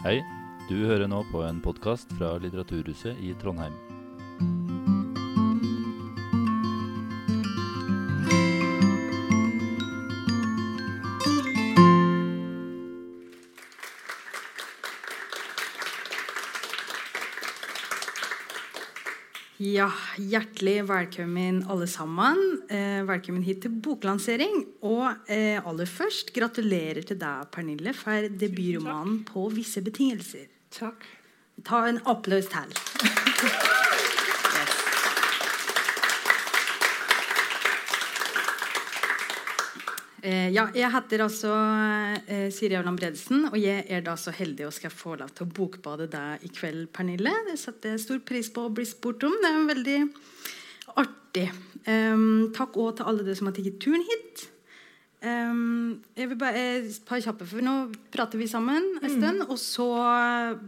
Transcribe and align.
Hei, 0.00 0.22
du 0.64 0.78
hører 0.88 1.10
nå 1.12 1.18
på 1.28 1.42
en 1.44 1.58
podkast 1.60 2.08
fra 2.16 2.30
Litteraturhuset 2.40 3.18
i 3.20 3.34
Trondheim. 3.36 3.74
Ja, 19.60 19.90
hjertelig 20.16 20.78
velkommen 20.88 21.60
alle 21.68 21.90
sammen. 21.92 22.59
Eh, 22.70 23.00
velkommen 23.02 23.42
hit 23.42 23.64
til 23.64 23.72
boklansering. 23.82 24.60
Og 24.86 25.26
eh, 25.26 25.58
aller 25.58 25.88
først, 25.90 26.30
gratulerer 26.30 27.02
til 27.02 27.18
deg, 27.18 27.48
Pernille, 27.50 27.90
for 27.98 28.28
debutromanen 28.30 29.24
'På 29.26 29.48
visse 29.50 29.82
betingelser'. 29.82 30.46
Takk. 30.70 31.02
Ta 31.66 31.88
en 31.88 31.98
applaus 32.06 32.46
til. 32.46 32.70
Eh, 40.22 40.52
ja, 40.54 40.68
jeg 40.76 40.92
heter 40.92 41.22
altså 41.24 41.50
eh, 42.28 42.52
Siri 42.52 42.76
Auland 42.76 43.00
Bredesen, 43.00 43.48
og 43.50 43.58
jeg 43.58 43.86
er 43.88 44.00
da 44.00 44.14
så 44.14 44.30
heldig 44.30 44.66
og 44.68 44.72
skal 44.76 44.92
få 44.94 45.16
lov 45.16 45.32
til 45.34 45.48
å 45.48 45.50
bokbade 45.58 46.06
deg 46.12 46.44
i 46.44 46.52
kveld, 46.54 46.92
Pernille. 46.92 47.32
Det 47.48 47.58
setter 47.58 47.96
jeg 47.96 48.04
stor 48.04 48.20
pris 48.20 48.52
på 48.52 48.68
å 48.68 48.70
bli 48.70 48.84
spurt 48.86 49.24
om. 49.26 49.34
Det 49.42 49.48
er 49.50 49.58
en 49.58 49.72
veldig 49.74 49.98
artig. 50.94 51.19
Um, 51.88 52.50
takk 52.56 52.76
òg 52.76 52.96
til 52.98 53.06
alle 53.08 53.24
dere 53.24 53.36
som 53.38 53.46
har 53.48 53.54
tatt 53.56 53.78
turen 53.82 54.02
hit. 54.04 54.48
Um, 55.20 56.00
jeg 56.16 56.30
vil 56.30 56.38
bare 56.40 56.60
et 56.80 56.98
par 57.04 57.20
kjappe, 57.20 57.44
for 57.48 57.60
Nå 57.64 57.90
prater 58.12 58.40
vi 58.40 58.48
sammen 58.48 58.86
en 59.02 59.12
stund. 59.12 59.44
Og 59.48 59.58
så 59.60 59.86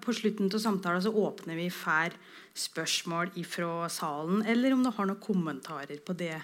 på 0.04 0.14
slutten 0.16 0.52
av 0.52 0.60
samtalen 0.62 1.02
så 1.04 1.12
åpner 1.12 1.56
vi 1.56 1.68
for 1.72 2.12
spørsmål 2.54 3.32
fra 3.48 3.88
salen. 3.92 4.42
Eller 4.46 4.74
om 4.76 4.82
du 4.84 4.90
har 4.92 5.08
noen 5.08 5.20
kommentarer 5.24 6.02
på 6.04 6.16
det 6.16 6.36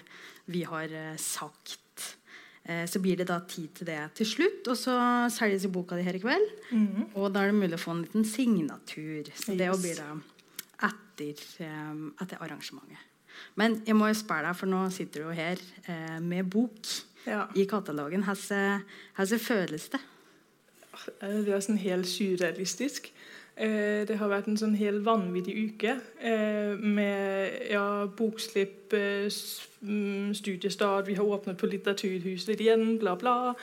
vi 0.49 0.63
har 0.65 0.89
eh, 0.89 1.15
sagt. 1.21 2.15
Eh, 2.65 2.85
så 2.89 2.99
blir 3.01 3.17
det 3.17 3.27
da 3.29 3.39
tid 3.45 3.69
til 3.77 3.85
det 3.91 3.99
til 4.17 4.25
slutt. 4.25 4.65
Og 4.73 4.77
så 4.77 4.95
selges 5.33 5.67
jo 5.67 5.73
boka 5.73 5.97
di 5.99 6.05
her 6.07 6.17
i 6.17 6.23
kveld. 6.23 6.49
Og 7.13 7.29
da 7.33 7.43
er 7.45 7.53
det 7.53 7.59
mulig 7.61 7.77
å 7.77 7.83
få 7.83 7.93
en 7.93 8.03
liten 8.07 8.25
signatur. 8.25 9.29
Så 9.37 9.53
det 9.57 9.69
Yes. 9.69 9.81
blir 9.85 10.01
da 10.01 10.09
etter, 10.89 11.45
etter 12.21 12.41
arrangementet. 12.41 13.05
Men 13.55 13.81
jeg 13.85 13.95
må 13.95 14.07
jo 14.07 14.13
spørre 14.13 14.47
deg, 14.49 14.55
for 14.55 14.65
nå 14.71 14.85
sitter 14.91 15.21
du 15.23 15.27
jo 15.29 15.35
her 15.35 15.57
eh, 15.87 16.19
med 16.21 16.49
bok 16.49 16.79
Ja. 17.27 17.45
i 17.55 17.65
katalogen. 17.65 18.23
Hvordan 18.23 19.39
føles 19.39 19.89
det? 19.89 19.99
Eh, 21.21 21.41
Det 21.45 21.53
er 21.53 21.59
sånn 21.61 21.77
helt 21.77 22.05
surrealistisk. 22.07 23.11
Eh, 23.57 24.05
Det 24.07 24.17
har 24.17 24.29
vært 24.29 24.47
en 24.47 24.57
sånn 24.57 24.75
helt 24.77 25.03
vanvittig 25.03 25.55
uke 25.73 25.99
eh, 26.21 26.75
med 26.79 27.69
ja, 27.69 28.05
bokslipp, 28.07 28.93
eh, 28.93 29.27
mm, 29.81 30.33
studiestart, 30.33 31.07
vi 31.07 31.13
har 31.15 31.23
åpnet 31.25 31.57
på 31.57 31.67
Litteraturhuset 31.67 32.59
igjen, 32.59 32.97
bla, 32.99 33.15
bla. 33.15 33.55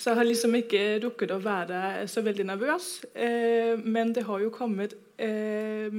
Så 0.00 0.10
jeg 0.10 0.16
har 0.16 0.24
liksom 0.24 0.54
ikke 0.56 1.00
rukket 1.02 1.30
å 1.30 1.40
være 1.44 2.06
så 2.08 2.22
veldig 2.24 2.46
nervøs. 2.46 3.04
Eh, 3.14 3.76
Men 3.84 4.12
det 4.14 4.24
har 4.24 4.40
jo 4.40 4.50
kommet 4.50 4.94
eh, 5.18 5.90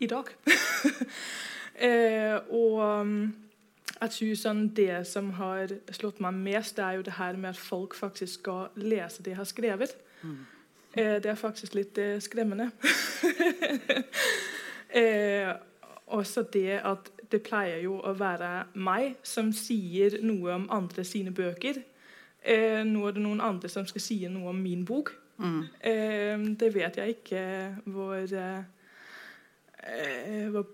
i 0.00 0.06
dag. 0.06 0.24
eh, 1.78 2.36
og 2.50 3.06
mm, 3.06 3.46
jeg 3.96 4.12
tror 4.12 4.34
sånn 4.40 4.62
det 4.76 5.00
som 5.08 5.30
har 5.38 5.72
slått 5.96 6.20
meg 6.24 6.36
mest, 6.36 6.76
det 6.76 6.84
er 6.84 6.98
jo 6.98 7.06
det 7.06 7.16
her 7.16 7.38
med 7.40 7.54
at 7.54 7.60
folk 7.60 7.96
faktisk 7.96 8.42
skal 8.42 8.68
lese 8.76 9.24
det 9.24 9.32
jeg 9.32 9.40
har 9.40 9.48
skrevet. 9.48 9.96
Eh, 10.96 11.16
det 11.22 11.30
er 11.32 11.38
faktisk 11.40 11.76
litt 11.78 11.98
eh, 11.98 12.18
skremmende. 12.20 12.70
eh, 15.00 15.52
også 16.06 16.44
det 16.52 16.80
at 16.84 17.10
det 17.32 17.42
pleier 17.42 17.80
jo 17.82 17.98
å 18.04 18.12
være 18.14 18.68
meg 18.74 19.16
som 19.26 19.50
sier 19.52 20.20
noe 20.22 20.54
om 20.54 20.68
andre 20.70 21.04
sine 21.04 21.32
bøker. 21.34 21.80
Eh, 22.44 22.82
nå 22.86 23.06
er 23.08 23.16
det 23.16 23.24
noen 23.24 23.42
andre 23.42 23.68
som 23.72 23.88
skal 23.88 24.04
si 24.04 24.20
noe 24.28 24.52
om 24.52 24.60
min 24.60 24.84
bok. 24.86 25.14
Mm. 25.36 25.62
Eh, 25.80 26.44
det 26.60 26.70
vet 26.74 27.00
jeg 27.00 27.16
ikke 27.16 27.42
hvor, 27.92 28.36
hvor 30.52 30.68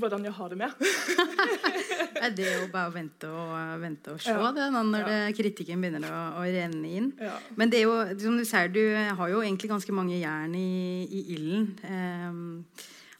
hvordan 0.00 0.24
jeg 0.24 0.32
har 0.36 0.48
det 0.52 0.58
med. 0.58 0.70
det 2.36 2.46
Er 2.46 2.60
jo 2.62 2.68
bare 2.72 2.90
å 2.90 2.94
vente 2.94 3.28
og, 3.30 3.80
vente 3.82 4.12
og 4.14 4.20
se 4.22 4.34
Ja. 4.34 4.50
det 4.52 4.68
når 4.74 4.98
Ja. 4.98 5.06
det, 5.08 5.36
kritikken 5.38 5.80
begynner 5.82 6.10
å, 6.10 6.22
å 6.40 6.44
renne 6.44 6.88
inn? 6.98 7.12
Ja. 7.20 7.38
Men 7.56 7.70
det 7.70 7.80
er 7.80 7.88
jo, 7.88 7.96
som 8.18 8.36
du 8.38 8.44
ser, 8.44 8.68
du 8.68 8.82
har 8.94 9.28
jo 9.32 9.40
egentlig 9.42 9.70
ganske 9.70 9.92
mange 9.94 10.18
jern 10.20 10.54
i, 10.54 11.06
i 11.10 11.24
ilden. 11.36 11.68
Um, 11.84 12.64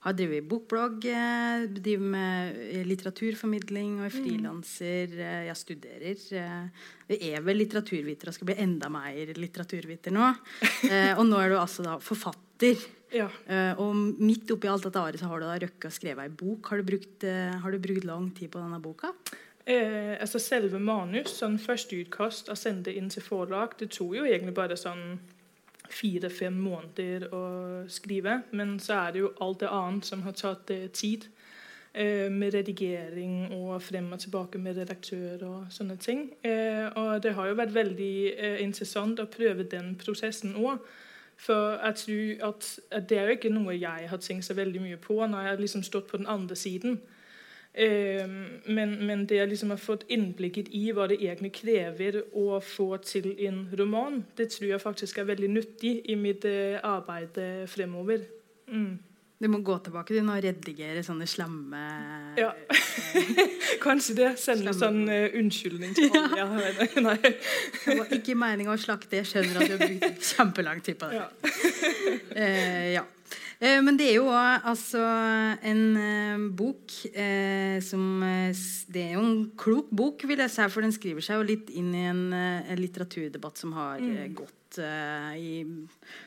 har 0.06 0.14
drevet 0.14 0.46
bokblogg, 0.48 1.04
eh, 1.10 1.64
driver 1.74 2.06
med 2.12 2.58
eh, 2.70 2.84
litteraturformidling 2.86 3.96
og 3.98 4.04
er 4.06 4.14
frilanser. 4.14 5.14
eh, 5.18 5.46
Jeg 5.48 5.56
studerer. 5.58 6.20
eh, 6.38 6.68
Jeg 7.10 7.34
er 7.34 7.42
vel 7.42 7.58
litteraturviter 7.58 8.28
og 8.30 8.34
skal 8.36 8.46
bli 8.46 8.54
enda 8.62 8.88
mer 8.88 9.34
litteraturviter 9.34 10.14
nå. 10.14 10.30
Eh, 10.88 11.14
Og 11.18 11.26
nå 11.26 11.40
er 11.42 11.50
du 11.50 11.56
altså 11.58 11.82
da 11.82 11.98
forfatter. 11.98 12.44
Ja. 13.14 13.28
Uh, 13.48 13.72
Og 13.80 13.94
midt 14.20 14.50
oppi 14.52 14.68
alt 14.68 14.84
dette 14.84 15.00
året 15.00 15.20
så 15.20 15.30
har 15.30 15.40
du 15.40 15.46
da 15.48 15.58
røkket 15.62 15.88
å 15.88 15.94
skrive 15.94 16.26
ei 16.26 16.32
bok. 16.32 16.68
Har 16.68 16.80
du, 16.80 16.84
brukt, 16.90 17.24
uh, 17.24 17.56
har 17.62 17.72
du 17.72 17.80
brukt 17.80 18.04
lang 18.04 18.28
tid 18.36 18.52
på 18.52 18.60
denne 18.60 18.80
boka? 18.84 19.14
Eh, 19.68 20.16
altså 20.20 20.40
Selve 20.40 20.78
manus, 20.80 21.34
sånn 21.36 21.58
første 21.60 21.98
utkast, 22.00 22.48
og 22.48 22.56
sende 22.56 22.94
inn 22.96 23.10
til 23.12 23.20
forlag, 23.20 23.74
det 23.76 23.90
tok 23.92 24.14
jo 24.16 24.24
egentlig 24.24 24.54
bare 24.56 24.78
sånn 24.80 25.18
fire-fem 25.92 26.56
måneder 26.56 27.26
å 27.36 27.42
skrive. 27.92 28.42
Men 28.56 28.78
så 28.80 29.02
er 29.02 29.12
det 29.12 29.20
jo 29.26 29.34
alt 29.44 29.60
det 29.60 29.72
annet 29.72 30.08
som 30.08 30.24
har 30.24 30.36
tatt 30.40 30.72
eh, 30.72 30.86
tid. 30.88 31.28
Eh, 31.92 32.28
med 32.32 32.54
redigering 32.54 33.50
og 33.58 33.82
frem 33.82 34.08
og 34.12 34.22
tilbake 34.22 34.60
med 34.60 34.76
redaktør 34.80 35.44
og 35.48 35.72
sånne 35.72 35.96
ting. 36.00 36.28
Og 37.00 37.22
det 37.24 37.32
har 37.34 37.48
jo 37.48 37.56
vært 37.58 37.74
veldig 37.74 38.12
interessant 38.62 39.20
å 39.20 39.28
prøve 39.28 39.64
den 39.68 39.94
prosessen 40.00 40.54
òg. 40.60 40.84
For 41.38 41.78
jeg 41.78 41.94
tror 41.94 42.48
at, 42.48 42.80
at 42.90 43.06
det 43.10 43.18
er 43.18 43.28
jo 43.28 43.36
ikke 43.36 43.54
noe 43.54 43.76
jeg 43.78 44.08
har 44.10 44.20
tenkt 44.22 44.48
så 44.48 44.56
veldig 44.58 44.82
mye 44.82 44.98
på 44.98 45.20
når 45.22 45.44
jeg 45.44 45.52
har 45.52 45.62
liksom 45.62 45.84
stått 45.86 46.10
på 46.10 46.18
den 46.18 46.26
andre 46.26 46.56
siden. 46.58 46.98
Eh, 47.78 48.26
men, 48.66 48.96
men 49.06 49.22
det 49.28 49.38
jeg 49.38 49.48
liksom 49.52 49.70
har 49.70 49.78
fått 49.78 50.06
innblikket 50.10 50.72
i 50.74 50.88
hva 50.90 51.06
det 51.06 51.20
egentlig 51.22 51.52
krever 51.60 52.22
å 52.34 52.58
få 52.64 52.88
til 53.06 53.30
en 53.46 53.60
roman, 53.78 54.24
det 54.38 54.48
tror 54.54 54.72
jeg 54.72 54.82
faktisk 54.82 55.18
er 55.18 55.28
veldig 55.28 55.50
nyttig 55.52 55.92
i 56.10 56.16
mitt 56.18 56.46
eh, 56.48 56.80
arbeid 56.82 57.38
eh, 57.38 57.66
fremover. 57.70 58.26
Mm. 58.66 58.98
Du 59.38 59.46
må 59.46 59.60
gå 59.62 59.76
tilbake 59.86 60.16
du, 60.16 60.18
og 60.26 60.40
redigere 60.42 61.02
sånne 61.06 61.26
slemme 61.30 61.82
Ja. 62.38 62.50
Kanskje 63.84 64.16
det. 64.18 64.30
Sende 64.42 64.74
sånn 64.74 65.04
uh, 65.06 65.28
unnskyldning 65.38 65.94
til 65.94 66.10
alle. 66.10 66.40
Ja. 66.40 66.88
Nei. 67.04 67.18
Det 67.22 67.94
var 68.00 68.10
ikke 68.16 68.34
meninga 68.38 68.74
å 68.74 68.80
slakte. 68.80 69.20
Jeg 69.20 69.30
skjønner 69.30 69.60
at 69.60 69.70
du 69.70 69.76
har 69.76 69.84
brukt 69.84 70.32
kjempelang 70.32 70.82
tid 70.82 70.98
på 70.98 71.12
det. 71.12 71.22
Ja. 71.22 71.28
uh, 72.34 72.88
ja. 72.98 73.04
Uh, 73.62 73.78
men 73.86 73.98
det 73.98 74.10
er 74.10 74.18
jo 74.18 74.26
altså 74.32 75.02
en 75.66 75.84
eh, 75.98 76.42
bok 76.58 76.94
eh, 77.10 77.78
som 77.82 78.22
eh, 78.22 78.60
Det 78.86 79.02
er 79.02 79.16
jo 79.16 79.24
en 79.24 79.40
klok 79.58 79.90
bok, 79.90 80.22
vil 80.30 80.38
jeg 80.44 80.52
si, 80.54 80.66
for 80.70 80.86
den 80.86 80.94
skriver 80.94 81.24
seg 81.24 81.40
jo 81.40 81.48
litt 81.48 81.72
inn 81.74 81.90
i 81.94 82.04
en, 82.10 82.22
eh, 82.34 82.74
litteraturdebatt 82.78 83.58
som 83.58 83.74
har 83.74 83.98
eh, 84.02 84.30
gått 84.68 84.84
uh, 84.84 85.36
i 85.36 85.64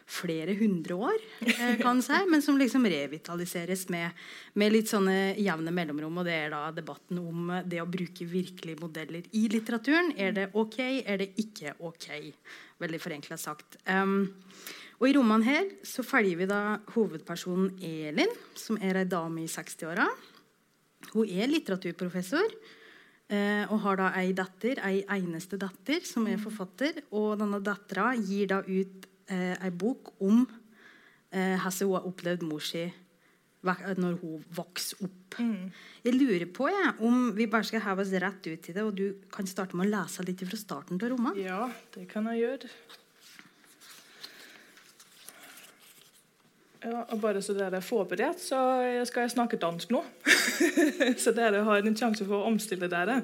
flere 0.05 0.53
hundre 0.53 0.93
år, 0.93 1.17
eh, 1.41 1.77
kan 1.79 2.01
si, 2.01 2.13
men 2.29 2.41
som 2.41 2.57
liksom 2.57 2.85
revitaliseres 2.85 3.89
med, 3.89 4.11
med 4.53 4.71
litt 4.71 4.89
sånne 4.89 5.35
jevne 5.37 5.71
mellomrom. 5.71 6.17
Og 6.17 6.25
det 6.25 6.33
er 6.33 6.49
da 6.51 6.71
debatten 6.71 7.19
om 7.19 7.49
eh, 7.49 7.63
det 7.65 7.81
å 7.81 7.89
bruke 7.89 8.25
virkelige 8.25 8.81
modeller 8.81 9.23
i 9.31 9.47
litteraturen. 9.49 10.13
Er 10.17 10.31
det 10.31 10.49
ok, 10.53 10.79
er 11.05 11.17
det 11.21 11.31
ikke 11.37 11.75
ok? 11.79 12.33
Veldig 12.81 13.01
forenkla 13.01 13.37
sagt. 13.37 13.77
Um, 13.85 14.31
og 14.99 15.07
I 15.09 15.15
romanen 15.15 15.45
her 15.47 15.69
så 15.85 16.03
følger 16.05 16.37
vi 16.37 16.49
da 16.49 16.79
hovedpersonen 16.93 17.79
Elin, 17.81 18.29
som 18.55 18.77
er 18.81 19.01
ei 19.01 19.09
dame 19.09 19.45
i 19.45 19.49
60-åra. 19.49 20.05
Hun 21.13 21.29
er 21.29 21.49
litteraturprofessor 21.49 22.45
eh, 22.45 22.80
og 23.71 23.79
har 23.85 23.99
da 23.99 24.09
ei 24.19 24.33
datter, 24.35 24.81
ei 24.83 25.03
eneste 25.15 25.59
datter, 25.59 26.03
som 26.07 26.27
er 26.27 26.41
forfatter. 26.41 27.03
Og 27.15 27.37
denne 27.39 27.61
dattera 27.63 28.11
gir 28.19 28.49
da 28.51 28.59
ut 28.65 29.07
eh, 29.31 29.55
ei 29.55 29.71
bok 29.71 30.15
om 30.19 30.43
eh, 30.43 31.55
hvordan 31.55 31.87
hun 31.87 31.95
har 31.95 32.09
opplevd 32.11 32.45
mor 32.47 32.65
si 32.65 32.89
når 33.61 34.15
hun 34.23 34.45
vokser 34.57 35.03
opp. 35.05 35.35
Jeg 35.37 36.15
lurer 36.15 36.47
på 36.49 36.67
jeg, 36.71 36.93
om 37.05 37.29
vi 37.37 37.45
bare 37.47 37.67
skal 37.67 37.83
heve 37.85 38.01
oss 38.01 38.13
rett 38.23 38.47
ut 38.47 38.69
i 38.69 38.73
det, 38.73 38.81
og 38.81 38.95
du 38.97 39.21
kan 39.31 39.45
starte 39.45 39.77
med 39.77 39.85
å 39.85 39.91
lese 39.99 40.25
litt 40.25 40.41
fra 40.47 40.57
starten 40.57 40.97
av 40.97 41.13
romanen. 41.13 41.43
ja, 41.45 41.69
det 41.93 42.07
kan 42.09 42.25
jeg 42.31 42.41
gjøre. 42.41 42.71
Ja, 46.83 47.01
og 47.01 47.21
bare 47.21 47.41
så 47.41 47.53
dere 47.53 47.75
er 47.77 47.85
forberedt, 47.85 48.39
så 48.39 48.57
skal 49.05 49.21
jeg 49.21 49.31
snakke 49.31 49.57
dansk 49.57 49.91
nå. 49.91 50.03
så 51.23 51.31
dere 51.31 51.63
har 51.63 51.77
en 51.77 51.97
sjanse 51.97 52.25
for 52.25 52.41
å 52.41 52.49
omstille 52.49 52.89
dere. 52.89 53.21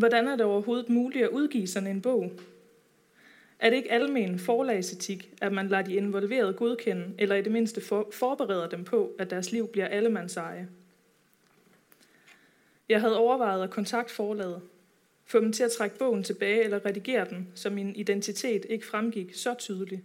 Hvordan 0.00 0.28
er 0.28 0.36
det 0.36 0.46
overhovedet 0.46 0.88
mulig 0.88 1.26
å 1.26 1.34
utgi 1.42 1.66
sånn 1.68 1.90
en 1.90 2.00
bok? 2.00 2.40
Er 3.60 3.70
det 3.70 3.82
ikke 3.82 3.98
almen 3.98 4.38
forlagsetikk 4.40 5.26
at 5.44 5.52
man 5.52 5.68
lar 5.68 5.82
de 5.84 5.98
involverte 6.00 6.56
godkende, 6.56 7.12
eller 7.18 7.36
i 7.36 7.42
det 7.44 7.52
minste 7.52 7.80
for, 7.84 8.08
forbereder 8.12 8.72
dem 8.72 8.84
på, 8.84 9.10
at 9.18 9.30
deres 9.30 9.52
liv 9.52 9.66
blir 9.68 9.84
allemandseje? 9.84 10.64
Jeg 12.88 13.00
hadde 13.00 13.20
overvejet 13.20 13.68
å 13.68 13.74
kontakte 13.74 14.14
forlaget, 14.14 14.64
få 15.30 15.40
dem 15.40 15.52
til 15.52 15.64
at 15.64 15.72
trække 15.72 15.98
bogen 15.98 16.22
tilbage 16.22 16.64
eller 16.64 16.86
redigere 16.86 17.28
den, 17.30 17.52
så 17.54 17.70
min 17.70 17.96
identitet 17.96 18.66
ikke 18.68 18.86
fremgik 18.86 19.34
så 19.34 19.54
tydeligt. 19.54 20.02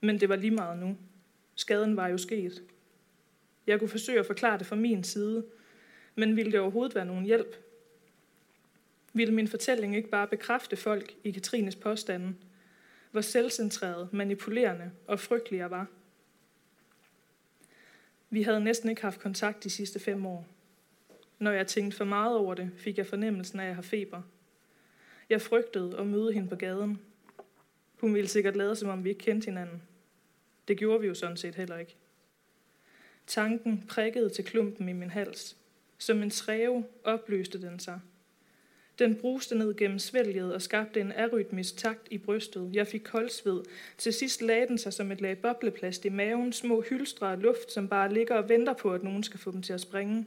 Men 0.00 0.20
det 0.20 0.28
var 0.28 0.36
lige 0.36 0.50
meget 0.50 0.78
nu. 0.78 0.96
Skaden 1.54 1.96
var 1.96 2.08
jo 2.08 2.18
sket. 2.18 2.62
Jeg 3.66 3.78
kunne 3.78 3.88
forsøge 3.88 4.20
at 4.20 4.26
forklare 4.26 4.58
det 4.58 4.66
fra 4.66 4.76
min 4.76 5.04
side, 5.04 5.44
men 6.14 6.36
ville 6.36 6.52
det 6.52 6.60
overhovedet 6.60 6.94
være 6.94 7.04
nogen 7.04 7.24
hjælp? 7.24 7.56
Ville 9.12 9.34
min 9.34 9.48
fortælling 9.48 9.96
ikke 9.96 10.10
bare 10.10 10.26
bekræfte 10.26 10.76
folk 10.76 11.14
i 11.24 11.30
Katrines 11.30 11.76
påstande, 11.76 12.34
hvor 13.10 13.20
selvcentreret, 13.20 14.12
manipulerende 14.12 14.90
og 15.06 15.20
frygtelig 15.20 15.58
jeg 15.58 15.70
var? 15.70 15.86
Vi 18.30 18.42
havde 18.42 18.60
næsten 18.60 18.88
ikke 18.88 19.02
haft 19.02 19.20
kontakt 19.20 19.64
de 19.64 19.70
sidste 19.70 20.00
fem 20.00 20.26
år. 20.26 20.48
Når 21.42 21.50
jeg 21.50 21.66
tænkte 21.66 21.96
for 21.96 22.04
meget 22.04 22.36
over 22.36 22.54
det, 22.54 22.70
fik 22.76 22.98
jeg 22.98 23.06
fornemmelsen 23.06 23.60
af 23.60 23.62
at 23.62 23.68
jeg 23.68 23.74
har 23.74 23.82
feber. 23.82 24.22
Jeg 25.30 25.42
frygtede 25.42 25.98
at 25.98 26.06
møde 26.06 26.32
hende 26.32 26.48
på 26.48 26.56
gaden. 26.56 27.00
Hun 28.00 28.14
ville 28.14 28.28
sikkert 28.28 28.56
lade, 28.56 28.76
som 28.76 28.88
om 28.88 29.04
vi 29.04 29.08
ikke 29.08 29.20
kendte 29.20 29.44
hinanden. 29.44 29.82
Det 30.68 30.78
gjorde 30.78 31.00
vi 31.00 31.06
jo 31.06 31.14
sådan 31.14 31.36
set 31.36 31.54
heller 31.54 31.78
ikke. 31.78 31.96
Tanken 33.26 33.84
prikkede 33.88 34.30
til 34.30 34.44
klumpen 34.44 34.88
i 34.88 34.92
min 34.92 35.10
hals. 35.10 35.56
Som 35.98 36.22
en 36.22 36.30
træve 36.30 36.84
opløste 37.04 37.62
den 37.62 37.78
sig. 37.78 38.00
Den 38.98 39.16
bruste 39.16 39.58
ned 39.58 39.76
gennem 39.76 39.98
svælget 39.98 40.54
og 40.54 40.62
skabte 40.62 41.00
en 41.00 41.12
arytmisk 41.12 41.76
takt 41.76 42.08
i 42.10 42.18
brystet. 42.18 42.70
Jeg 42.72 42.86
fik 42.86 43.02
koldsved. 43.04 43.62
Til 43.98 44.12
sidst 44.12 44.42
lagde 44.42 44.66
den 44.66 44.78
sig 44.78 44.92
som 44.92 45.12
et 45.12 45.20
lag 45.20 45.38
bobleplast 45.38 46.04
i 46.04 46.08
maven, 46.08 46.52
små 46.52 46.80
hylstre 46.80 47.32
af 47.32 47.42
luft, 47.42 47.72
som 47.72 47.88
bare 47.88 48.14
ligger 48.14 48.34
og 48.34 48.48
venter 48.48 48.72
på, 48.72 48.94
at 48.94 49.02
nogen 49.02 49.22
skal 49.22 49.40
få 49.40 49.50
dem 49.50 49.62
til 49.62 49.72
at 49.72 49.80
springe. 49.80 50.26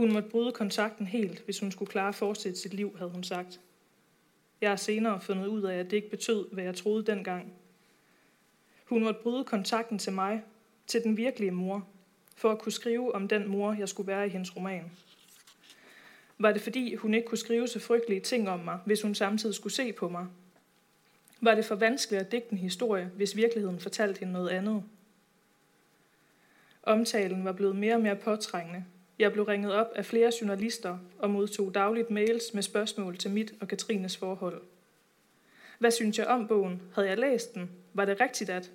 Hun 0.00 0.12
måtte 0.12 0.28
bryde 0.28 0.52
kontakten 0.52 1.06
helt, 1.06 1.40
hvis 1.44 1.58
hun 1.58 1.72
skulle 1.72 1.90
klare 1.90 2.08
at 2.08 2.14
fortsætte 2.14 2.58
sit 2.58 2.74
liv, 2.74 2.96
havde 2.98 3.10
hun 3.10 3.24
sagt. 3.24 3.60
Jeg 4.60 4.70
har 4.70 4.76
senere 4.76 5.20
fundet 5.20 5.46
ud 5.46 5.62
af, 5.62 5.78
at 5.78 5.90
det 5.90 5.96
ikke 5.96 6.10
betød, 6.10 6.46
hvad 6.52 6.64
jeg 6.64 6.74
troede 6.74 7.06
dengang. 7.06 7.52
Hun 8.84 9.02
måtte 9.02 9.20
bryde 9.22 9.44
kontakten 9.44 9.98
til 9.98 10.12
mig, 10.12 10.42
til 10.86 11.02
den 11.02 11.16
virkelige 11.16 11.50
mor, 11.50 11.88
for 12.36 12.50
at 12.50 12.58
kunne 12.58 12.72
skrive 12.72 13.14
om 13.14 13.28
den 13.28 13.48
mor, 13.48 13.72
jeg 13.72 13.88
skulle 13.88 14.06
være 14.06 14.26
i 14.26 14.30
hendes 14.30 14.56
roman. 14.56 14.90
Var 16.38 16.52
det 16.52 16.62
fordi, 16.62 16.94
hun 16.94 17.14
ikke 17.14 17.28
kunne 17.28 17.38
skrive 17.38 17.68
så 17.68 17.80
frygtelige 17.80 18.20
ting 18.20 18.48
om 18.48 18.60
mig, 18.60 18.78
hvis 18.84 19.02
hun 19.02 19.14
samtidig 19.14 19.54
skulle 19.54 19.72
se 19.72 19.92
på 19.92 20.08
mig? 20.08 20.26
Var 21.40 21.54
det 21.54 21.64
for 21.64 21.74
vanskeligt 21.74 22.22
at 22.22 22.32
digte 22.32 22.52
en 22.52 22.58
historie, 22.58 23.10
hvis 23.16 23.36
virkeligheden 23.36 23.80
fortalte 23.80 24.18
hende 24.20 24.32
noget 24.32 24.48
andet? 24.48 24.84
Omtalen 26.82 27.44
var 27.44 27.52
blevet 27.52 27.76
mere 27.76 27.94
og 27.94 28.00
mere 28.00 28.16
påtrængende. 28.16 28.84
Jeg 29.20 29.32
blev 29.32 29.44
ringet 29.44 29.72
op 29.72 29.92
af 29.94 30.04
flere 30.04 30.32
journalister 30.40 30.98
og 31.18 31.30
modtog 31.30 31.74
dagligt 31.74 32.10
mails 32.10 32.54
med 32.54 32.62
spørgsmål 32.62 33.16
til 33.16 33.30
mit 33.30 33.54
og 33.60 33.68
Katrines 33.68 34.16
forhold. 34.16 34.62
Hvad 35.78 35.90
synes 35.90 36.18
jeg 36.18 36.26
om 36.26 36.48
bogen? 36.48 36.82
Havde 36.94 37.08
jeg 37.08 37.18
læst 37.18 37.54
den? 37.54 37.70
Var 37.94 38.04
det 38.04 38.20
rigtigt 38.20 38.50
at? 38.50 38.70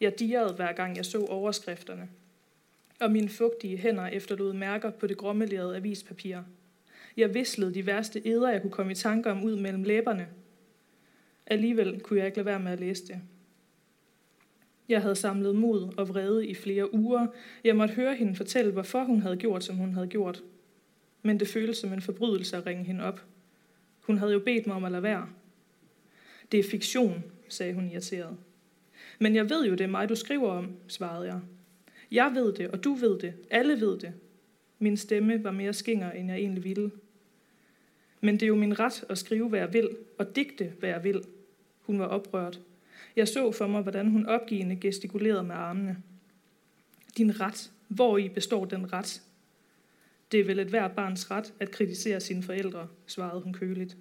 Jeg 0.00 0.18
dirrede 0.18 0.54
hver 0.54 0.72
gang 0.72 0.96
jeg 0.96 1.04
så 1.04 1.24
overskrifterne. 1.24 2.08
Og 3.00 3.10
mine 3.10 3.28
fugtige 3.28 3.76
hænder 3.76 4.06
efterlod 4.06 4.52
mærker 4.52 4.90
på 4.90 5.06
det 5.06 5.16
grommelerede 5.16 5.76
avispapir. 5.76 6.38
Jeg 7.16 7.34
vislede 7.34 7.74
de 7.74 7.86
værste 7.86 8.26
eder, 8.26 8.50
jeg 8.50 8.62
kunne 8.62 8.72
komme 8.72 8.92
i 8.92 8.94
tanker 8.94 9.30
om 9.30 9.44
ud 9.44 9.56
mellem 9.56 9.82
læberne. 9.82 10.28
Alligevel 11.46 12.00
kunne 12.00 12.18
jeg 12.18 12.26
ikke 12.26 12.38
lade 12.38 12.46
være 12.46 12.60
med 12.60 12.72
at 12.72 12.80
læse 12.80 13.06
det. 13.06 13.20
Jeg 14.88 15.02
havde 15.02 15.16
samlet 15.16 15.54
mod 15.54 15.94
og 15.96 16.08
vrede 16.08 16.46
i 16.46 16.54
flere 16.54 16.94
uger. 16.94 17.26
Jeg 17.64 17.76
måtte 17.76 17.94
høre 17.94 18.14
hende 18.14 18.34
fortælle, 18.34 18.72
hvorfor 18.72 19.04
hun 19.04 19.22
havde 19.22 19.36
gjort, 19.36 19.64
som 19.64 19.76
hun 19.76 19.94
havde 19.94 20.06
gjort. 20.06 20.42
Men 21.22 21.40
det 21.40 21.48
føltes 21.48 21.76
som 21.76 21.92
en 21.92 22.02
forbrydelse 22.02 22.56
at 22.56 22.66
ringe 22.66 22.84
hende 22.84 23.04
op. 23.04 23.24
Hun 24.00 24.18
havde 24.18 24.32
jo 24.32 24.38
bedt 24.38 24.66
mig 24.66 24.76
om 24.76 24.84
at 24.84 24.92
lade 24.92 25.02
være. 25.02 25.28
Det 26.52 26.60
er 26.60 26.64
fiktion, 26.70 27.24
sagde 27.48 27.74
hun 27.74 27.90
irriteret. 27.90 28.36
Men 29.18 29.34
jeg 29.34 29.50
ved 29.50 29.66
jo, 29.66 29.72
det 29.72 29.80
er 29.80 29.86
mig, 29.88 30.08
du 30.08 30.14
skriver 30.14 30.50
om, 30.50 30.72
svarede 30.88 31.26
jeg. 31.26 31.40
Jeg 32.10 32.32
ved 32.34 32.52
det, 32.52 32.68
og 32.68 32.84
du 32.84 32.94
ved 32.94 33.18
det. 33.18 33.34
Alle 33.50 33.80
ved 33.80 33.98
det. 33.98 34.12
Min 34.78 34.96
stemme 34.96 35.44
var 35.44 35.50
mere 35.50 35.72
skinger, 35.72 36.12
end 36.12 36.28
jeg 36.30 36.38
egentlig 36.38 36.64
ville. 36.64 36.90
Men 38.20 38.34
det 38.34 38.42
er 38.42 38.46
jo 38.46 38.54
min 38.54 38.80
ret 38.80 39.04
at 39.08 39.18
skrive, 39.18 39.48
hvad 39.48 39.58
jeg 39.58 39.72
vil, 39.72 39.88
og 40.18 40.36
digte, 40.36 40.72
hvad 40.78 40.88
jeg 40.88 41.04
vil. 41.04 41.22
Hun 41.80 41.98
var 41.98 42.06
oprørt. 42.06 42.60
Jeg 43.16 43.28
så 43.28 43.52
for 43.52 43.66
mig, 43.66 43.82
hvordan 43.82 44.10
hun 44.10 44.26
opgivende 44.26 44.76
gestikulerede 44.76 45.44
med 45.44 45.54
armene. 45.54 45.96
Din 47.16 47.40
ret. 47.40 47.70
Hvor 47.88 48.18
i 48.18 48.28
består 48.28 48.64
den 48.64 48.92
ret? 48.92 49.22
Det 50.32 50.40
er 50.40 50.44
vel 50.44 50.58
et 50.58 50.68
hvert 50.68 50.92
barns 50.92 51.30
ret 51.30 51.54
at 51.60 51.70
kritisere 51.70 52.20
sine 52.20 52.42
forældre, 52.42 52.88
svarede 53.06 53.40
hun 53.40 53.52
køligt. 53.52 53.96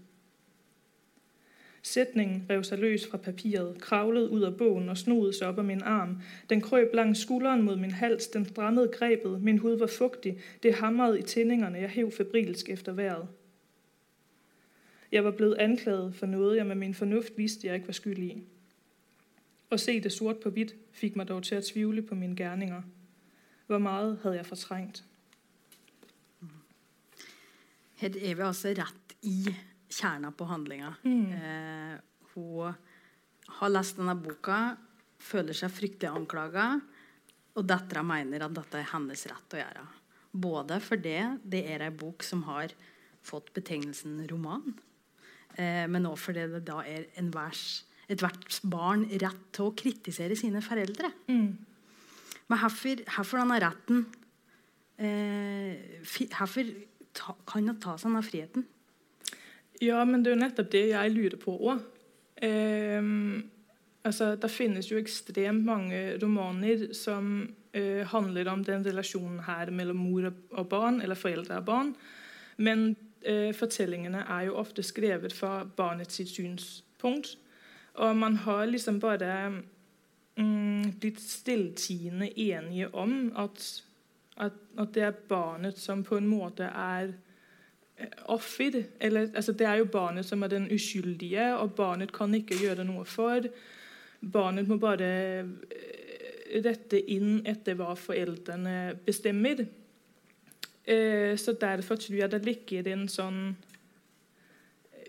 Sætningen 1.84 2.46
rev 2.50 2.64
sig 2.64 2.80
løs 2.80 3.08
fra 3.08 3.18
papiret, 3.18 3.82
kravlede 3.82 4.30
ud 4.30 4.42
af 4.42 4.58
bogen 4.58 4.90
og 4.90 4.98
snodede 4.98 5.38
sig 5.38 5.48
op 5.48 5.58
af 5.58 5.64
min 5.64 5.82
arm. 5.84 6.22
Den 6.50 6.62
krøb 6.62 6.94
langs 6.94 7.20
skulderen 7.20 7.62
mod 7.62 7.76
min 7.76 7.92
hals, 7.92 8.28
den 8.28 8.46
strammede 8.46 8.88
grebet, 8.88 9.42
min 9.42 9.58
hud 9.58 9.78
var 9.78 9.88
fugtig, 9.88 10.40
det 10.64 10.74
hamrede 10.74 11.20
i 11.20 11.22
tændingerne, 11.22 11.78
jeg 11.78 11.90
hæv 11.90 12.12
febrilsk 12.12 12.70
efter 12.70 12.94
vejret. 12.94 13.28
Jeg 15.12 15.24
var 15.24 15.32
blevet 15.32 15.56
anklaget 15.56 16.16
for 16.16 16.26
noget, 16.26 16.58
jeg 16.58 16.66
med 16.66 16.76
min 16.76 16.94
fornuft 16.94 17.38
vidste, 17.38 17.68
jeg 17.68 17.76
ikke 17.76 17.88
var 17.88 17.94
skyld 17.94 18.18
i. 18.18 18.44
At 19.72 19.82
se 19.82 20.00
det 20.00 20.12
sort 20.14 20.40
på 20.44 20.50
hvidt 20.50 20.76
fik 20.94 21.16
mig 21.16 21.28
dog 21.28 21.44
til 21.44 21.56
at 21.56 21.66
tvivle 21.66 22.02
på 22.02 22.16
mine 22.16 22.36
gerninger. 22.36 22.82
Hvor 23.68 23.78
meget 23.78 24.20
havde 24.24 24.36
jeg 24.36 24.46
fortrængt? 24.46 25.04
Her 27.96 28.10
er 28.10 28.36
vi 28.36 28.44
altså 28.44 28.74
rett 28.76 29.16
i 29.24 29.56
kjerna 29.90 30.32
på 30.36 30.46
handlinga. 30.46 30.94
Mm. 31.04 31.32
Eh, 31.32 31.96
hun 32.34 32.76
har 33.60 33.72
lest 33.72 33.98
denne 33.98 34.16
boka, 34.20 34.76
føler 35.22 35.56
seg 35.56 35.72
fryktelig 35.74 36.12
anklaga, 36.12 36.66
og 37.56 37.68
dattera 37.68 38.04
mener 38.06 38.46
at 38.46 38.56
dette 38.58 38.82
er 38.82 38.90
hennes 38.92 39.26
rett 39.32 39.56
å 39.56 39.62
gjøre. 39.62 39.86
Både 40.36 40.82
fordi 40.84 41.16
det 41.48 41.64
er 41.72 41.86
ei 41.86 41.94
bok 41.96 42.26
som 42.28 42.44
har 42.50 42.74
fått 43.26 43.54
betegnelsen 43.56 44.20
roman, 44.30 44.76
eh, 45.56 45.86
men 45.88 46.10
òg 46.10 46.20
fordi 46.20 46.46
det 46.52 46.66
da 46.68 46.82
er 46.84 47.08
enhvers, 47.18 47.86
ethvert 48.12 48.60
barn 48.70 49.06
rett 49.10 49.48
til 49.56 49.70
å 49.70 49.76
kritisere 49.78 50.38
sine 50.38 50.62
foreldre. 50.66 51.12
Mm. 51.32 51.50
Men 52.46 52.62
hvorfor, 52.62 53.02
hvorfor 53.10 53.42
denne 53.42 53.58
retten 53.64 54.06
eh, 55.02 56.04
Hvorfor 56.06 56.70
kan 57.48 57.70
han 57.72 57.80
ta 57.82 57.96
seg 57.98 58.12
denne 58.12 58.24
friheten? 58.26 58.66
Ja, 59.84 60.04
men 60.08 60.24
det 60.24 60.32
er 60.32 60.38
jo 60.38 60.44
nettopp 60.44 60.72
det 60.72 60.86
jeg 60.92 61.14
lurer 61.14 61.38
på 61.40 61.56
òg. 61.58 61.84
Ehm, 62.44 63.50
altså, 64.04 64.34
det 64.40 64.52
finnes 64.52 64.88
jo 64.92 65.00
ekstremt 65.00 65.66
mange 65.68 66.18
romaner 66.22 66.90
som 66.96 67.34
eh, 67.76 68.04
handler 68.08 68.52
om 68.52 68.64
den 68.68 68.86
relasjonen 68.88 69.42
her 69.48 69.72
mellom 69.76 70.00
mor 70.00 70.30
og 70.32 70.70
barn, 70.72 71.02
eller 71.04 71.20
foreldre 71.20 71.60
og 71.60 71.68
barn. 71.68 71.94
Men 72.58 72.94
eh, 73.24 73.52
fortellingene 73.56 74.24
er 74.28 74.48
jo 74.50 74.60
ofte 74.62 74.84
skrevet 74.84 75.36
fra 75.36 75.64
barnets 75.66 76.22
synspunkt. 76.32 77.36
Og 77.96 78.16
man 78.16 78.36
har 78.44 78.66
liksom 78.68 79.00
bare 79.00 79.62
mm, 80.36 80.98
blitt 81.00 81.22
stilltiende 81.22 82.40
enige 82.40 82.90
om 82.96 83.32
at, 83.40 83.84
at, 84.38 84.58
at 84.78 84.94
det 84.94 85.04
er 85.04 85.22
barnet 85.30 85.80
som 85.80 86.04
på 86.04 86.18
en 86.20 86.28
måte 86.28 86.68
er 86.68 87.14
eh, 87.98 88.12
offer. 88.26 88.84
Eller, 89.00 89.30
altså, 89.36 89.52
det 89.52 89.68
er 89.68 89.80
jo 89.80 89.92
barnet 89.92 90.28
som 90.28 90.44
er 90.44 90.52
den 90.52 90.68
uskyldige, 90.72 91.54
og 91.56 91.76
barnet 91.76 92.12
kan 92.14 92.36
ikke 92.36 92.60
gjøre 92.60 92.84
noe 92.84 93.06
for. 93.08 93.48
Barnet 94.20 94.68
må 94.68 94.78
bare 94.82 95.12
eh, 95.40 96.60
rette 96.66 97.00
inn 97.12 97.40
etter 97.48 97.80
hva 97.80 97.96
foreldrene 97.96 98.96
bestemmer. 99.06 99.64
Eh, 100.86 101.38
Så 101.38 101.56
derfor 101.62 101.96
tror 101.96 102.20
jeg 102.20 102.32
det 102.32 102.44
ligger 102.46 102.92
en 102.92 103.08
sånn 103.08 103.56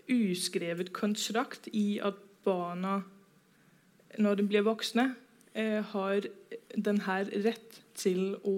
uskrevet 0.07 0.93
kontrakt 0.95 1.67
i 1.75 1.99
at 1.99 2.15
barna, 2.45 3.01
når 4.17 4.39
de 4.39 4.47
blir 4.47 4.65
voksne, 4.65 5.15
eh, 5.53 5.81
har 5.93 6.27
den 6.75 7.01
her 7.01 7.29
rett 7.45 7.81
til 7.97 8.35
å 8.45 8.57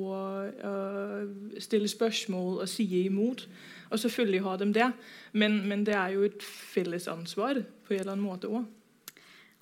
eh, 0.50 1.62
stille 1.64 1.88
spørsmål 1.88 2.62
og 2.64 2.70
si 2.70 2.88
imot. 3.06 3.46
Og 3.90 4.00
selvfølgelig 4.00 4.42
har 4.46 4.58
de 4.58 4.74
det, 4.74 4.90
men, 5.34 5.62
men 5.68 5.86
det 5.88 5.96
er 5.96 6.18
jo 6.18 6.28
et 6.28 6.44
felles 6.44 7.08
ansvar 7.08 7.64
på 7.88 7.96
en 7.96 8.00
eller 8.00 8.14
annen 8.14 8.28
måte 8.28 8.52
òg. 8.52 8.68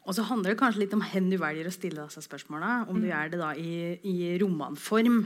Og 0.07 0.15
så 0.15 0.23
handler 0.23 0.53
det 0.53 0.59
kanskje 0.61 0.85
litt 0.85 0.95
om 0.95 1.03
hvem 1.03 1.29
du 1.29 1.35
velger 1.37 1.67
å 1.67 1.75
stille 1.75 2.03
disse 2.07 2.23
spørsmålene. 2.23 2.87
Om 2.87 3.01
du 3.03 3.09
gjør 3.09 3.31
det 3.33 3.39
da 3.41 3.51
i, 3.59 3.97
i 4.07 4.37
romanform, 4.39 5.25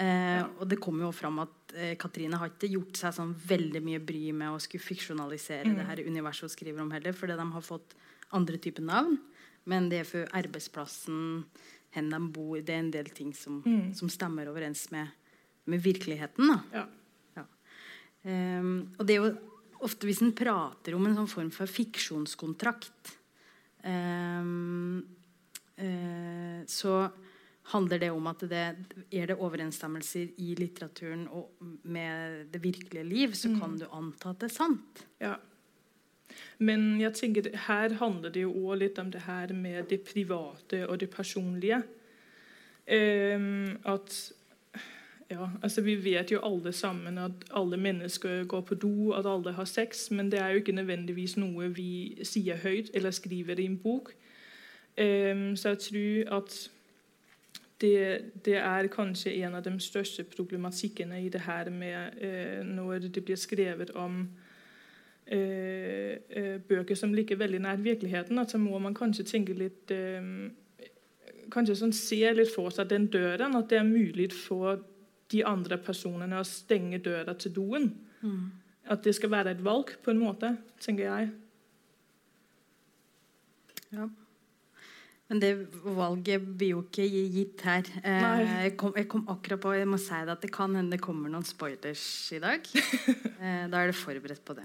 Eh, 0.00 0.44
og 0.56 0.68
det 0.70 0.80
kommer 0.80 1.04
jo 1.04 1.12
fram 1.12 1.42
at 1.42 1.74
eh, 1.76 1.94
Katrine 2.00 2.38
har 2.40 2.52
ikke 2.52 2.70
gjort 2.72 2.96
seg 2.96 3.12
sånn 3.16 3.34
veldig 3.36 3.82
mye 3.84 4.00
bry 4.00 4.30
med 4.32 4.54
å 4.54 4.60
skulle 4.62 4.84
fiksjonalisere 4.84 5.68
Mm. 5.68 5.76
det 5.76 5.88
her 5.90 6.00
universet 6.06 6.48
hun 6.48 6.54
skriver 6.54 6.80
om 6.80 6.90
heller, 6.90 7.12
fordi 7.12 7.36
de 7.36 7.46
har 7.52 7.60
fått 7.60 7.94
andre 8.32 8.58
typer 8.58 8.82
navn. 8.82 9.18
Men 9.66 9.88
det 9.88 10.00
er 10.00 10.04
for 10.08 10.26
arbeidsplassen, 10.34 11.44
hvor 11.92 12.10
de 12.10 12.20
bor, 12.32 12.56
det 12.60 12.70
er 12.74 12.78
en 12.82 12.90
del 12.90 13.10
ting 13.14 13.32
som, 13.36 13.62
Mm. 13.62 13.94
som 13.94 14.08
stemmer 14.08 14.48
overens 14.48 14.90
med, 14.90 15.08
med 15.66 15.78
virkeligheten. 15.82 16.48
da. 16.48 16.62
Ja. 16.72 16.86
Um, 18.24 18.92
og 18.98 19.06
det 19.06 19.16
er 19.16 19.24
jo 19.24 19.32
ofte 19.82 20.06
hvis 20.06 20.20
en 20.22 20.30
prater 20.32 20.94
om 20.94 21.06
en 21.06 21.16
sånn 21.16 21.28
form 21.28 21.50
for 21.50 21.66
fiksjonskontrakt, 21.66 23.16
um, 23.84 25.02
uh, 25.78 26.62
så 26.70 27.10
handler 27.72 27.98
det 28.02 28.10
om 28.14 28.26
at 28.30 28.38
det 28.50 28.62
er 29.10 29.26
det 29.30 29.36
overensstemmelser 29.38 30.32
i 30.42 30.54
litteraturen 30.58 31.26
og 31.30 31.50
med 31.84 32.48
det 32.52 32.62
virkelige 32.62 33.04
liv, 33.08 33.34
så 33.34 33.48
Mm. 33.50 33.60
kan 33.60 33.76
du 33.78 33.86
anta 33.90 34.30
at 34.30 34.38
det 34.38 34.50
er 34.50 34.54
sant. 34.54 35.04
Ja. 35.20 35.36
Men 36.58 37.00
jeg 37.00 37.14
tenker 37.18 37.50
her 37.66 37.96
handler 38.00 38.30
det 38.30 38.42
jo 38.42 38.52
også 38.52 38.78
litt 38.78 38.98
om 38.98 39.10
det 39.10 39.24
her 39.26 39.52
med 39.52 39.88
det 39.90 40.00
private 40.06 40.86
og 40.88 41.00
det 41.00 41.10
personlige. 41.10 41.82
Um, 42.92 43.78
at 43.86 44.32
ja, 45.30 45.48
altså 45.62 45.80
Vi 45.80 45.94
vet 46.04 46.32
jo 46.32 46.40
alle 46.44 46.72
sammen 46.72 47.18
at 47.18 47.30
alle 47.56 47.76
mennesker 47.76 48.44
går 48.44 48.60
på 48.60 48.74
do, 48.74 49.12
at 49.12 49.26
alle 49.26 49.52
har 49.52 49.64
sex, 49.64 50.10
men 50.10 50.32
det 50.32 50.40
er 50.40 50.48
jo 50.48 50.60
ikke 50.60 50.72
nødvendigvis 50.72 51.36
noe 51.36 51.70
vi 51.72 52.18
sier 52.22 52.56
høyt 52.56 52.90
eller 52.94 53.10
skriver 53.10 53.60
i 53.60 53.64
en 53.64 53.78
bok. 53.78 54.12
Um, 54.98 55.56
så 55.56 55.68
jeg 55.68 55.78
tror 55.78 56.36
at 56.38 56.70
det, 57.80 58.20
det 58.44 58.56
er 58.56 58.86
kanskje 58.86 59.32
en 59.34 59.54
av 59.54 59.64
de 59.64 59.72
største 59.80 60.24
problematikkene 60.24 61.22
i 61.24 61.28
det 61.28 61.40
her 61.40 61.70
med 61.70 62.18
uh, 62.20 62.66
når 62.66 63.08
det 63.08 63.24
blir 63.24 63.36
skrevet 63.36 63.90
om 63.90 64.28
bøker 66.68 66.98
som 66.98 67.14
ligger 67.14 67.38
veldig 67.40 67.60
nær 67.62 67.80
virkeligheten, 67.80 68.40
at 68.42 68.50
så 68.52 68.58
må 68.60 68.78
man 68.82 68.94
kanskje 68.94 69.24
tenke 69.28 69.54
litt 69.56 69.92
eh, 69.94 70.50
Kanskje 71.52 71.74
sånn 71.76 71.92
se 71.92 72.16
litt 72.32 72.48
for 72.48 72.72
seg 72.72 72.88
den 72.88 73.10
døren, 73.12 73.56
at 73.58 73.68
det 73.68 73.76
er 73.76 73.84
mulig 73.84 74.30
for 74.32 74.78
de 75.32 75.42
andre 75.44 75.76
personene 75.84 76.38
å 76.40 76.46
stenge 76.48 77.00
døra 77.04 77.34
til 77.36 77.52
doen. 77.52 77.90
At 78.88 79.04
det 79.04 79.12
skal 79.18 79.34
være 79.34 79.52
et 79.52 79.60
valg, 79.64 79.92
på 80.00 80.14
en 80.14 80.22
måte, 80.22 80.54
tenker 80.80 81.10
jeg. 81.10 81.28
Ja. 83.92 84.08
Men 85.32 85.40
det 85.40 85.52
valget 85.84 86.44
blir 86.44 86.74
jo 86.74 86.82
ikke 86.84 87.06
gitt 87.08 87.62
her. 87.64 87.86
Eh, 88.00 88.40
jeg, 88.66 88.74
kom, 88.80 88.92
jeg 88.96 89.08
kom 89.08 89.24
akkurat 89.32 89.62
på 89.62 89.72
Jeg 89.76 89.88
må 89.88 90.00
si 90.00 90.12
det 90.12 90.34
at 90.34 90.44
det 90.44 90.52
kan 90.52 90.76
hende 90.76 90.96
det 90.96 91.04
kommer 91.04 91.32
noen 91.32 91.46
spoilers 91.48 92.04
i 92.36 92.40
dag. 92.42 92.68
Eh, 93.42 93.64
da 93.66 93.80
er 93.80 93.90
det 93.90 93.98
forberedt 93.98 94.44
på 94.46 94.54
det. 94.54 94.62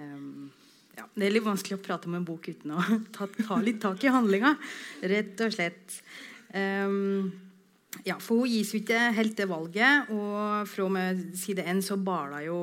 Um, 0.00 0.48
ja, 0.96 1.06
det 1.14 1.28
er 1.28 1.36
litt 1.36 1.46
vanskelig 1.46 1.78
å 1.78 1.84
prate 1.84 2.08
om 2.10 2.16
en 2.18 2.26
bok 2.26 2.48
uten 2.50 2.74
å 2.74 2.82
ta, 3.14 3.28
ta 3.28 3.60
litt 3.62 3.80
tak 3.84 4.02
i 4.04 4.12
handlinga. 4.12 4.56
Rett 5.12 5.44
og 5.44 5.54
slett. 5.54 6.00
Um, 6.56 7.30
ja, 8.06 8.16
for 8.22 8.42
hun 8.42 8.50
gis 8.50 8.72
jo 8.74 8.80
ikke 8.80 9.00
helt 9.16 9.36
det 9.38 9.48
valget, 9.50 10.12
og 10.14 10.68
fra 10.70 10.86
og 10.86 10.94
med 10.94 11.24
side 11.38 11.66
én 11.68 11.82
så 11.84 11.98
baler 12.00 12.46
jo 12.46 12.60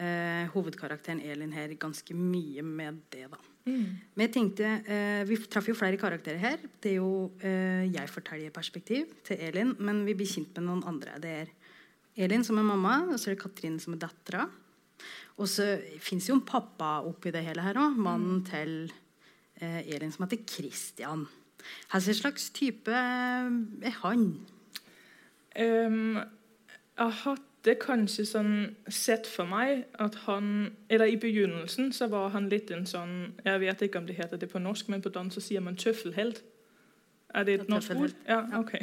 eh, 0.00 0.48
hovedkarakteren 0.54 1.20
Elin 1.24 1.52
her 1.54 1.74
ganske 1.80 2.16
mye 2.16 2.64
med 2.64 3.04
det, 3.12 3.26
da. 3.32 3.42
Men 3.66 4.22
jeg 4.22 4.32
tenkte, 4.36 4.68
eh, 4.86 5.24
Vi 5.26 5.36
traff 5.50 5.66
jo 5.66 5.74
flere 5.74 5.98
karakterer 5.98 6.38
her. 6.38 6.58
Det 6.80 6.92
er 6.92 7.00
jo 7.00 7.32
eh, 7.42 7.90
jeg-fortellerperspektiv 7.90 9.24
til 9.24 9.40
Elin, 9.42 9.74
men 9.78 10.04
vi 10.06 10.14
blir 10.14 10.26
kjent 10.26 10.54
med 10.54 10.68
noen 10.68 10.84
andre. 10.86 11.18
Det 11.18 11.32
er 11.42 11.50
Elin 12.16 12.44
som 12.44 12.58
er 12.58 12.62
mamma, 12.62 13.00
og 13.10 13.18
så 13.18 13.30
er 13.30 13.34
det 13.34 13.42
Katrin 13.42 13.80
som 13.82 13.94
er 13.94 14.04
dattera. 14.06 14.46
Og 15.36 15.48
så 15.52 15.76
fins 16.00 16.28
jo 16.30 16.36
en 16.38 16.46
pappa 16.46 17.00
oppi 17.04 17.32
det 17.34 17.44
hele 17.44 17.64
her 17.64 17.76
òg. 17.80 17.98
Mannen 18.00 18.40
til 18.46 18.86
eh, 19.60 19.82
Elin 19.84 20.12
som 20.12 20.24
heter 20.24 20.44
Christian. 20.48 21.26
Hva 21.90 22.00
slags 22.00 22.50
type 22.54 22.92
er 22.92 23.98
han? 24.02 24.26
Um, 25.56 26.18
jeg 26.96 27.14
hadde 27.22 27.74
kanskje 27.80 28.26
sånn 28.28 28.52
sett 28.92 29.26
for 29.26 29.48
meg 29.48 29.86
at 29.98 30.18
han 30.26 30.76
Eller 30.92 31.08
i 31.08 31.16
begynnelsen 31.16 31.88
så 31.96 32.10
var 32.12 32.28
han 32.34 32.50
litt 32.52 32.68
en 32.70 32.84
sånn 32.86 33.14
Jeg 33.40 33.62
vet 33.64 33.82
ikke 33.86 34.02
om 34.02 34.06
det 34.06 34.18
heter 34.18 34.36
det 34.36 34.50
på 34.52 34.60
norsk, 34.60 34.90
men 34.92 35.02
på 35.02 35.12
dansk 35.14 35.38
så 35.38 35.42
sier 35.48 35.64
man 35.64 35.80
tøffelhelt. 35.80 36.42
Er 37.34 37.44
det 37.48 37.60
et 37.60 37.68
norsk 37.72 37.96
ord? 37.96 38.14
Ja, 38.28 38.44
ok. 38.60 38.76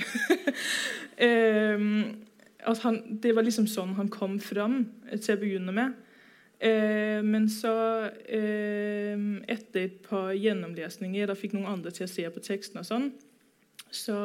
um, 1.29 2.25
at 2.63 2.81
han, 2.83 2.99
det 3.23 3.35
var 3.35 3.45
liksom 3.45 3.67
sånn 3.67 3.95
han 3.97 4.11
kom 4.11 4.39
fram 4.43 4.83
til 5.13 5.35
å 5.35 5.39
begynne 5.39 5.73
med. 5.75 5.95
Eh, 6.63 7.19
men 7.23 7.49
så, 7.51 7.73
eh, 8.25 9.19
etter 9.51 9.81
et 9.83 10.01
par 10.05 10.31
gjennomlesninger, 10.31 11.27
da 11.27 11.35
fikk 11.35 11.57
noen 11.57 11.67
andre 11.73 11.91
til 11.91 12.05
å 12.05 12.11
se 12.11 12.23
på 12.31 12.43
teksten 12.45 12.79
og 12.79 12.87
sånn, 12.87 13.09
så, 13.93 14.15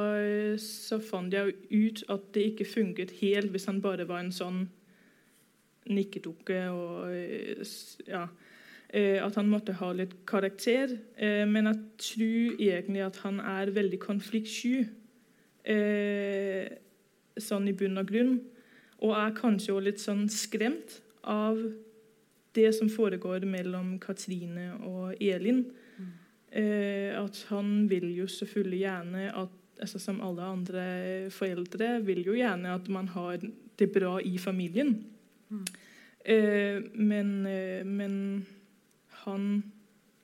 så 0.63 1.01
fant 1.03 1.35
jeg 1.35 1.57
ut 1.73 2.05
at 2.15 2.29
det 2.37 2.45
ikke 2.53 2.69
funket 2.71 3.17
helt 3.19 3.51
hvis 3.53 3.67
han 3.69 3.83
bare 3.85 4.07
var 4.09 4.23
en 4.23 4.33
sånn 4.33 4.63
nikkedukke 5.91 6.61
og 6.73 7.11
eh, 7.13 7.65
ja, 8.09 8.29
At 8.89 9.35
han 9.37 9.51
måtte 9.53 9.75
ha 9.77 9.91
litt 9.93 10.15
karakter. 10.25 10.95
Men 11.45 11.67
jeg 11.69 11.77
tror 12.01 12.55
egentlig 12.57 13.03
at 13.05 13.19
han 13.21 13.37
er 13.45 13.69
veldig 13.77 13.99
konfliktsky. 14.01 14.87
Sånn 17.37 17.69
i 17.69 17.75
bunn 17.77 18.01
og 18.01 18.09
grunn. 18.09 18.33
Og 19.05 19.13
er 19.13 19.37
kanskje 19.37 19.75
også 19.75 19.85
litt 19.91 20.01
sånn 20.01 20.25
skremt 20.33 21.03
av 21.21 21.61
det 22.59 22.73
som 22.77 22.91
foregår 22.91 23.47
mellom 23.49 23.97
Katrine 24.03 24.73
og 24.87 25.15
Elin. 25.23 25.65
Eh, 26.51 27.13
at 27.13 27.45
han 27.51 27.89
vil 27.91 28.09
jo 28.17 28.27
selvfølgelig 28.27 28.79
gjerne 28.81 29.31
at 29.37 29.57
altså 29.79 29.99
Som 29.99 30.21
alle 30.21 30.43
andre 30.43 31.31
foreldre 31.31 32.01
vil 32.03 32.25
jo 32.27 32.33
gjerne 32.35 32.73
at 32.75 32.89
man 32.89 33.09
har 33.09 33.39
det 33.79 33.93
bra 33.95 34.19
i 34.19 34.39
familien. 34.39 35.05
Eh, 36.25 36.83
men, 36.95 37.47
eh, 37.47 37.85
men 37.87 38.47
han, 39.23 39.63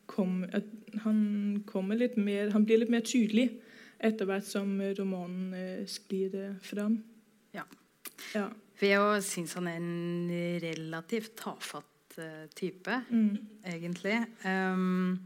kom, 0.06 0.44
han 1.04 1.62
kommer 1.66 1.96
litt 1.96 2.16
mer 2.16 2.50
Han 2.50 2.66
blir 2.66 2.82
litt 2.82 2.90
mer 2.90 3.00
tydelig 3.06 3.48
etter 4.04 4.28
hvert 4.28 4.44
som 4.44 4.74
romanen 4.98 5.54
eh, 5.56 5.86
sklir 5.88 6.34
eh, 6.36 6.56
fram. 6.62 6.98
Ja. 7.54 7.64
Ja. 8.34 8.48
For 8.74 8.90
jeg 8.90 9.24
syns 9.24 9.54
han 9.56 9.70
er 9.70 9.78
en 9.78 10.60
relativt 10.60 11.36
tafatt 11.40 11.93
type, 12.54 12.96
Mm. 13.10 13.38
egentlig. 13.64 14.16
Um, 14.44 15.20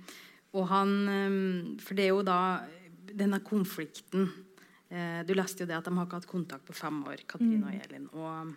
og 0.52 0.68
han 0.68 0.88
um, 1.08 1.76
For 1.78 1.94
det 1.94 2.04
er 2.06 2.12
jo 2.14 2.22
da 2.24 2.38
denne 3.12 3.40
konflikten 3.44 4.28
uh, 4.90 5.22
Du 5.28 5.34
leste 5.34 5.60
jo 5.62 5.66
det 5.68 5.76
at 5.76 5.84
de 5.84 5.92
har 5.96 6.06
ikke 6.06 6.20
hatt 6.22 6.26
kontakt 6.30 6.64
på 6.64 6.72
fem 6.76 7.02
år, 7.04 7.24
Katrine 7.28 7.66
og 7.68 7.74
Elin. 7.84 8.06
Og 8.12 8.54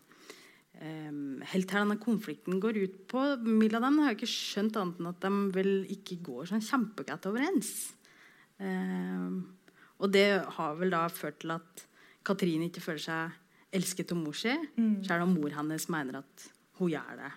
um, 0.82 1.42
helt 1.52 1.68
til 1.68 1.78
denne 1.82 1.98
konflikten 2.00 2.60
går 2.64 2.80
ut 2.84 2.96
på 3.12 3.26
Milla 3.44 3.80
dem 3.84 4.00
har 4.00 4.12
jeg 4.14 4.22
ikke 4.22 4.32
skjønt 4.32 4.78
annet 4.80 5.00
enn 5.02 5.12
at 5.12 5.22
de 5.22 5.34
vel 5.58 5.74
ikke 5.92 6.22
går 6.24 6.48
sånn 6.54 6.64
kjempegodt 6.64 7.28
overens. 7.30 7.74
Um, 8.60 9.54
og 10.02 10.12
det 10.14 10.28
har 10.58 10.76
vel 10.80 10.90
da 10.94 11.08
ført 11.14 11.40
til 11.44 11.52
at 11.58 11.86
Katrine 12.26 12.68
ikke 12.70 12.82
føler 12.82 13.02
seg 13.04 13.38
elsket 13.74 14.12
av 14.14 14.18
mor 14.20 14.34
si, 14.36 14.52
selv 15.08 15.24
om 15.24 15.32
mor 15.38 15.50
hennes 15.56 15.86
mener 15.90 16.20
at 16.20 16.48
hun 16.80 16.90
gjør 16.92 17.16
det. 17.18 17.30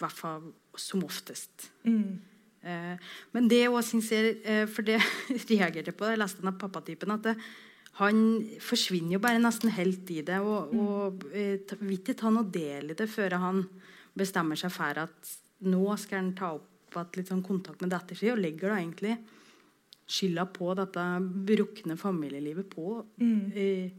Hvert 0.00 0.16
fall 0.16 0.50
som 0.80 1.04
oftest. 1.04 1.70
Mm. 1.84 2.20
Eh, 2.60 3.10
men 3.34 3.48
det 3.48 3.66
òg 3.68 3.80
syns 3.84 4.10
jeg, 4.12 4.38
eh, 4.44 4.66
For 4.68 4.84
det 4.84 4.98
reagerte 5.50 5.94
på 5.96 6.08
jeg 6.08 6.20
leste 6.20 6.42
denne 6.42 6.56
pappatypen, 6.60 7.12
at 7.16 7.28
det, 7.30 7.36
han 8.00 8.20
forsvinner 8.64 9.16
jo 9.16 9.22
bare 9.22 9.40
nesten 9.42 9.72
helt 9.76 10.08
i 10.12 10.22
det. 10.24 10.40
Og, 10.40 10.72
og 10.76 11.26
eh, 11.32 11.76
vil 11.80 11.98
ikke 11.98 12.16
ta 12.18 12.32
noe 12.32 12.48
del 12.48 12.94
i 12.94 12.98
det 12.98 13.08
før 13.10 13.38
han 13.42 13.64
bestemmer 14.16 14.58
seg 14.58 14.72
for 14.74 15.04
at 15.04 15.34
nå 15.68 15.84
skal 16.00 16.22
han 16.22 16.32
ta 16.36 16.54
opp 16.56 16.96
at 16.98 17.18
litt 17.18 17.30
sånn 17.30 17.44
kontakt 17.46 17.82
med 17.84 17.92
datteren 17.92 18.18
sin, 18.18 18.32
og 18.34 18.40
legger 18.42 18.72
da 18.72 18.80
egentlig 18.80 19.18
skylda 20.10 20.46
på 20.50 20.72
dette 20.74 21.02
brukne 21.46 21.94
familielivet 21.98 22.66
på 22.72 22.96
eh, 23.22 23.92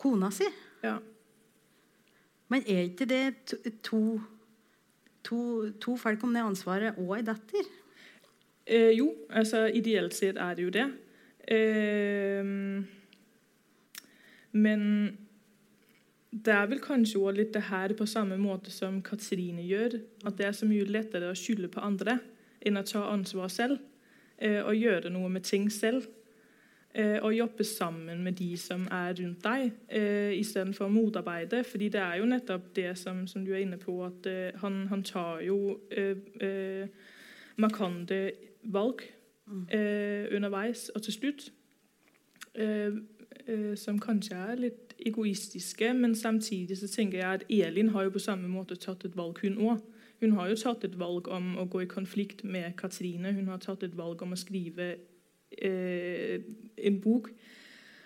kona 0.00 0.30
si. 0.32 0.46
Ja. 0.84 0.96
Men 2.52 2.64
er 2.70 2.86
ikke 2.86 3.08
det 3.08 3.24
to, 3.50 3.58
to, 3.84 4.00
to, 5.24 5.70
to 5.80 5.96
folk 6.00 6.22
om 6.24 6.34
det 6.34 6.44
ansvaret 6.44 7.00
og 7.00 7.16
ei 7.18 7.24
datter? 7.26 7.68
Eh, 8.66 8.92
jo, 8.96 9.10
altså 9.28 9.66
ideelt 9.68 10.16
sett 10.16 10.40
er 10.40 10.56
det 10.56 10.64
jo 10.64 10.72
det. 10.72 10.86
Eh, 11.52 12.44
men 14.54 14.82
det 16.34 16.54
er 16.54 16.68
vel 16.70 16.80
kanskje 16.82 17.20
også 17.20 17.36
litt 17.36 17.52
det 17.54 17.66
her 17.68 17.92
på 17.94 18.06
samme 18.10 18.38
måte 18.40 18.72
som 18.74 19.00
Katrine 19.04 19.62
gjør. 19.66 20.00
At 20.26 20.38
det 20.38 20.48
er 20.48 20.56
så 20.56 20.66
mye 20.66 20.86
lettere 20.88 21.30
å 21.30 21.38
skylde 21.38 21.70
på 21.70 21.82
andre 21.84 22.18
enn 22.64 22.80
å 22.80 22.86
ta 22.86 23.04
ansvar 23.12 23.52
selv. 23.52 23.82
Eh, 24.38 24.60
og 24.64 24.74
gjøre 24.74 25.12
noe 25.14 25.30
med 25.30 25.46
ting 25.46 25.68
selv. 25.70 26.08
Og 26.94 27.34
jobbe 27.34 27.64
sammen 27.64 28.22
med 28.22 28.32
de 28.32 28.56
som 28.56 28.84
er 28.90 29.14
rundt 29.18 29.42
deg, 29.42 29.72
eh, 29.90 30.38
istedenfor 30.38 30.86
å 30.86 30.92
motarbeide. 30.94 31.64
fordi 31.64 31.88
det 31.88 32.00
er 32.00 32.16
jo 32.16 32.24
nettopp 32.24 32.74
det 32.76 32.98
som, 32.98 33.26
som 33.26 33.44
du 33.44 33.52
er 33.52 33.64
inne 33.64 33.78
på, 33.78 34.04
at 34.04 34.26
eh, 34.26 34.60
han, 34.60 34.86
han, 34.86 35.02
tar 35.02 35.40
jo 35.40 35.80
eh, 35.90 36.16
eh, 36.40 36.88
markante 37.56 38.30
valg 38.62 39.02
øh, 39.74 40.36
underveis 40.36 40.88
og 40.88 41.02
til 41.02 41.12
slutt. 41.12 41.52
Øh, 42.54 42.92
som 43.76 43.98
kanskje 43.98 44.36
er 44.36 44.54
litt 44.56 44.94
egoistiske, 45.06 45.92
men 45.94 46.14
samtidig 46.14 46.78
så 46.78 46.88
tenker 46.88 47.18
jeg 47.18 47.34
at 47.34 47.42
Elin 47.50 47.88
har 47.88 48.02
jo 48.02 48.10
på 48.10 48.18
samme 48.18 48.48
måte 48.48 48.76
tatt 48.76 49.04
et 49.04 49.16
valg, 49.16 49.38
hun 49.42 49.58
òg. 49.58 49.82
Hun 50.20 50.32
har 50.32 50.48
jo 50.48 50.56
tatt 50.56 50.84
et 50.84 50.98
valg 50.98 51.28
om 51.28 51.56
å 51.58 51.66
gå 51.68 51.82
i 51.82 51.90
konflikt 51.90 52.44
med 52.44 52.76
Katrine. 52.76 53.32
Hun 53.32 53.48
har 53.48 53.58
tatt 53.58 53.82
et 53.82 53.96
valg 53.96 54.22
om 54.22 54.32
å 54.32 54.38
skrive 54.38 54.94
eh, 55.50 56.40
en 56.76 57.00
bok 57.00 57.30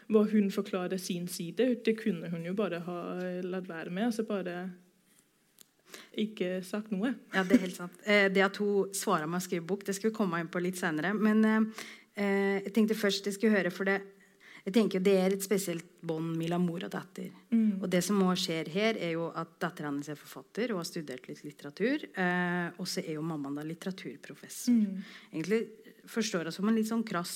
hvor 0.08 0.28
hun 0.32 0.50
forklarer 0.50 0.96
sin 0.96 1.28
side. 1.28 1.74
Det 1.84 1.96
kunne 2.00 2.30
hun 2.32 2.46
jo 2.46 2.54
bare 2.56 2.80
ha 2.80 3.00
latt 3.44 3.68
være 3.68 3.90
med. 3.90 4.08
altså 4.08 4.24
bare 4.24 4.70
ikke 6.18 6.62
sagt 6.66 6.92
noe. 6.92 7.14
Ja, 7.34 7.44
Det 7.44 7.58
er 7.58 7.64
helt 7.66 7.76
sant. 7.76 7.98
Eh, 8.04 8.28
det 8.32 8.44
at 8.44 8.56
hun 8.56 8.92
svarer 8.94 9.28
med 9.28 9.40
å 9.40 9.44
skrive 9.44 9.66
bok, 9.66 9.84
det 9.84 9.94
skal 9.96 10.10
vi 10.10 10.16
komme 10.16 10.40
inn 10.40 10.50
på 10.52 10.62
litt 10.62 10.78
senere. 10.80 11.14
Men 11.14 11.44
eh, 11.44 12.62
jeg 12.64 12.72
tenkte 12.74 12.98
først 12.98 13.28
jeg 13.28 13.38
skulle 13.38 13.56
høre, 13.56 13.70
for 13.74 13.88
det 13.88 14.00
jeg 14.68 14.74
tenker 14.74 15.00
Det 15.00 15.14
er 15.16 15.32
et 15.32 15.44
spesielt 15.44 15.86
bånd 16.04 16.34
mellom 16.36 16.66
mor 16.68 16.82
og 16.84 16.90
datter. 16.92 17.30
Mm. 17.48 17.78
Og 17.80 17.86
det 17.88 18.02
som 18.04 18.18
også 18.20 18.42
skjer 18.50 18.68
her, 18.74 18.98
er 19.00 19.14
jo 19.14 19.30
at 19.32 19.54
datteren 19.62 19.94
hennes 19.94 20.10
er 20.12 20.18
forfatter 20.18 20.74
og 20.74 20.82
har 20.82 20.88
studert 20.88 21.28
litt 21.30 21.40
litteratur. 21.46 22.04
Eh, 22.12 22.66
og 22.76 22.88
så 22.90 23.00
er 23.00 23.14
jo 23.16 23.24
mammaen 23.24 23.56
da 23.56 23.64
litteraturprofessor. 23.64 24.76
Mm. 24.76 25.06
Egentlig 25.32 25.62
forstår 26.10 26.44
henne 26.44 26.54
som 26.54 26.68
en 26.68 26.78
litt 26.78 26.90
sånn 26.90 27.06
krass 27.06 27.34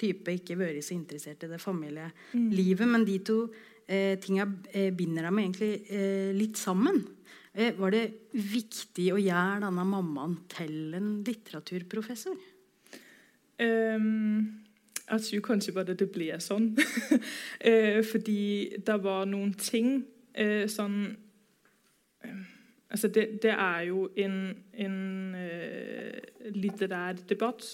type, 0.00 0.32
ikke 0.32 0.58
vært 0.58 0.82
så 0.86 0.96
interessert 0.96 1.44
i 1.44 1.50
det 1.50 1.60
familielivet. 1.62 2.80
Mm. 2.80 2.94
Men 2.94 3.06
de 3.06 3.18
to 3.26 3.36
eh, 3.86 4.16
tinga 4.22 4.48
eh, 4.72 4.90
binder 4.96 5.28
dem 5.28 5.42
egentlig 5.42 5.72
eh, 5.92 6.32
litt 6.36 6.58
sammen. 6.60 7.02
Eh, 7.52 7.74
var 7.76 7.94
det 7.94 8.32
viktig 8.32 9.10
å 9.12 9.20
gjøre 9.20 9.62
denne 9.66 9.86
mammaen 9.86 10.40
til 10.50 10.96
en 10.98 11.14
litteraturprofessor? 11.26 12.50
Um 13.62 14.62
jeg 15.12 15.20
tror 15.20 15.40
kanskje 15.40 15.72
bare 15.76 15.94
det 15.94 16.08
blir 16.12 16.38
sånn. 16.40 16.72
eh, 17.68 18.00
fordi 18.06 18.78
det 18.86 18.98
var 19.04 19.26
noen 19.28 19.52
ting 19.58 20.02
eh, 20.32 20.66
sånn 20.70 21.04
eh, 22.24 22.42
Altså, 22.92 23.08
det, 23.08 23.38
det, 23.40 23.54
er 23.56 23.86
jo 23.88 24.02
en, 24.20 24.34
en 24.76 24.96
uh, 25.32 26.48
litterær 26.52 27.22
debatt. 27.24 27.64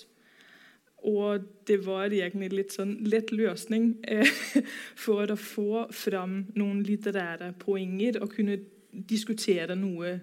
Og 1.07 1.45
det 1.69 1.79
var 1.87 2.11
egentlig 2.11 2.49
litt 2.51 2.75
sånn 2.75 2.97
lett 3.07 3.31
løsning 3.31 3.93
eh, 4.03 4.27
for 5.05 5.31
å 5.31 5.39
få 5.39 5.85
fram 5.95 6.41
noen 6.59 6.83
litterære 6.87 7.53
poenger 7.63 8.19
og 8.23 8.33
kunne 8.35 8.59
diskutere 8.91 9.77
noe 9.79 10.17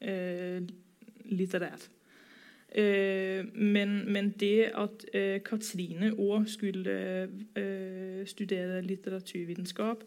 eh, 0.00 0.62
litterært. 1.32 1.90
Eh, 2.74 3.44
men, 3.54 4.12
men, 4.12 4.30
det 4.40 4.70
at 4.74 5.04
eh, 5.12 5.42
Katrine 5.44 6.14
òg 6.16 6.46
skulle 6.48 6.94
øh, 7.56 8.26
studere 8.26 8.80
litteraturvitenskap, 8.80 10.04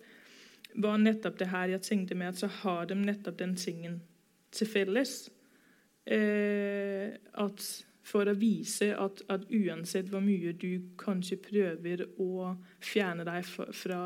var 0.75 0.97
nettopp 0.97 1.37
det 1.39 1.47
her 1.51 1.69
jeg 1.75 1.81
tenkte 1.81 2.15
med 2.15 2.33
at 2.33 2.41
så 2.41 2.47
har 2.63 2.89
de 2.89 2.95
nettopp 2.97 3.37
den 3.39 3.55
tingen 3.55 4.01
til 4.51 4.67
felles. 4.67 5.29
at 6.05 7.85
for 8.05 8.29
å 8.29 8.37
vise 8.37 8.91
at, 8.93 9.23
at, 9.33 9.47
uansett 9.49 10.11
hvor 10.11 10.21
mye 10.21 10.53
du 10.53 10.91
kanskje 11.01 11.39
prøver 11.41 12.05
å 12.21 12.53
fjerne 12.83 13.25
deg 13.25 13.45
fra, 13.49 13.65
fra 13.73 14.01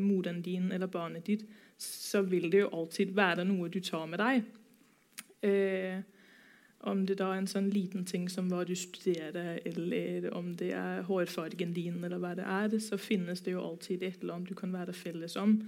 moren 0.00 0.40
din 0.44 0.70
eller 0.72 0.88
barnet 0.88 1.28
ditt, 1.28 1.44
så 1.76 2.22
vil 2.24 2.48
det 2.52 2.64
jo 2.64 2.72
alltid 2.72 3.12
være 3.16 3.44
noe 3.44 3.68
du 3.68 3.82
tar 3.84 4.06
med 4.08 4.22
deg. 4.22 4.46
Eh, 5.44 6.00
om 6.86 7.02
det 7.06 7.18
da 7.18 7.32
er 7.32 7.40
en 7.40 7.48
sånn 7.50 7.68
liten 7.72 8.04
ting 8.08 8.28
som 8.30 8.48
hva 8.50 8.62
du 8.66 8.74
studerer, 8.78 9.58
eller 9.66 10.28
om 10.36 10.52
det 10.58 10.70
er 10.76 11.04
hårfargen 11.08 11.72
din, 11.76 11.98
eller 12.04 12.20
hva 12.22 12.34
det 12.38 12.46
er, 12.46 12.76
så 12.82 12.98
finnes 13.00 13.42
det 13.44 13.56
jo 13.56 13.64
alltid 13.64 14.04
et 14.06 14.22
eller 14.22 14.36
annet 14.36 14.52
du 14.52 14.58
kan 14.58 14.74
være 14.74 14.94
felles 14.96 15.36
om, 15.40 15.58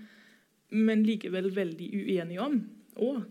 men 0.70 1.04
likevel 1.06 1.50
veldig 1.56 1.88
uenig 1.96 2.38
om 2.44 2.60
òg. 2.96 3.24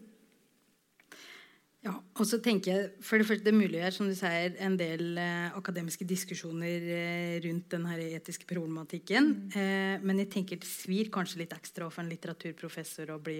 Ja, 1.87 1.93
og 2.19 2.27
så 2.27 2.39
tenker 2.43 2.73
jeg, 2.73 2.87
for 3.05 3.21
Det 3.21 3.27
første, 3.29 3.45
det 3.45 3.55
muliggjør 3.55 3.93
som 3.95 4.07
du 4.09 4.15
sier, 4.17 4.55
en 4.65 4.75
del 4.79 5.17
eh, 5.21 5.55
akademiske 5.55 6.03
diskusjoner 6.07 6.87
eh, 6.91 7.35
rundt 7.45 7.71
den 7.71 7.85
etiske 7.87 8.47
problematikken. 8.49 9.29
Mm. 9.47 9.55
Eh, 9.61 10.03
men 10.03 10.19
jeg 10.19 10.31
tenker 10.33 10.59
det 10.59 10.67
svir 10.67 11.11
kanskje 11.13 11.45
litt 11.45 11.55
ekstra 11.55 11.87
for 11.87 12.03
en 12.03 12.11
litteraturprofessor 12.11 13.13
å 13.13 13.21
bli 13.23 13.39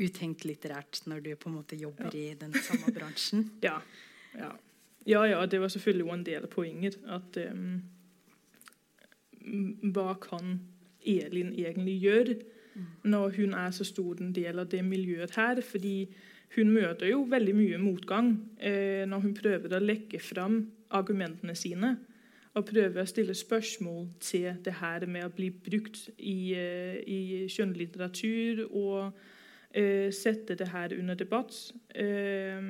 uthengt 0.00 0.46
litterært 0.48 1.04
når 1.10 1.20
du 1.26 1.30
på 1.36 1.50
en 1.50 1.58
måte 1.58 1.76
jobber 1.78 2.08
ja. 2.08 2.32
i 2.32 2.38
den 2.40 2.56
samme 2.56 2.94
bransjen. 2.94 3.50
ja. 3.66 3.76
Ja. 4.32 4.54
ja, 5.04 5.26
ja. 5.34 5.44
Det 5.46 5.60
var 5.60 5.74
selvfølgelig 5.74 6.12
en 6.16 6.26
del 6.30 6.48
av 6.48 6.54
poenget. 6.54 6.98
At 7.04 7.36
um, 7.52 7.82
Hva 9.92 10.14
kan 10.24 10.56
Elin 11.04 11.52
egentlig 11.52 12.00
gjøre 12.00 12.38
mm. 12.40 12.86
når 13.12 13.36
hun 13.36 13.58
er 13.60 13.76
så 13.76 13.84
stor 13.84 14.24
en 14.24 14.32
del 14.32 14.62
av 14.62 14.72
det 14.72 14.80
miljøet 14.86 15.36
her? 15.36 15.60
Fordi 15.60 15.98
hun 16.54 16.70
møter 16.70 17.10
jo 17.10 17.24
veldig 17.30 17.54
mye 17.56 17.78
motgang 17.82 18.34
eh, 18.62 19.02
når 19.10 19.24
hun 19.24 19.34
prøver 19.34 19.74
å 19.74 19.82
lekke 19.82 20.20
fram 20.22 20.60
argumentene 20.94 21.56
sine. 21.58 21.96
Og 22.54 22.68
prøver 22.68 23.02
å 23.02 23.10
stille 23.10 23.34
spørsmål 23.34 24.06
til 24.22 24.60
det 24.62 24.76
her 24.78 25.08
med 25.10 25.26
å 25.26 25.32
bli 25.34 25.48
brukt 25.50 26.06
i, 26.18 26.54
eh, 26.54 27.00
i 27.02 27.48
kjønnlitteratur 27.50 28.68
og 28.68 29.10
eh, 29.74 30.12
sette 30.14 30.54
det 30.54 30.70
her 30.70 30.94
under 30.94 31.18
debatt. 31.18 31.58
Øh, 31.98 32.62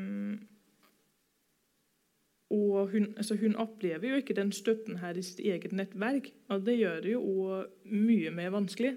og 2.55 2.91
hun, 2.95 3.13
altså 3.17 3.37
hun, 3.37 3.57
opplever 3.57 4.09
jo 4.09 4.17
ikke 4.23 4.37
den 4.37 4.53
støtten 4.53 5.03
her 5.03 5.17
i 5.19 5.23
sitt 5.23 5.41
eget 5.45 5.73
nettverk. 5.73 6.31
Og 6.49 6.65
det 6.65 6.79
gjør 6.79 7.01
det 7.05 7.13
jo 7.13 7.63
mye 7.85 8.31
mer 8.31 8.55
vanskelig. 8.55 8.97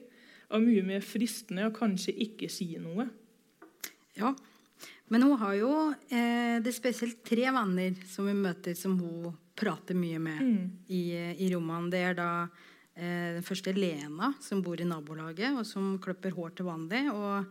Og 0.49 0.63
mye 0.63 0.83
mer 0.87 1.03
fristende 1.03 1.67
å 1.67 1.75
kanskje 1.75 2.13
ikke 2.23 2.47
si 2.51 2.69
noe. 2.79 3.09
Ja, 4.15 4.31
men 5.07 5.23
hun 5.23 5.37
har 5.39 5.53
jo 5.55 5.73
eh, 6.09 6.57
det 6.59 6.71
er 6.71 6.75
spesielt 6.75 7.21
tre 7.25 7.47
venner 7.55 7.95
som 8.09 8.27
vi 8.27 8.35
møter, 8.35 8.75
som 8.75 8.97
hun 8.99 9.35
prater 9.57 9.97
mye 9.97 10.19
med 10.21 10.41
mm. 10.43 10.65
i, 10.93 11.01
i 11.43 11.49
romanen. 11.53 11.89
Det 11.93 12.01
er 12.09 12.17
da 12.17 12.29
eh, 12.43 13.37
den 13.37 13.45
første 13.47 13.73
Lena, 13.75 14.33
som 14.43 14.61
bor 14.65 14.79
i 14.81 14.87
nabolaget, 14.87 15.55
og 15.57 15.65
som 15.67 15.95
klipper 16.03 16.35
hår 16.35 16.57
til 16.57 16.69
vanlig. 16.69 17.03
og 17.13 17.47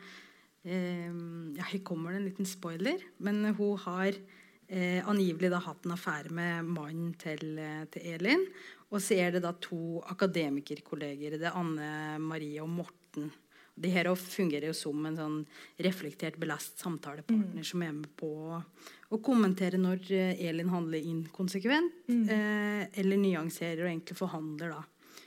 eh, 0.68 1.08
ja, 1.56 1.68
Her 1.72 1.84
kommer 1.86 2.12
det 2.12 2.20
en 2.20 2.28
liten 2.28 2.48
spoiler, 2.48 3.02
men 3.24 3.42
hun 3.56 3.80
har 3.86 4.12
eh, 4.12 5.00
angivelig 5.08 5.50
da 5.54 5.62
hatt 5.64 5.86
en 5.86 5.96
affære 5.96 6.34
med 6.34 6.70
mannen 6.76 7.14
til, 7.20 7.56
eh, 7.58 7.84
til, 7.90 8.06
Elin. 8.14 8.46
Og 8.92 9.02
så 9.02 9.18
er 9.18 9.34
det 9.34 9.42
da 9.42 9.54
to 9.58 10.02
akademikerkolleger. 10.12 11.40
Det 11.40 11.48
er 11.48 11.58
Anne 11.58 12.20
Marie 12.22 12.62
og 12.62 12.70
Morten. 12.70 13.32
De 13.76 13.90
her 13.92 14.08
fungerer 14.16 14.70
jo 14.70 14.74
som 14.76 15.04
en 15.04 15.18
sånn 15.18 15.38
reflektert, 15.84 16.38
belest 16.40 16.80
samtalepartner 16.80 17.60
mm. 17.60 17.68
som 17.68 17.82
er 17.84 17.92
med 17.92 18.08
på 18.16 18.30
å 18.56 19.18
kommentere 19.22 19.78
når 19.80 20.06
eh, 20.16 20.46
Elin 20.48 20.72
handler 20.72 21.04
inkonsekvent, 21.04 22.06
mm. 22.08 22.22
eh, 22.32 22.84
eller 23.02 23.20
nyanserer 23.20 23.84
og 23.84 23.90
egentlig 23.90 24.16
forhandler 24.18 24.72
da, 24.72 24.80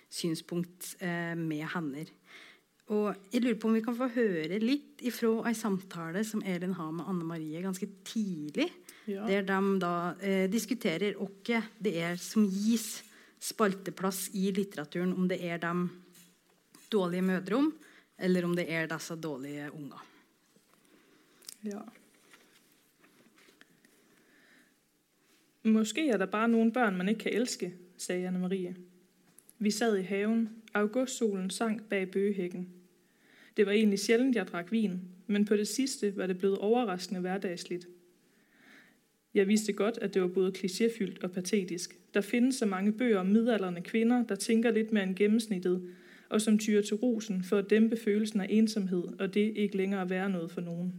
synspunkt 0.09 0.95
eh, 1.05 1.35
med 1.37 1.67
henne. 1.75 2.07
Og 2.89 3.13
jeg 3.29 3.43
lurer 3.43 3.57
på 3.61 3.69
om 3.69 3.75
vi 3.77 3.83
kan 3.85 3.97
få 3.97 4.07
høre 4.15 4.57
litt 4.63 5.03
ifra 5.05 5.29
ei 5.51 5.53
samtale 5.57 6.23
som 6.25 6.41
Elin 6.41 6.73
har 6.73 6.89
med 6.95 7.05
Anne 7.11 7.27
Marie 7.27 7.61
ganske 7.61 7.85
tidlig. 8.07 8.65
Ja. 9.05 9.27
Der 9.29 9.45
de 9.45 9.59
da 9.81 9.93
eh, 10.25 10.47
diskuterer 10.49 11.19
hva 11.21 11.61
det 11.77 11.93
er 12.01 12.17
som 12.21 12.47
gis 12.49 13.03
spalteplass 13.39 14.31
i 14.33 14.49
litteraturen. 14.57 15.13
Om 15.13 15.29
det 15.29 15.37
er 15.45 15.61
de 15.61 15.73
dårlige 16.89 17.27
mødrerom, 17.29 17.69
eller 18.21 18.45
om 18.45 18.55
det 18.55 18.71
er 18.71 18.85
disse 18.87 19.15
dårlige 19.15 19.69
unger. 19.73 20.05
Ja. 21.63 21.79
Måske 25.63 26.09
er 26.09 26.17
det 26.17 26.29
bare 26.31 26.47
noen 26.47 26.71
barn 26.71 26.97
man 26.97 27.09
ikke 27.09 27.27
kan 27.27 27.33
elske, 27.41 27.73
sa 27.97 28.13
Anne 28.13 28.39
Marie. 28.39 28.75
Vi 29.59 29.71
sad 29.71 29.97
i 29.97 30.01
haven. 30.01 30.49
Augustsolen 30.73 31.49
sank 31.49 31.89
bak 31.89 32.07
bøgehækken. 32.07 32.69
Det 33.57 33.65
var 33.65 33.71
egentlig 33.71 33.99
sjelden 33.99 34.33
jeg 34.33 34.47
drak 34.47 34.71
vin, 34.71 35.01
men 35.27 35.45
på 35.45 35.55
det 35.55 35.67
sidste 35.67 36.17
var 36.17 36.27
det 36.27 36.37
blevet 36.37 36.57
overraskende 36.57 37.21
hverdagslig. 37.21 37.81
Jeg 39.33 39.47
visste 39.47 39.73
godt, 39.73 39.97
at 39.97 40.13
det 40.13 40.21
var 40.21 40.27
både 40.27 40.51
klisjéfylt 40.57 41.23
og 41.23 41.31
patetisk. 41.31 41.99
Der 42.13 42.21
finnes 42.21 42.55
så 42.55 42.65
mange 42.65 42.91
bøger 42.91 43.19
om 43.19 43.25
midaldrende 43.25 43.81
kvinder, 43.81 44.23
der 44.23 44.35
tænker 44.35 44.71
litt 44.71 44.91
mer 44.91 45.03
enn 45.03 45.15
gennemsnittet, 45.15 45.95
og 46.29 46.41
som 46.41 46.57
tyrer 46.57 46.81
til 46.81 46.95
rosen 46.95 47.43
for 47.43 47.57
at 47.57 47.69
dæmpe 47.69 47.97
følelsen 47.97 48.41
af 48.41 48.47
ensomhed, 48.49 49.03
og 49.19 49.33
det 49.33 49.53
ikke 49.55 49.77
længere 49.77 50.09
være 50.09 50.29
noget 50.29 50.51
for 50.51 50.61
nogen. 50.61 50.93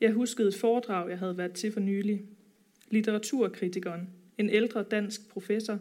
Jeg 0.00 0.12
huskede 0.12 0.48
et 0.48 0.54
foredrag, 0.54 1.10
jeg 1.10 1.18
havde 1.18 1.38
været 1.38 1.52
til 1.52 1.72
for 1.72 1.80
nylig. 1.80 2.22
Litteraturkritikeren, 2.90 4.10
en 4.38 4.50
ældre 4.50 4.82
dansk 4.82 5.28
professor, 5.28 5.78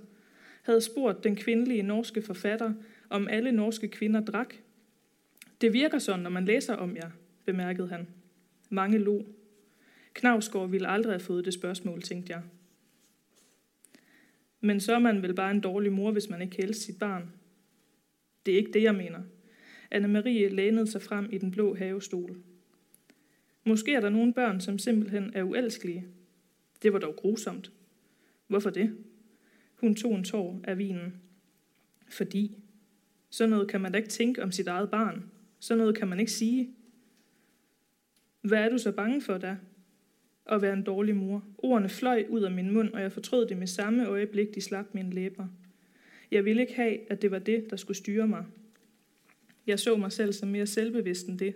havde 0.61 0.81
spurgt 0.81 1.23
den 1.23 1.35
kvindelige 1.35 1.83
norske 1.83 2.21
forfatter, 2.21 2.73
om 3.09 3.27
alle 3.27 3.51
norske 3.51 3.87
kvinder 3.87 4.19
drak. 4.19 4.55
Det 5.61 5.73
virker 5.73 5.99
sådan, 5.99 6.19
når 6.19 6.29
man 6.29 6.45
læser 6.45 6.75
om 6.75 6.95
jer, 6.95 7.09
bemærkede 7.45 7.87
han. 7.87 8.07
Mange 8.69 8.97
lo. 8.97 9.23
Knavsgaard 10.13 10.69
ville 10.69 10.87
aldrig 10.87 11.13
have 11.13 11.19
fået 11.19 11.45
det 11.45 11.53
spørgsmål, 11.53 12.01
tænkte 12.01 12.33
jeg. 12.33 12.41
Men 14.61 14.79
så 14.79 14.93
er 14.95 14.99
man 14.99 15.21
vel 15.21 15.33
bare 15.33 15.51
en 15.51 15.61
dårlig 15.61 15.91
mor, 15.91 16.11
hvis 16.11 16.29
man 16.29 16.41
ikke 16.41 16.55
helst 16.55 16.81
sit 16.81 16.99
barn. 16.99 17.31
Det 18.45 18.53
er 18.53 18.57
ikke 18.57 18.71
det, 18.71 18.83
jeg 18.83 18.95
mener. 18.95 19.19
Anne-Marie 19.95 20.47
lænede 20.47 20.87
sig 20.87 21.01
frem 21.01 21.29
i 21.31 21.37
den 21.37 21.51
blå 21.51 21.75
havestol. 21.75 22.37
Måske 23.63 23.93
er 23.93 23.99
der 23.99 24.09
nogle 24.09 24.33
børn, 24.33 24.61
som 24.61 24.79
simpelthen 24.79 25.31
er 25.33 25.43
uelskelige. 25.43 26.07
Det 26.81 26.93
var 26.93 26.99
dog 26.99 27.15
grusomt. 27.15 27.71
Hvorfor 28.47 28.69
det? 28.69 28.97
Hun 29.75 29.95
tog 29.95 30.15
en 30.15 30.23
tår 30.23 30.61
af 30.63 30.77
vinen. 30.77 31.21
Fordi. 32.09 32.57
Sådan 33.29 33.49
noget 33.49 33.67
kan 33.67 33.81
man 33.81 33.91
da 33.91 33.97
ikke 33.97 34.09
tænke 34.09 34.43
om 34.43 34.51
sit 34.51 34.67
eget 34.67 34.91
barn. 34.91 35.31
Sådan 35.59 35.77
noget 35.77 35.97
kan 35.97 36.07
man 36.07 36.19
ikke 36.19 36.31
sige. 36.31 36.69
Hvad 38.41 38.59
er 38.59 38.69
du 38.69 38.77
så 38.77 38.91
bange 38.91 39.21
for 39.21 39.37
da? 39.37 39.57
At 40.45 40.61
være 40.61 40.73
en 40.73 40.83
dårlig 40.83 41.15
mor. 41.15 41.43
Ordene 41.57 41.89
fløj 41.89 42.25
ud 42.29 42.41
af 42.41 42.51
min 42.51 42.71
mund, 42.71 42.93
og 42.93 43.01
jeg 43.01 43.11
fortrød 43.11 43.47
det 43.47 43.57
med 43.57 43.67
samme 43.67 44.07
øjeblik, 44.07 44.55
de 44.55 44.61
slap 44.61 44.93
mine 44.93 45.11
læber. 45.11 45.47
Jeg 46.31 46.45
ville 46.45 46.61
ikke 46.61 46.75
have, 46.75 47.11
at 47.11 47.21
det 47.21 47.31
var 47.31 47.39
det, 47.39 47.69
der 47.69 47.75
skulle 47.75 47.97
styre 47.97 48.27
mig. 48.27 48.45
Jeg 49.67 49.79
så 49.79 49.97
meg 49.97 50.11
selv 50.11 50.33
som 50.33 50.49
mer 50.49 50.65
selvbevidst 50.65 51.27
enn 51.27 51.39
det. 51.39 51.53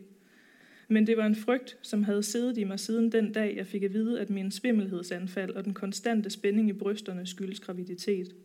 Men 0.88 1.08
det 1.08 1.17
var 1.17 1.25
en 1.25 1.36
frykt, 1.36 1.77
som 1.82 2.03
hadde 2.03 2.23
siddet 2.23 2.58
i 2.58 2.63
meg 2.63 2.79
siden 2.79 3.12
den 3.12 3.34
dag, 3.34 3.55
jeg 3.58 3.67
fikk 3.67 3.84
at 3.84 3.93
vide, 3.93 4.19
at 4.19 4.29
min 4.29 4.51
svimmelhedsanfald 4.51 5.51
og 5.51 5.65
den 5.65 5.73
konstante 5.73 6.29
spænding 6.29 6.69
i 6.69 6.73
brysterne 6.73 7.27
skyldes 7.27 7.60
graviditet. 7.60 8.36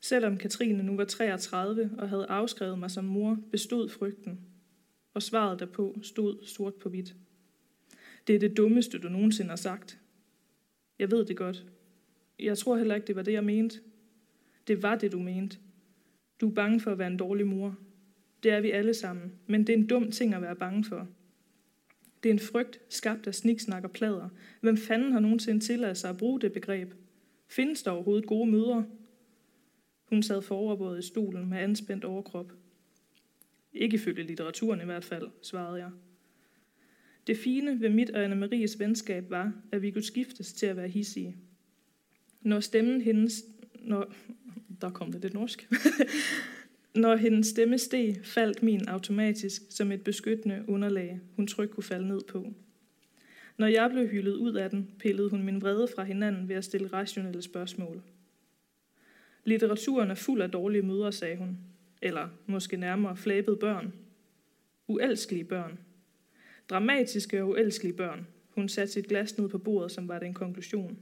Selvom 0.00 0.36
Katrine 0.36 0.82
nu 0.82 0.96
var 0.96 1.04
33 1.04 1.90
og 1.98 2.08
hadde 2.08 2.26
avskrevet 2.26 2.78
meg 2.78 2.90
som 2.90 3.04
mor, 3.04 3.38
bestod 3.50 3.88
frygten. 3.88 4.40
Og 5.14 5.22
svaret 5.22 5.60
derpå 5.60 5.98
stod 6.02 6.44
sort 6.44 6.74
på 6.74 6.88
hvidt. 6.88 7.14
Det 8.26 8.34
er 8.34 8.38
det 8.38 8.56
dummeste, 8.56 8.98
du 8.98 9.08
noensinne 9.08 9.50
har 9.50 9.56
sagt. 9.56 9.98
Jeg 10.98 11.10
vet 11.10 11.28
det 11.28 11.36
godt. 11.36 11.64
Jeg 12.38 12.58
tror 12.58 12.76
heller 12.76 12.94
ikke, 12.94 13.06
det 13.06 13.16
var 13.16 13.22
det, 13.22 13.32
jeg 13.32 13.44
mente. 13.44 13.80
Det 14.66 14.82
var 14.82 14.96
det, 14.96 15.12
du 15.12 15.18
mente. 15.18 15.58
Du 16.40 16.48
er 16.48 16.54
bange 16.54 16.80
for 16.80 16.92
å 16.92 16.98
være 16.98 17.12
en 17.14 17.16
dårlig 17.16 17.46
mor. 17.46 17.76
Det 18.42 18.50
er 18.50 18.60
vi 18.60 18.70
alle 18.70 18.94
sammen. 18.94 19.32
Men 19.46 19.66
det 19.66 19.74
er 19.74 19.78
en 19.78 19.86
dum 19.86 20.10
ting 20.10 20.34
å 20.36 20.40
være 20.40 20.56
bange 20.56 20.84
for. 20.84 21.06
Det 22.22 22.28
er 22.28 22.34
en 22.34 22.40
frygt, 22.40 22.80
skabt 22.88 23.26
av 23.26 23.32
sniksnak 23.32 23.84
og 23.84 23.90
plader. 23.90 24.28
Hvem 24.60 24.76
fanden 24.76 25.12
har 25.12 25.20
noensinne 25.20 25.60
tillatt 25.60 25.98
seg 25.98 26.14
å 26.14 26.18
bruke 26.18 26.42
det 26.42 26.52
begrep? 26.52 26.94
Finnes 27.48 27.82
det 27.82 27.92
overhovedet 27.92 28.26
gode 28.26 28.50
mødre? 28.50 28.84
Hun 30.10 30.22
sad 30.22 30.42
foroverbådet 30.42 31.04
i 31.04 31.06
stolen 31.06 31.48
med 31.48 31.58
anspændt 31.58 32.04
overkrop. 32.04 32.52
Ikke 33.72 33.94
ifølge 33.94 34.22
litteraturen 34.22 34.80
i 34.80 34.84
hvert 34.84 35.04
fald, 35.04 35.30
svarede 35.42 35.78
jeg. 35.78 35.90
Det 37.26 37.36
fine 37.36 37.80
ved 37.80 37.90
mit 37.90 38.10
og 38.10 38.24
Anne-Maries 38.24 38.78
venskab 38.78 39.30
var, 39.30 39.52
at 39.72 39.82
vi 39.82 39.90
kunne 39.90 40.02
skiftes 40.02 40.52
til 40.52 40.66
at 40.66 40.76
være 40.76 40.88
hissige. 40.88 41.36
Når 42.40 42.60
stemmen 42.60 43.00
hendes... 43.00 43.44
Når, 43.82 44.14
der 44.80 44.90
kom 44.90 45.12
det 45.12 45.22
litt 45.22 45.34
norsk. 45.34 45.68
Når 46.94 47.16
hendes 47.16 47.46
stemme 47.46 47.78
steg, 47.78 48.20
falt 48.24 48.62
min 48.62 48.88
automatisk 48.88 49.62
som 49.70 49.92
et 49.92 50.04
beskyttende 50.04 50.64
underlag, 50.68 51.20
hun 51.36 51.46
trygt 51.46 51.74
kunne 51.74 51.84
falle 51.84 52.08
ned 52.08 52.20
på. 52.28 52.52
Når 53.58 53.66
jeg 53.66 53.90
ble 53.90 54.06
hyllet 54.06 54.34
ud 54.34 54.54
av 54.54 54.70
den, 54.70 54.90
pillet 54.98 55.30
hun 55.30 55.42
min 55.42 55.62
vrede 55.62 55.88
fra 55.94 56.04
hinanden 56.04 56.48
ved 56.48 56.58
å 56.58 56.64
stille 56.64 56.88
rationelle 56.92 57.42
spørsmål. 57.42 58.00
Litteraturen 59.44 60.10
er 60.10 60.14
full 60.14 60.42
av 60.42 60.50
dårlige 60.50 60.82
mødre, 60.82 61.12
sa 61.12 61.34
hun. 61.34 61.58
Eller 62.02 62.28
måske 62.46 62.76
nærmere 62.76 63.16
flabede 63.16 63.56
børn. 63.56 63.92
Uelskelige 64.88 65.44
børn. 65.44 65.78
Dramatiske 66.68 67.42
og 67.42 67.48
uelskelige 67.48 67.96
børn. 67.96 68.26
Hun 68.54 68.68
satte 68.68 68.92
sitt 68.92 69.08
glas 69.08 69.38
ned 69.38 69.48
på 69.48 69.58
bordet, 69.58 69.92
som 69.92 70.08
var 70.08 70.18
det 70.18 70.26
en 70.26 70.34
konklusion. 70.34 70.98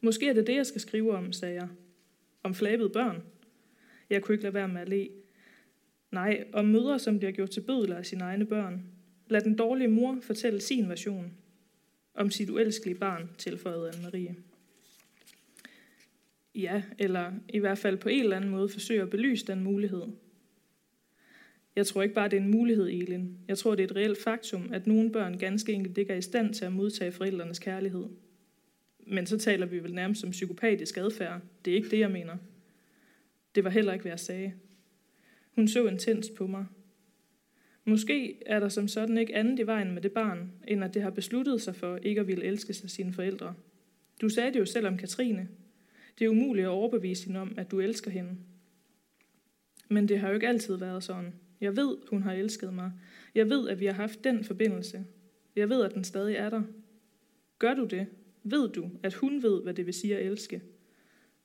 Måske 0.00 0.28
er 0.28 0.32
det 0.32 0.46
det, 0.46 0.56
jeg 0.56 0.66
skal 0.66 0.80
skrive 0.80 1.16
om, 1.16 1.32
sa 1.32 1.46
jeg. 1.46 1.68
Om 2.46 2.54
flabede 2.54 2.88
børn. 2.88 3.22
Jeg 4.10 4.22
kunne 4.22 4.34
ikke 4.34 4.42
lade 4.42 4.54
være 4.54 4.68
med 4.68 4.80
at 4.80 4.88
le. 4.88 5.08
Nej, 6.10 6.44
om 6.52 6.64
mødre, 6.64 6.98
som 6.98 7.18
bliver 7.18 7.32
gjort 7.32 7.50
til 7.50 7.60
bødler 7.60 7.96
af 7.96 8.06
sine 8.06 8.24
egne 8.24 8.46
børn. 8.46 8.82
Lad 9.28 9.40
den 9.40 9.56
dårlige 9.56 9.88
mor 9.88 10.18
fortælle 10.22 10.60
sin 10.60 10.88
version. 10.88 11.32
Om 12.14 12.30
sit 12.30 12.50
uelskelige 12.50 12.98
barn, 12.98 13.30
tilføjede 13.38 13.90
Anne-Marie. 13.90 14.34
Ja, 16.54 16.82
eller 16.98 17.32
i 17.48 17.58
hvert 17.58 17.78
fald 17.78 17.96
på 17.96 18.08
en 18.08 18.22
eller 18.22 18.36
anden 18.36 18.50
måde 18.50 18.68
forsøge 18.68 19.02
at 19.02 19.10
belyse 19.10 19.46
den 19.46 19.64
mulighed. 19.64 20.02
Jeg 21.76 21.86
tror 21.86 22.02
ikke 22.02 22.14
bare, 22.14 22.28
det 22.28 22.36
er 22.36 22.40
en 22.40 22.50
mulighed, 22.50 22.86
Elin. 22.86 23.38
Jeg 23.48 23.58
tror, 23.58 23.74
det 23.74 23.82
er 23.82 23.88
et 23.88 23.96
reelt 23.96 24.22
faktum, 24.22 24.70
at 24.72 24.86
nogle 24.86 25.12
børn 25.12 25.38
ganske 25.38 25.72
enkelt 25.72 25.98
ikke 25.98 26.12
er 26.12 26.16
i 26.16 26.22
stand 26.22 26.54
til 26.54 26.64
at 26.64 26.72
modtage 26.72 27.12
forældrenes 27.12 27.58
kærlighed. 27.58 28.04
Men 29.06 29.26
så 29.26 29.38
taler 29.38 29.66
vi 29.66 29.78
vel 29.78 29.94
nærmest 29.94 30.24
om 30.24 30.30
psykopatisk 30.30 30.96
adfærd. 30.96 31.40
Det 31.64 31.70
er 31.70 31.74
ikke 31.76 31.90
det, 31.90 31.98
jeg 31.98 32.10
mener. 32.10 32.36
Det 33.54 33.64
var 33.64 33.70
heller 33.70 33.92
ikke, 33.92 34.02
hvad 34.02 34.12
jeg 34.12 34.20
sagde. 34.20 34.52
Hun 35.54 35.68
så 35.68 35.86
intenst 35.86 36.34
på 36.34 36.46
mig. 36.46 36.66
Måske 37.84 38.42
er 38.46 38.60
der 38.60 38.68
som 38.68 38.88
sådan 38.88 39.18
ikke 39.18 39.36
andet 39.36 39.58
i 39.58 39.66
vejen 39.66 39.92
med 39.92 40.02
det 40.02 40.12
barn, 40.12 40.52
end 40.68 40.84
at 40.84 40.94
det 40.94 41.02
har 41.02 41.10
besluttet 41.10 41.62
sig 41.62 41.76
for 41.76 41.96
ikke 41.96 42.20
at 42.20 42.26
ville 42.26 42.44
elske 42.44 42.74
sig 42.74 42.90
sine 42.90 43.12
forældre. 43.12 43.54
Du 44.20 44.28
sagde 44.28 44.52
det 44.52 44.60
jo 44.60 44.64
selv 44.64 44.86
om 44.86 44.96
Katrine. 44.96 45.48
Det 46.18 46.24
er 46.24 46.28
umuligt 46.28 46.64
at 46.64 46.70
overbevise 46.70 47.26
hende 47.26 47.40
om, 47.40 47.54
at 47.56 47.70
du 47.70 47.80
elsker 47.80 48.10
hende. 48.10 48.36
Men 49.88 50.08
det 50.08 50.20
har 50.20 50.28
jo 50.28 50.34
ikke 50.34 50.48
altid 50.48 50.76
været 50.76 51.04
sådan. 51.04 51.34
Jeg 51.60 51.76
ved, 51.76 51.96
hun 52.10 52.22
har 52.22 52.32
elsket 52.32 52.74
mig. 52.74 52.92
Jeg 53.34 53.50
ved, 53.50 53.68
at 53.68 53.80
vi 53.80 53.86
har 53.86 53.92
haft 53.92 54.24
den 54.24 54.44
forbindelse. 54.44 55.04
Jeg 55.56 55.68
ved, 55.68 55.84
at 55.84 55.94
den 55.94 56.04
stadig 56.04 56.36
er 56.36 56.50
der. 56.50 56.62
Gør 57.58 57.74
du 57.74 57.84
det? 57.84 58.06
Ved 58.50 58.68
du, 58.68 58.90
at 59.02 59.14
hun 59.14 59.42
ved, 59.42 59.62
hvad 59.62 59.74
det 59.74 59.86
vil 59.86 59.94
sige 59.94 60.16
at 60.16 60.26
elske? 60.26 60.62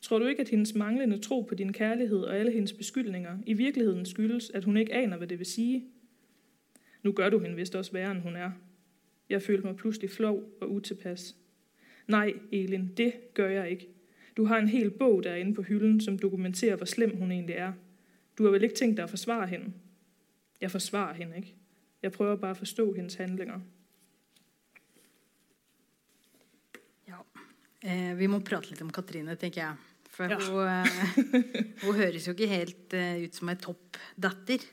Tror 0.01 0.19
du 0.19 0.25
ikke, 0.25 0.41
at 0.41 0.49
hendes 0.49 0.75
manglende 0.75 1.17
tro 1.17 1.41
på 1.41 1.55
din 1.55 1.73
kærlighed 1.73 2.19
og 2.19 2.37
alle 2.37 2.51
hendes 2.51 2.73
beskyldninger 2.73 3.37
i 3.45 3.53
virkeligheden 3.53 4.05
skyldes, 4.05 4.49
at 4.49 4.63
hun 4.63 4.77
ikke 4.77 4.93
aner, 4.93 5.17
hvad 5.17 5.27
det 5.27 5.39
vil 5.39 5.45
sige? 5.45 5.85
Nu 7.03 7.11
gør 7.11 7.29
du 7.29 7.39
hende 7.39 7.55
vist 7.55 7.75
også 7.75 7.91
værre, 7.91 8.11
end 8.11 8.21
hun 8.21 8.35
er. 8.35 8.51
Jeg 9.29 9.41
følte 9.41 9.67
mig 9.67 9.75
pludselig 9.75 10.09
flov 10.09 10.43
og 10.61 10.71
utilpas. 10.71 11.35
Nej, 12.07 12.33
Elin, 12.51 12.93
det 12.97 13.33
gør 13.33 13.49
jeg 13.49 13.69
ikke. 13.69 13.89
Du 14.37 14.45
har 14.45 14.59
en 14.59 14.67
hel 14.67 14.91
bog 14.91 15.23
derinde 15.23 15.53
på 15.53 15.61
hylden, 15.61 16.01
som 16.01 16.19
dokumenterer, 16.19 16.75
hvor 16.75 16.85
slem 16.85 17.17
hun 17.17 17.31
egentlig 17.31 17.55
er. 17.55 17.73
Du 18.37 18.43
har 18.43 18.51
vel 18.51 18.63
ikke 18.63 18.75
tænkt 18.75 18.97
dig 18.97 19.03
at 19.03 19.09
forsvare 19.09 19.47
hende? 19.47 19.73
Jeg 20.61 20.71
forsvarer 20.71 21.13
hende 21.13 21.37
ikke. 21.37 21.55
Jeg 22.01 22.11
prøver 22.11 22.35
bare 22.35 22.51
at 22.51 22.57
forstå 22.57 22.93
hendes 22.93 23.15
handlinger. 23.15 23.59
Ja. 27.07 27.15
Eh, 27.81 28.11
vi 28.17 28.29
må 28.29 28.41
prate 28.45 28.71
litt 28.71 28.83
om 28.83 28.91
Katrine, 28.93 29.37
tenker 29.39 29.63
jeg. 29.63 29.87
For 30.11 30.29
ja. 30.29 30.37
hun, 30.37 30.67
eh, 30.67 31.47
hun, 31.85 31.97
høres 31.97 32.27
jo 32.27 32.35
ikke 32.35 32.51
helt 32.51 32.95
eh, 32.97 33.23
ut 33.25 33.37
som 33.37 33.49
ei 33.51 33.57
toppdatter. 33.61 34.67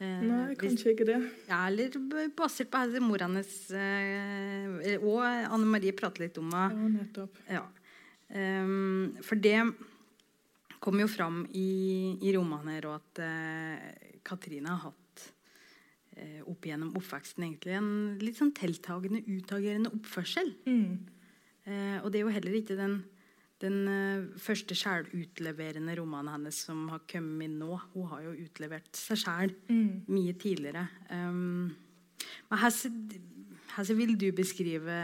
Eh, 0.00 0.20
Nei, 0.26 0.56
kanskje 0.58 0.92
ikke 0.92 1.06
det. 1.08 1.20
Ja, 1.48 1.62
eller 1.68 1.94
basert 2.36 2.72
på 2.72 2.82
mora 3.04 3.28
hennes 3.28 3.54
eh, 3.70 4.96
Og 4.98 5.22
Anne 5.22 5.68
Marie 5.70 5.94
prater 5.96 6.26
litt 6.26 6.40
om 6.42 6.50
henne. 6.50 6.74
Ja, 6.74 6.92
nettopp. 6.98 7.40
Ja. 7.48 7.64
Um, 8.34 9.14
for 9.22 9.38
det 9.38 9.60
kom 10.82 10.98
jo 11.00 11.08
fram 11.08 11.44
i, 11.56 12.18
i 12.24 12.34
romaner, 12.34 12.84
og 12.90 12.98
at 12.98 13.22
eh, 13.24 14.18
Katrine 14.26 14.72
har 14.72 14.90
hatt 14.90 15.24
eh, 16.18 16.40
opp 16.42 16.66
gjennom 16.66 16.92
oppveksten 16.98 17.46
egentlig 17.46 17.76
en 17.78 17.92
litt 18.20 18.40
sånn 18.40 18.52
tiltagende, 18.56 19.22
utagerende 19.24 19.92
oppførsel. 19.94 20.50
Mm. 20.68 21.13
Uh, 21.64 21.98
og 22.04 22.12
det 22.12 22.20
er 22.20 22.26
jo 22.26 22.34
heller 22.34 22.56
ikke 22.60 22.76
den 22.78 23.02
den 23.62 23.88
uh, 23.88 24.40
første 24.40 24.74
sjælutleverende 24.76 25.94
romanen 26.00 26.32
hennes 26.32 26.58
som 26.66 26.88
har 26.88 27.04
kommet 27.10 27.50
nå. 27.50 27.78
Hun 27.94 28.08
har 28.10 28.24
jo 28.26 28.34
utlevert 28.44 28.98
seg 28.98 29.20
sjæl 29.22 29.54
mm. 29.68 30.04
mye 30.10 30.32
tidligere. 30.32 30.86
Um, 31.10 31.72
men 32.50 32.58
hvordan 33.74 33.96
vil 33.96 34.20
du 34.20 34.32
beskrive 34.36 34.98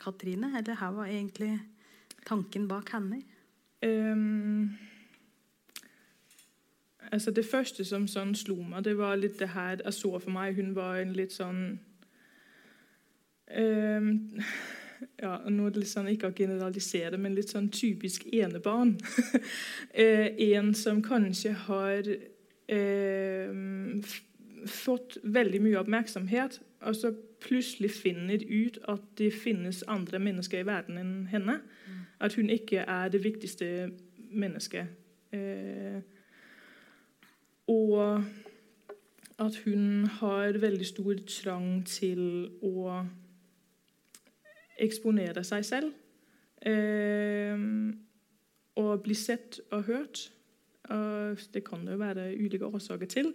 Katrine? 0.00 0.54
Eller 0.58 0.78
hva 0.78 0.90
var 0.94 1.10
egentlig 1.10 1.58
tanken 2.26 2.68
bak 2.68 2.94
henne? 2.94 3.22
Um, 3.82 4.78
altså 7.12 7.30
Det 7.30 7.46
første 7.46 7.84
som 7.84 8.06
sånn 8.08 8.34
slo 8.38 8.60
meg, 8.62 8.84
det 8.84 8.96
var 8.98 9.16
litt 9.18 9.38
det 9.38 9.52
her 9.56 9.82
jeg 9.84 9.94
så 9.94 10.18
for 10.18 10.30
meg. 10.30 10.54
Hun 10.56 10.74
var 10.74 11.02
en 11.02 11.16
litt 11.18 11.34
sånn 11.34 11.80
um, 13.50 14.12
ja, 15.20 15.36
nå 15.48 15.66
er 15.66 15.74
det 15.74 15.82
litt 15.82 15.92
sånn, 15.92 16.10
Ikke 16.12 16.30
å 16.30 16.36
generalisere, 16.36 17.18
men 17.20 17.34
litt 17.36 17.52
sånn 17.52 17.70
typisk 17.72 18.28
enebarn. 18.32 18.96
Eh, 19.92 20.32
en 20.56 20.70
som 20.72 21.02
kanskje 21.04 21.50
har 21.66 22.06
eh, 22.72 23.50
fått 24.72 25.18
veldig 25.22 25.60
mye 25.60 25.80
oppmerksomhet, 25.82 26.56
og 26.80 26.96
så 26.96 27.10
plutselig 27.42 27.90
finner 27.98 28.40
ut 28.48 28.78
at 28.88 29.04
det 29.20 29.28
finnes 29.36 29.82
andre 29.90 30.20
mennesker 30.22 30.62
i 30.62 30.66
verden 30.66 30.96
enn 31.02 31.12
henne. 31.28 31.58
Mm. 31.60 32.00
At 32.24 32.38
hun 32.38 32.48
ikke 32.54 32.86
er 32.88 33.12
det 33.12 33.20
viktigste 33.26 33.68
menneske. 34.32 34.86
Eh, 35.36 36.00
og 37.68 38.24
at 39.38 39.56
hun 39.64 40.06
har 40.20 40.58
veldig 40.58 40.86
stor 40.86 41.20
trang 41.28 41.82
til 41.86 42.22
å 42.62 43.02
eksponere 44.78 45.44
seg 45.44 45.64
selv. 45.64 45.92
Eh, 46.66 47.58
og 48.76 49.02
bli 49.02 49.14
sett 49.14 49.60
og 49.70 49.82
hørt. 49.82 50.30
Og 50.90 51.38
det 51.54 51.64
kan 51.64 51.86
det 51.86 51.92
jo 51.92 51.98
være 51.98 52.30
ulike 52.38 52.66
årsaker 52.66 53.06
til. 53.06 53.34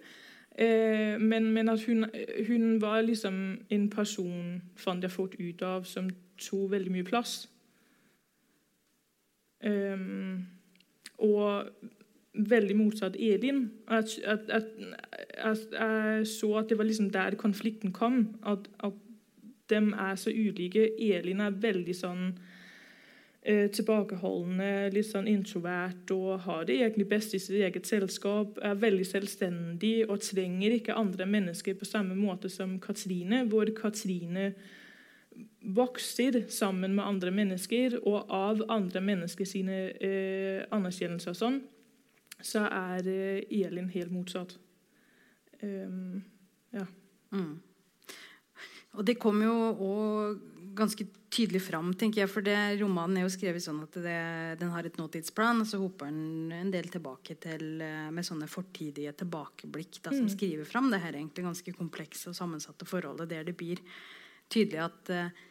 Eh, 0.58 1.22
men, 1.22 1.52
men, 1.54 1.70
at 1.70 1.84
hun, 1.86 2.06
hun, 2.48 2.82
var 2.82 3.02
liksom 3.02 3.62
en 3.70 3.90
person, 3.90 4.62
fant 4.76 5.04
jeg 5.04 5.12
fort 5.12 5.36
ut 5.40 5.62
av, 5.62 5.84
som 5.84 6.10
tok 6.42 6.72
veldig 6.72 6.92
mye 6.92 7.06
plass. 7.06 7.50
Eh, 9.62 9.98
og 11.18 11.70
veldig 12.38 12.78
motsatt 12.78 13.16
Elin. 13.20 13.72
At, 13.88 14.20
at, 14.26 14.50
at, 14.50 14.64
at, 15.38 15.60
jeg 15.72 16.28
så 16.28 16.56
at 16.58 16.70
det 16.70 16.78
var 16.78 16.84
liksom 16.84 17.10
der 17.10 17.36
konflikten 17.36 17.94
kom. 17.94 18.36
At 18.46 18.70
de 19.70 19.82
er 19.94 20.16
så 20.20 20.32
ulike. 20.34 20.90
Elin 20.98 21.44
er 21.44 21.60
veldig 21.62 21.96
sånn 21.96 22.24
eh, 23.42 23.68
tilbakeholdende, 23.74 24.90
litt 24.96 25.10
sånn 25.10 25.30
introvert 25.32 26.12
og 26.16 26.48
har 26.48 26.66
det 26.68 26.80
egentlig 26.80 27.08
best 27.12 27.36
i 27.36 27.42
sitt 27.44 27.60
eget 27.60 27.90
selskap. 27.90 28.60
Er 28.64 28.82
veldig 28.82 29.08
selvstendig 29.08 29.96
og 30.08 30.24
trenger 30.26 30.78
ikke 30.80 30.98
andre 30.98 31.30
mennesker 31.30 31.78
på 31.78 31.88
samme 31.88 32.18
måte 32.18 32.52
som 32.54 32.78
Katrine. 32.84 33.46
Hvor 33.52 33.72
Katrine 33.78 34.52
vokser 35.62 36.46
sammen 36.50 36.96
med 36.96 37.06
andre 37.06 37.32
mennesker 37.32 38.00
og 38.04 38.32
av 38.34 38.64
andre 38.74 39.02
mennesker 39.04 39.46
sine 39.46 39.82
eh, 40.02 40.62
anerkjennelser 40.74 41.36
og 41.36 41.42
sånn 41.42 41.60
så 42.44 42.68
er 42.70 43.08
Elin 43.50 43.90
helt 43.90 44.12
motsatt. 44.14 44.58
Um, 45.62 46.24
ja. 46.70 46.86
Mm. 47.34 47.60
Og 48.96 49.04
det 49.06 49.18
kom 49.20 49.42
jo 49.44 49.56
òg 49.74 50.46
ganske 50.78 51.08
tydelig 51.34 51.62
fram, 51.66 51.90
tenker 51.98 52.24
jeg. 52.24 52.32
For 52.32 52.46
det, 52.46 52.56
romanen 52.82 53.20
er 53.20 53.26
jo 53.26 53.34
skrevet 53.34 53.64
sånn 53.64 53.82
at 53.84 53.98
det, 54.04 54.20
den 54.62 54.72
har 54.74 54.88
et 54.88 55.00
nåtidsplan, 55.00 55.64
og 55.64 55.70
så 55.70 55.80
hopper 55.82 56.12
den 56.12 56.54
en 56.56 56.72
del 56.74 56.90
tilbake 56.94 57.38
til 57.44 57.82
eh, 57.84 58.08
med 58.14 58.26
sånne 58.26 58.50
fortidige 58.52 59.14
tilbakeblikk 59.18 60.00
da, 60.00 60.14
som 60.14 60.28
mm. 60.28 60.32
skriver 60.36 60.70
fram 60.70 60.92
det 60.94 61.02
her 61.04 61.18
egentlig 61.18 61.48
ganske 61.48 61.76
komplekse 61.78 62.32
og 62.32 62.38
sammensatte 62.38 62.88
forholdet 62.88 63.32
der 63.34 63.48
det 63.48 63.58
blir 63.60 63.82
tydelig 64.48 64.80
at 64.86 65.12
uh, 65.12 65.46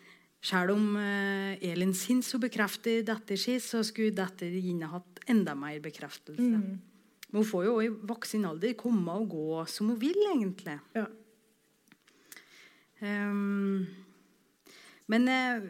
selv 0.46 0.72
om 0.72 0.94
uh, 0.96 1.52
Elin 1.60 1.92
syns 1.96 2.30
hun 2.32 2.40
bekrefter 2.46 3.02
datter 3.04 3.36
si, 3.40 3.58
så 3.60 3.82
skulle 3.84 4.16
datter 4.16 4.54
Gine 4.54 4.88
hatt 4.88 5.20
enda 5.28 5.52
mer 5.58 5.82
bekreftelse. 5.84 6.40
Mm. 6.40 6.78
Men 7.26 7.42
hun 7.42 7.48
får 7.48 7.66
jo 7.66 7.76
i 7.82 7.90
voksen 7.90 8.46
alder 8.48 8.76
komme 8.78 9.18
og 9.20 9.28
gå 9.34 9.64
som 9.68 9.90
hun 9.92 10.00
vil, 10.00 10.16
egentlig. 10.30 10.78
Ja. 10.96 11.04
Um, 13.02 13.86
men 15.06 15.28
uh, 15.28 15.60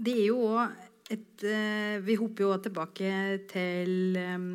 det 0.00 0.14
er 0.16 0.26
jo 0.30 0.38
òg 0.48 0.78
et 1.12 1.44
uh, 1.44 1.98
Vi 2.06 2.16
hopper 2.16 2.46
jo 2.46 2.54
tilbake 2.64 3.10
til 3.50 4.16
um, 4.16 4.46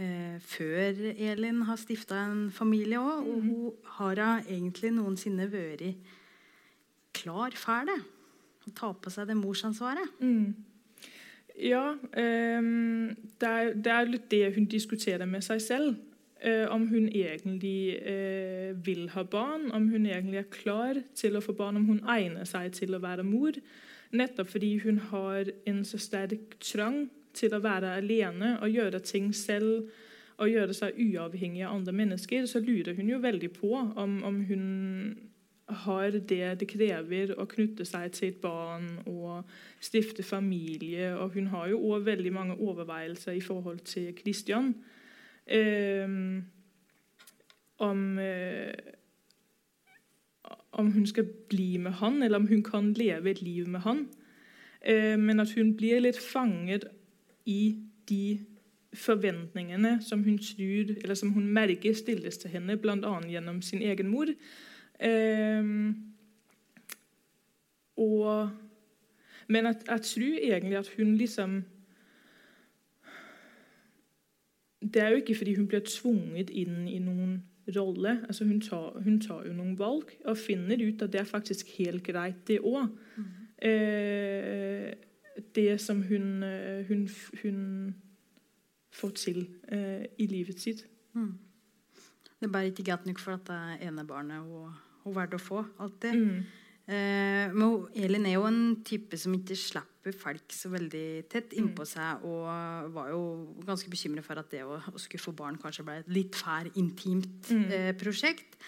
uh, 0.00 0.38
før 0.40 1.02
Elin 1.12 1.62
har 1.68 1.76
stifta 1.76 2.22
en 2.30 2.50
familie 2.50 3.00
òg. 3.00 3.28
Og 3.28 3.38
mm. 3.38 3.48
hun 3.48 3.72
har 3.98 4.24
egentlig 4.48 4.94
noensinne 4.96 5.50
vært 5.52 5.84
klar 7.12 7.56
for 7.56 7.88
det. 7.88 8.00
Å 8.62 8.74
ta 8.78 8.92
på 8.94 9.10
seg 9.10 9.28
det 9.28 9.36
morsansvaret. 9.36 10.20
Mm. 10.22 10.54
Ja, 11.60 11.92
um, 11.92 13.12
det, 13.40 13.48
er, 13.48 13.74
det, 13.74 13.92
er, 13.92 14.08
litt 14.08 14.30
det 14.32 14.54
hun 14.56 14.64
diskuterer 14.70 15.28
med 15.28 15.44
seg 15.44 15.60
selv. 15.60 15.96
Uh, 16.42 16.66
om 16.74 16.88
hun 16.90 17.04
egentlig 17.06 17.94
eh, 18.02 18.72
vil 18.86 19.04
ha 19.14 19.22
barn, 19.22 19.68
om 19.70 19.88
hun 19.88 20.06
egentlig 20.06 20.40
er 20.40 20.48
klar 20.50 20.98
til 21.14 21.38
å 21.38 21.42
få 21.44 21.54
barn, 21.54 21.76
om 21.78 21.84
hun 21.86 22.00
egner 22.10 22.48
seg 22.50 22.72
til 22.74 22.96
å 22.96 23.02
være 23.02 23.22
mor. 23.22 23.54
Nettopp 24.10 24.50
fordi 24.50 24.72
hun 24.82 24.98
har 25.12 25.52
en 25.70 25.84
så 25.86 26.00
sterk 26.02 26.56
trang 26.58 27.04
til 27.32 27.54
å 27.54 27.62
være 27.62 27.94
alene 28.00 28.56
og 28.58 28.74
gjøre 28.74 29.00
ting 29.06 29.30
selv 29.34 29.92
og 30.42 30.50
gjøre 30.50 30.74
seg 30.74 30.98
uavhengig 30.98 31.62
av 31.62 31.76
andre 31.76 31.94
mennesker, 31.94 32.46
så 32.50 32.58
lurer 32.58 32.96
hun 32.98 33.12
jo 33.12 33.20
veldig 33.22 33.50
på 33.54 33.76
om, 33.78 34.18
om 34.26 34.40
hun 34.48 34.64
har 35.72 36.10
det 36.10 36.58
det 36.60 36.68
krever 36.68 37.34
å 37.38 37.46
knytte 37.48 37.86
seg 37.88 38.10
til 38.16 38.32
et 38.32 38.40
barn 38.42 38.88
og 39.06 39.46
stifte 39.80 40.24
familie. 40.26 41.12
Og 41.16 41.36
hun 41.36 41.52
har 41.54 41.70
jo 41.70 41.78
òg 41.92 42.06
veldig 42.10 42.32
mange 42.34 42.58
overveielser 42.58 43.38
i 43.38 43.44
forhold 43.44 43.84
til 43.86 44.10
Christian. 44.18 44.74
Eh, 45.46 46.08
om, 47.82 48.18
eh, 48.18 48.74
om 50.70 50.92
hun 50.92 51.06
skal 51.06 51.26
bli 51.48 51.78
med 51.78 51.92
han, 51.92 52.22
eller 52.22 52.38
om 52.38 52.46
hun 52.48 52.62
kan 52.62 52.92
leve 52.92 53.30
et 53.30 53.42
liv 53.42 53.68
med 53.68 53.80
han. 53.80 54.06
Eh, 54.80 55.18
men 55.18 55.40
at 55.40 55.52
hun 55.54 55.76
blir 55.76 56.00
litt 56.00 56.18
fanget 56.18 56.84
i 57.46 57.76
de 58.08 58.40
forventningene 58.92 59.98
som 60.02 60.24
hun 60.24 60.38
tror, 60.38 60.96
eller 61.02 61.14
som 61.14 61.32
hun 61.32 61.48
merker 61.48 61.94
stilles 61.94 62.38
til 62.38 62.50
henne, 62.50 62.76
bl.a. 62.76 63.20
gjennom 63.28 63.62
sin 63.62 63.82
egen 63.82 64.10
mor. 64.12 64.28
Um, 65.02 66.12
og, 67.96 68.50
men 69.48 69.66
jeg, 69.66 69.76
jeg, 69.88 70.02
tror 70.02 70.36
egentlig 70.42 70.76
at 70.78 70.90
hun 70.96 71.16
liksom 71.16 71.62
Det 74.82 75.02
er 75.02 75.12
jo 75.12 75.22
ikke 75.22 75.38
fordi 75.38 75.54
hun 75.56 75.68
blir 75.70 75.84
tvunget 75.86 76.50
inn 76.50 76.88
i 76.90 76.98
noen 76.98 77.42
rolle. 77.76 78.16
Altså 78.26 78.44
hun, 78.44 78.60
tar, 78.60 78.98
hun 79.04 79.20
tar 79.22 79.46
jo 79.46 79.54
noen 79.54 79.78
valg 79.78 80.10
og 80.24 80.38
finner 80.38 80.82
ut 80.82 81.02
at 81.02 81.12
det 81.12 81.20
er 81.20 81.28
faktisk 81.28 81.70
helt 81.78 82.02
greit, 82.06 82.42
det 82.48 82.58
òg. 82.60 82.90
Mm. 83.16 83.30
Eh, 83.68 84.92
det 85.54 85.80
som 85.80 86.02
hun, 86.02 86.42
eh, 86.42 86.82
hun, 86.88 87.08
hun 87.42 87.94
får 88.92 89.10
til 89.10 89.44
eh, 89.68 90.06
i 90.18 90.26
livet 90.26 90.60
sitt. 90.60 90.86
Mm. 91.14 91.38
Det 92.40 92.48
er 92.48 92.52
bare 92.52 92.72
ikke 92.72 92.90
godt 92.90 93.06
nok 93.06 93.18
for 93.22 93.38
at 93.38 93.46
det 93.46 93.54
er 93.54 93.88
enebarnet 93.88 94.42
hun, 94.42 94.74
hun 95.04 95.14
valgte 95.14 95.38
å 95.38 95.46
få. 95.46 95.64
alltid. 95.78 96.18
Mm. 96.18 96.42
Eh, 96.92 97.52
men 97.54 97.86
Elin 97.96 98.26
er 98.28 98.36
jo 98.36 98.44
en 98.48 98.62
type 98.84 99.16
som 99.20 99.34
ikke 99.36 99.56
slipper 99.56 100.16
folk 100.18 100.52
så 100.52 100.68
veldig 100.72 101.06
tett 101.32 101.54
innpå 101.56 101.86
mm. 101.86 101.88
seg. 101.88 102.26
Og 102.28 102.92
var 102.96 103.12
jo 103.12 103.22
ganske 103.66 103.90
bekymret 103.92 104.26
for 104.26 104.40
at 104.42 104.50
det 104.52 104.64
å, 104.66 104.78
skulle 105.00 105.22
få 105.22 105.34
barn 105.36 105.60
kanskje 105.62 105.86
ble 105.88 106.00
et 106.02 106.12
litt 106.12 106.38
fær 106.38 106.70
intimt 106.74 107.52
mm. 107.52 107.66
eh, 107.78 107.90
prosjekt. 107.98 108.58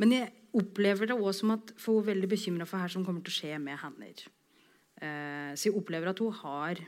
Men 0.00 0.12
jeg 0.12 0.32
opplever 0.56 1.08
det 1.10 1.16
òg 1.16 1.32
som 1.36 1.54
at 1.56 1.72
for 1.80 1.98
hun 1.98 2.06
er 2.06 2.12
veldig 2.14 2.32
bekymra 2.32 2.66
for 2.68 2.80
her 2.80 2.92
som 2.92 3.04
kommer 3.04 3.24
til 3.24 3.34
å 3.34 3.38
skje 3.38 3.56
med 3.62 3.80
henne. 3.80 4.12
Eh, 4.96 5.50
så 5.56 5.68
jeg 5.68 5.76
opplever 5.76 6.12
at 6.12 6.22
hun 6.22 6.36
har 6.42 6.80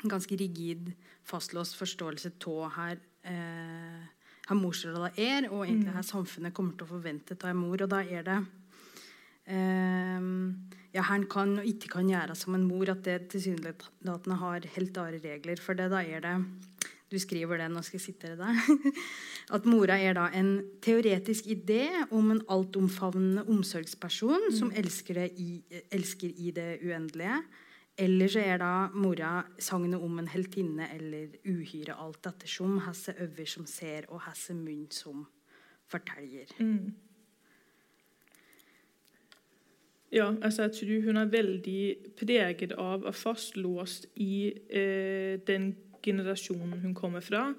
en 0.00 0.10
ganske 0.10 0.38
rigid, 0.40 0.94
fastlåst 1.28 1.76
forståelse 1.78 2.32
av 2.48 2.70
her 2.78 3.02
eh, 3.28 4.08
her 4.50 4.58
morsrolla 4.58 5.12
er, 5.14 5.46
og 5.50 5.62
egentlig 5.66 5.92
mm. 5.94 6.06
samfunnet 6.06 6.54
kommer 6.54 6.74
til 6.74 6.88
å 6.88 6.90
forvente 6.90 7.36
av 7.38 7.52
en 7.52 7.60
mor. 7.60 7.84
Og 7.84 7.90
da 7.90 8.00
er 8.02 8.24
det 8.26 8.38
ja, 9.50 11.04
han 11.06 11.26
kan 11.30 11.56
og 11.60 11.66
ikke 11.66 11.92
kan 11.96 12.10
gjøre 12.10 12.36
som 12.38 12.56
en 12.56 12.66
mor, 12.66 12.90
at 12.92 13.04
det 13.06 13.30
tilsynelatende 13.32 14.36
har 14.40 14.66
helt 14.76 14.98
andre 14.98 15.22
regler. 15.22 15.62
For 15.62 15.78
det, 15.78 15.90
da 15.92 16.02
er 16.02 16.26
det 16.26 16.36
Du 17.10 17.18
skriver 17.18 17.58
det, 17.58 17.66
nå 17.72 17.80
skal 17.82 17.98
jeg 17.98 18.04
sitere 18.04 18.36
deg. 18.38 18.92
At 19.56 19.64
mora 19.66 19.96
er 19.98 20.14
da 20.14 20.28
en 20.30 20.60
teoretisk 20.78 21.48
idé 21.50 21.88
om 22.14 22.30
en 22.30 22.42
altomfavnende 22.46 23.42
omsorgsperson 23.50 24.46
mm. 24.46 24.54
som 24.54 24.70
elsker, 24.70 25.18
i, 25.34 25.58
elsker 25.90 26.30
i 26.30 26.52
det 26.54 26.78
uendelige 26.86 27.40
eller 28.00 28.30
så 28.32 28.40
er 28.40 28.60
da 28.62 28.72
mora 28.96 29.42
sagnet 29.60 30.00
om 30.00 30.20
en 30.22 30.30
heltinne 30.30 30.86
eller 30.94 31.34
uhyre, 31.44 31.96
alt 31.98 32.26
ettersom. 32.30 32.78
Hesse 32.86 33.14
øver 33.20 33.48
som 33.48 33.66
ser, 33.68 34.06
og 34.08 34.22
hesse 34.24 34.56
munn 34.56 34.86
som 34.94 35.26
forteller. 35.90 36.48
Mm. 36.58 36.94
Ja, 40.12 40.32
altså 40.42 40.62
jeg 40.62 40.72
tror 40.72 41.04
hun 41.04 41.16
er 41.16 41.24
veldig 41.30 41.96
preget 42.18 42.72
av 42.72 43.04
og 43.06 43.14
fastlåst 43.14 44.08
i 44.16 44.52
eh, 44.70 45.38
den 45.46 45.76
generasjonen 46.02 46.80
hun 46.80 46.94
kommer 46.94 47.20
fra. 47.20 47.52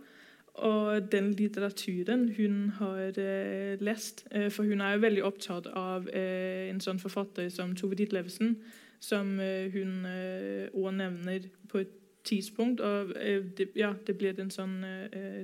Og 0.53 1.11
den 1.11 1.31
litteraturen 1.31 2.33
hun 2.37 2.69
har 2.69 3.13
eh, 3.17 3.79
lest. 3.79 4.27
Eh, 4.31 4.51
for 4.51 4.63
hun 4.63 4.81
er 4.81 4.93
jo 4.93 5.05
veldig 5.05 5.23
opptatt 5.23 5.67
av 5.67 6.09
eh, 6.13 6.67
en 6.69 6.83
sånn 6.83 6.99
forfatter 6.99 7.47
som 7.49 7.75
Tove 7.75 7.95
Ditlevsen 7.95 8.57
som 9.01 9.39
øh, 9.39 9.71
hun 9.73 10.05
òg 10.05 10.91
øh, 10.91 10.97
nevner 10.97 11.47
på 11.69 11.77
et 11.77 11.95
tidspunkt. 12.23 12.81
Og 12.81 13.15
det, 13.57 13.69
ja, 13.75 13.93
det 14.07 14.17
blir 14.17 14.39
en 14.39 14.51
sånn 14.51 14.83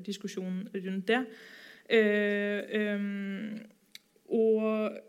diskusjon 0.06 0.68
rundt 0.76 1.08
det. 1.08 1.24
og 4.30 5.00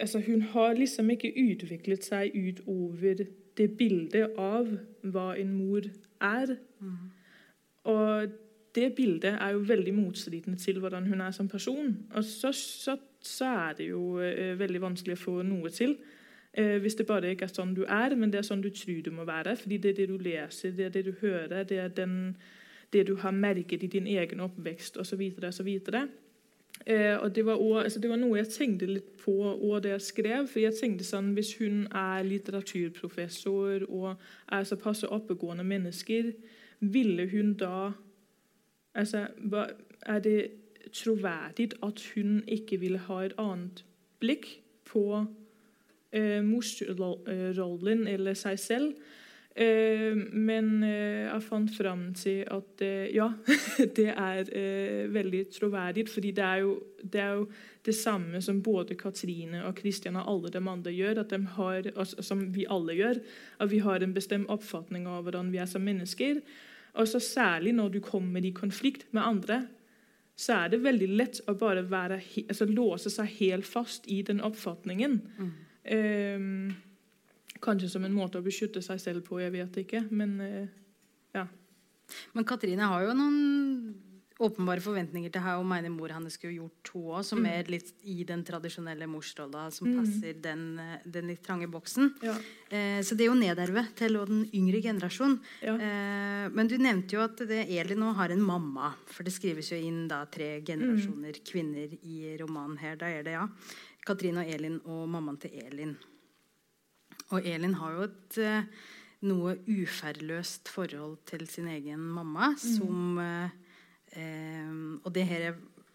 altså, 0.00 0.22
hun 0.26 0.42
har 0.42 0.74
liksom 0.74 1.10
ikke 1.10 1.32
utviklet 1.36 2.04
seg 2.04 2.34
utover 2.34 3.26
det 3.56 3.68
bildet 3.78 4.34
av 4.38 4.70
hva 5.02 5.28
en 5.38 5.52
mor 5.54 5.86
er. 6.20 6.56
Mm. 6.80 6.96
Og 7.84 8.34
det 8.74 8.94
bildet 8.96 9.36
er 9.40 9.54
jo 9.54 9.58
veldig 9.68 9.94
motstridende 9.94 10.58
til 10.58 10.80
hvordan 10.82 11.06
hun 11.06 11.20
er 11.20 11.30
som 11.30 11.48
person. 11.48 11.96
Og 12.14 12.24
så, 12.24 12.52
så, 12.52 12.96
så 13.20 13.44
er 13.44 13.72
det 13.78 13.88
jo 13.88 14.18
eh, 14.20 14.58
veldig 14.58 14.82
vanskelig 14.82 15.18
å 15.18 15.22
få 15.22 15.36
noe 15.46 15.70
til. 15.70 15.96
Eh, 16.52 16.78
hvis 16.82 16.94
det 16.98 17.06
bare 17.06 17.30
ikke 17.34 17.46
er 17.46 17.54
sånn 17.54 17.74
du 17.74 17.84
er, 17.84 18.16
men 18.18 18.32
det 18.32 18.40
er 18.40 18.48
sånn 18.48 18.62
du 18.62 18.70
tror 18.74 19.00
du 19.04 19.10
må 19.14 19.26
være. 19.28 19.56
Fordi 19.60 19.78
det 19.78 19.94
er 19.94 20.00
det 20.02 20.08
du 20.10 20.18
leser, 20.18 20.74
det 20.74 20.88
er 20.88 20.94
det 20.96 21.04
du 21.06 21.14
hører, 21.20 21.62
det 21.70 21.78
er 21.78 21.94
den, 21.94 22.36
det 22.92 23.06
du 23.06 23.16
har 23.22 23.34
merket 23.34 23.82
i 23.82 23.90
din 23.90 24.06
egen 24.10 24.42
oppvekst 24.42 24.98
osv. 25.02 25.22
osv. 25.38 25.70
Eh, 26.86 27.16
og 27.22 27.34
det 27.34 27.46
var, 27.46 27.52
også, 27.52 27.82
altså 27.82 28.00
det 28.00 28.10
var, 28.10 28.16
noe 28.20 28.38
jeg 28.38 28.48
tenkte 28.52 28.88
litt 28.90 29.12
på 29.22 29.34
og 29.54 29.82
det 29.82 29.94
jeg 29.94 30.04
skrev. 30.04 30.48
for 30.48 30.60
jeg 30.60 30.76
tenkte 30.76 31.04
sånn, 31.04 31.32
Hvis 31.34 31.54
hun 31.58 31.86
er 31.86 32.26
litteraturprofessor 32.26 33.86
og 33.88 34.16
er 34.52 34.64
såpass 34.64 35.04
oppegående 35.04 35.64
mennesker, 35.64 36.32
ville 36.80 37.28
hun 37.30 37.54
da 37.54 37.92
altså, 38.94 39.26
Er 40.06 40.18
det 40.20 40.50
troverdig 40.92 41.72
at 41.82 42.02
hun 42.14 42.42
ikke 42.46 42.76
ville 42.80 42.98
ha 42.98 43.24
et 43.24 43.32
annet 43.38 43.84
blikk 44.20 44.60
på 44.84 45.24
eh, 46.12 46.42
morsrollen 46.44 48.06
eller 48.06 48.34
seg 48.34 48.58
selv? 48.58 48.92
Eh, 49.54 50.16
men 50.34 50.82
eh, 50.82 51.28
jeg 51.28 51.42
fant 51.46 51.70
fram 51.76 52.08
til 52.18 52.40
at 52.50 52.80
eh, 52.82 53.12
ja, 53.14 53.28
det 53.98 54.08
er 54.10 54.48
veldig 55.14 55.44
troverdig. 55.54 56.08
fordi 56.10 56.32
det 56.34 56.44
er, 56.44 56.56
jo, 56.64 56.72
det 56.98 57.20
er, 57.20 57.38
jo, 57.38 57.46
det 57.86 57.94
samme 57.94 58.40
som 58.42 58.62
både 58.62 58.96
Katrine 58.98 59.62
og 59.68 59.76
Kristian 59.78 60.16
og 60.18 60.26
alle 60.32 60.50
de 60.50 60.58
andre 60.58 60.90
gjør, 60.90 61.20
at 61.22 61.30
de 61.30 61.40
har, 61.56 61.90
som 62.20 62.48
vi 62.54 62.66
alle 62.66 62.96
gjør. 62.98 63.20
At 63.60 63.70
vi 63.70 63.78
har 63.78 64.02
en 64.02 64.14
bestemt 64.14 64.50
oppfatning 64.50 65.06
av 65.06 65.22
hvordan 65.22 65.52
vi 65.52 65.62
er 65.62 65.70
som 65.70 65.86
mennesker. 65.86 66.42
Og 66.94 67.08
så 67.08 67.20
Særlig 67.22 67.74
når 67.74 67.88
du 67.94 68.00
kommer 68.00 68.44
i 68.44 68.50
konflikt 68.54 69.06
med 69.12 69.22
andre, 69.22 69.66
så 70.36 70.64
er 70.64 70.72
det 70.72 70.82
veldig 70.82 71.08
lett 71.14 71.40
å 71.46 71.54
bare 71.54 71.84
være, 71.86 72.18
altså, 72.48 72.66
låse 72.66 73.10
seg 73.10 73.30
helt 73.38 73.66
fast 73.66 74.08
i 74.10 74.22
den 74.26 74.40
oppfatningen. 74.42 75.20
Mm. 75.38 75.52
Um, 75.94 76.74
Kanskje 77.62 77.90
som 77.92 78.04
en 78.04 78.16
måte 78.16 78.40
å 78.40 78.44
beskytte 78.44 78.82
seg 78.84 78.98
selv 79.02 79.26
på, 79.28 79.38
jeg 79.42 79.54
vet 79.54 79.78
ikke. 79.84 80.06
Men 80.10 80.34
eh, 80.42 80.72
ja. 81.34 81.46
Men 82.34 82.46
Katrine 82.48 82.90
har 82.90 83.06
jo 83.06 83.14
noen 83.16 83.94
åpenbare 84.42 84.82
forventninger 84.82 85.30
til 85.30 85.42
her 85.44 85.60
og 85.60 85.66
mener 85.68 85.92
mor 85.94 86.10
hennes 86.10 86.34
skulle 86.34 86.56
gjort 86.56 86.90
hun 86.90 87.04
òg, 87.14 87.20
som 87.26 87.40
mm. 87.42 87.48
er 87.52 87.70
litt 87.70 87.90
i 88.10 88.16
den 88.26 88.42
tradisjonelle 88.46 89.06
morsrolla 89.10 89.68
som 89.74 89.86
mm. 89.86 89.98
passer 90.00 90.40
den, 90.42 90.64
den, 91.04 91.30
litt 91.30 91.44
trange 91.46 91.68
boksen. 91.70 92.10
Ja. 92.24 92.34
Eh, 92.66 92.98
så 93.06 93.14
det 93.14 93.26
er 93.26 93.30
jo 93.30 93.38
nedervet 93.38 93.92
til 93.98 94.18
den 94.18 94.42
yngre 94.50 94.82
generasjonen. 94.82 95.38
Ja. 95.62 95.76
Eh, 95.78 96.46
men 96.54 96.70
du 96.70 96.76
nevnte 96.82 97.18
jo 97.18 97.22
at 97.24 97.44
det, 97.46 97.62
Elin 97.70 98.02
nå 98.02 98.10
har 98.18 98.34
en 98.34 98.42
mamma, 98.42 98.94
for 99.06 99.26
det 99.26 99.34
skrives 99.36 99.70
jo 99.70 99.78
inn 99.78 100.08
da 100.10 100.24
tre 100.26 100.56
generasjoner 100.66 101.38
mm. 101.38 101.44
kvinner 101.52 101.94
i 102.02 102.34
romanen 102.40 102.80
her. 102.82 102.98
Da 103.00 103.12
er 103.14 103.26
det 103.26 103.38
ja. 103.38 103.46
Katrine 104.04 104.42
og 104.42 104.50
Elin 104.50 104.82
og 104.82 105.06
mammaen 105.14 105.38
til 105.40 105.54
Elin. 105.62 105.94
Og 107.32 107.46
Elin 107.48 107.76
har 107.80 107.96
jo 107.96 108.06
et 108.08 108.38
eh, 108.44 108.66
noe 109.24 109.56
uferløst 109.70 110.68
forhold 110.72 111.22
til 111.28 111.46
sin 111.48 111.68
egen 111.72 112.02
mamma, 112.16 112.52
mm. 112.52 112.58
som 112.60 113.20
eh, 113.22 113.60
Og 115.02 115.12
det 115.14 115.24
her 115.26 115.54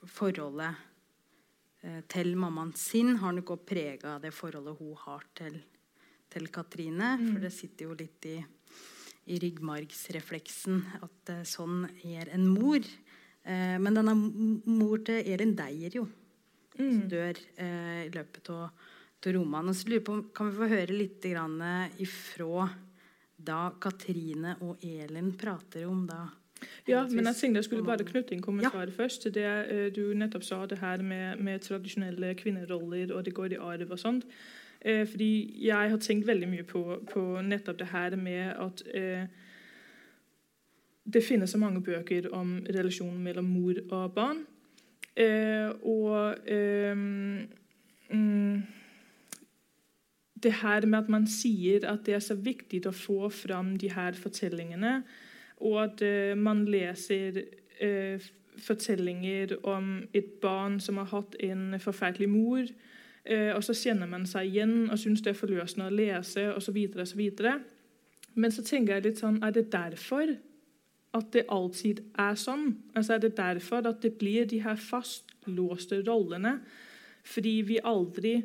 forholdet 0.09 0.75
eh, 1.83 2.01
til 2.09 2.33
mammaen 2.39 2.73
sin 2.75 3.17
har 3.21 3.35
nok 3.35 3.53
også 3.55 3.69
prega 3.69 4.17
det 4.23 4.33
forholdet 4.35 4.79
hun 4.79 4.95
har 5.05 5.25
til, 5.35 5.59
til 6.29 6.49
Katrine. 6.51 7.15
Mm. 7.17 7.33
For 7.33 7.45
det 7.45 7.53
sitter 7.55 7.89
jo 7.89 7.99
litt 7.99 8.25
i, 8.27 8.37
i 9.29 9.39
ryggmargsrefleksen 9.43 10.81
at 11.03 11.35
eh, 11.35 11.45
sånn 11.47 11.85
er 12.03 12.33
en 12.35 12.47
mor. 12.49 12.81
Eh, 13.43 13.77
men 13.79 13.95
denne 13.95 14.15
mor 14.17 15.05
til 15.05 15.23
Elin 15.23 15.55
deier 15.57 16.01
jo. 16.01 16.07
Mm. 16.79 17.07
Dør 17.11 17.39
eh, 17.59 18.07
i 18.07 18.11
løpet 18.13 18.51
av 18.55 18.88
til 19.21 19.37
romanen. 19.37 19.73
Så 19.73 19.89
lurer 19.89 20.05
på, 20.05 20.21
Kan 20.35 20.49
vi 20.49 20.57
få 20.57 20.69
høre 20.71 20.95
litt 20.95 21.25
ifra 21.99 22.69
da 23.39 23.71
Katrine 23.79 24.57
og 24.61 24.83
Elin 24.83 25.31
prater 25.37 25.87
om 25.87 26.05
da? 26.07 26.27
Ja, 26.87 27.05
men 27.07 27.25
jeg 27.29 27.35
tenkte 27.35 27.61
jeg 27.61 27.67
skulle 27.69 27.87
bare 27.87 28.03
knytte 28.03 28.33
inn 28.35 28.41
kommentarer 28.43 28.89
ja. 28.91 28.95
først 28.95 29.29
det 29.31 29.45
eh, 29.45 29.85
du 29.95 30.13
nettopp 30.17 30.43
sa, 30.43 30.65
det 30.65 30.79
her 30.81 31.01
med, 31.01 31.39
med 31.39 31.61
tradisjonelle 31.63 32.33
kvinneroller, 32.35 33.13
og 33.15 33.23
det 33.25 33.33
går 33.33 33.55
i 33.55 33.61
arv 33.63 33.93
og 33.95 33.99
sånt. 33.99 34.25
Eh, 34.81 35.05
fordi 35.07 35.55
jeg 35.63 35.91
har 35.91 36.01
tenkt 36.03 36.27
veldig 36.27 36.49
mye 36.51 36.65
på, 36.67 36.83
på 37.11 37.23
nettopp 37.45 37.79
det 37.79 37.87
her 37.93 38.15
med 38.19 38.51
at 38.59 38.83
eh, 38.95 39.27
det 41.13 41.23
finnes 41.23 41.51
så 41.51 41.57
mange 41.57 41.81
bøker 41.81 42.27
om 42.35 42.59
relasjonen 42.67 43.23
mellom 43.23 43.47
mor 43.49 43.79
og 43.91 44.13
barn. 44.13 44.43
Eh, 45.15 45.69
og 45.83 46.49
eh, 46.49 46.95
mm, 48.11 48.59
det 50.43 50.53
her 50.61 50.85
med 50.85 50.99
at 50.99 51.09
man 51.09 51.27
sier 51.27 51.85
at 51.89 52.05
det 52.05 52.15
er 52.17 52.23
så 52.23 52.35
viktig 52.35 52.83
å 52.87 52.95
få 52.95 53.29
fram 53.33 53.75
de 53.79 53.91
her 53.93 54.17
fortellingene, 54.17 54.99
og 55.59 55.79
at 55.83 56.03
uh, 56.03 56.35
man 56.39 56.63
leser 56.69 57.41
uh, 57.83 58.29
fortellinger 58.59 59.57
om 59.67 60.03
et 60.15 60.37
barn 60.41 60.79
som 60.83 60.99
har 61.01 61.09
hatt 61.11 61.35
en 61.43 61.79
forferdelig 61.79 62.29
mor, 62.31 62.67
uh, 63.29 63.51
og 63.55 63.63
så 63.67 63.75
kjenner 63.75 64.09
man 64.11 64.27
seg 64.29 64.51
igjen 64.51 64.77
og 64.89 64.99
syns 64.99 65.23
det 65.25 65.33
er 65.33 65.41
forløsende 65.41 65.89
å 65.89 65.95
lese, 65.95 66.47
osv. 66.55 66.79
osv. 67.03 67.25
Men 68.39 68.53
så 68.55 68.63
tenker 68.63 68.97
jeg 68.97 69.07
litt 69.07 69.23
sånn 69.23 69.41
Er 69.43 69.51
det 69.55 69.71
derfor 69.73 70.35
at 71.17 71.31
det 71.33 71.47
alltid 71.49 72.03
er 72.21 72.37
sånn? 72.37 72.69
Altså 72.93 73.15
Er 73.15 73.23
det 73.25 73.35
derfor 73.39 73.87
at 73.89 74.03
det 74.05 74.13
blir 74.21 74.45
de 74.47 74.61
her 74.63 74.79
fastlåste 74.79 76.03
rollene? 76.07 76.59
Fordi 77.25 77.55
vi 77.67 77.81
aldri 77.83 78.37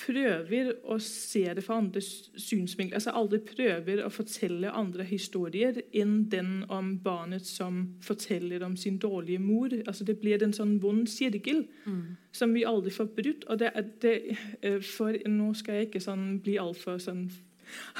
prøver 0.00 0.72
å 0.90 0.96
se 1.02 1.44
det 1.54 1.62
fra 1.64 1.76
andre 1.78 2.00
synsvinkler. 2.02 2.98
Altså 2.98 3.14
aldri 3.14 3.38
prøver 3.46 4.02
å 4.02 4.10
fortelle 4.12 4.72
andre 4.74 5.06
historier 5.06 5.78
enn 5.94 6.24
den 6.30 6.64
om 6.72 6.96
barnet 7.04 7.46
som 7.46 7.84
forteller 8.02 8.64
om 8.66 8.76
sin 8.76 8.98
dårlige 8.98 9.42
mor. 9.42 9.72
Altså 9.86 10.04
Det 10.04 10.18
blir 10.20 10.42
en 10.42 10.52
sånn 10.52 10.76
vond 10.82 11.06
sirkel 11.08 11.64
mm. 11.86 12.02
som 12.32 12.54
vi 12.54 12.66
aldri 12.66 12.90
får 12.90 13.10
brutt. 13.16 13.46
Og 13.48 13.58
det, 13.62 13.70
det, 14.02 14.14
eh, 14.62 14.80
for 14.82 15.14
Nå 15.30 15.52
skal 15.54 15.78
jeg 15.78 15.90
ikke 15.90 16.02
sånn 16.02 16.40
bli 16.42 16.58
altfor 16.58 16.98
sånn 16.98 17.28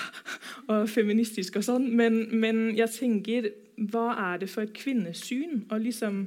og 0.71 0.89
feministisk 0.93 1.57
og 1.57 1.65
sånn, 1.65 1.87
men, 1.97 2.27
men 2.37 2.67
jeg 2.77 2.91
tenker 2.99 3.53
Hva 3.91 4.11
er 4.33 4.43
det 4.43 4.51
for 4.53 4.67
et 4.67 4.75
kvinnesyn? 4.77 5.65
å 5.73 5.79
liksom 5.81 6.27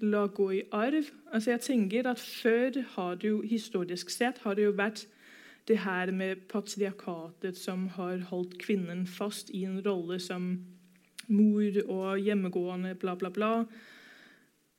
la 0.00 0.26
gå 0.26 0.50
i 0.52 0.62
arv. 0.72 1.10
Altså 1.32 1.50
jeg 1.54 1.60
tenker 1.60 2.08
at 2.10 2.20
Før 2.20 2.80
har 2.96 3.14
det 3.20 3.28
jo 3.28 3.42
historisk 3.42 4.10
sett 4.10 4.38
har 4.44 4.54
det 4.54 4.68
jo 4.68 4.76
vært 4.76 5.06
det 5.66 5.80
her 5.82 6.12
med 6.14 6.46
patriarkatet 6.48 7.56
som 7.58 7.88
har 7.96 8.20
holdt 8.30 8.58
kvinnen 8.62 9.06
fast 9.06 9.50
i 9.50 9.64
en 9.66 9.80
rolle 9.82 10.20
som 10.22 10.52
mor 11.26 11.78
og 11.88 12.20
hjemmegående, 12.22 12.94
bla, 12.94 13.16
bla, 13.18 13.32
bla. 13.34 13.52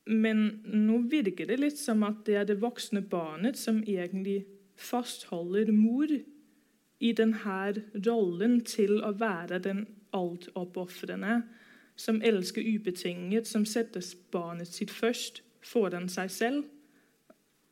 Men 0.07 0.61
nå 0.63 1.01
virker 1.11 1.49
det 1.49 1.59
litt 1.59 1.79
som 1.79 2.05
at 2.07 2.23
det 2.27 2.37
er 2.39 2.47
det 2.47 2.61
voksne 2.61 3.03
barnet 3.03 3.59
som 3.59 3.81
egentlig 3.83 4.45
fastholder 4.79 5.73
mor 5.75 6.07
i 6.99 7.11
denne 7.13 7.59
rollen 8.07 8.61
til 8.65 9.01
å 9.03 9.11
være 9.17 9.59
den 9.65 9.83
altoppofrende 10.15 11.41
som 11.97 12.21
elsker 12.21 12.61
ubetinget, 12.61 13.47
som 13.49 13.65
setter 13.65 14.05
barnet 14.31 14.69
sitt 14.69 14.93
først 14.93 15.41
foran 15.65 16.07
seg 16.11 16.31
selv. 16.31 16.65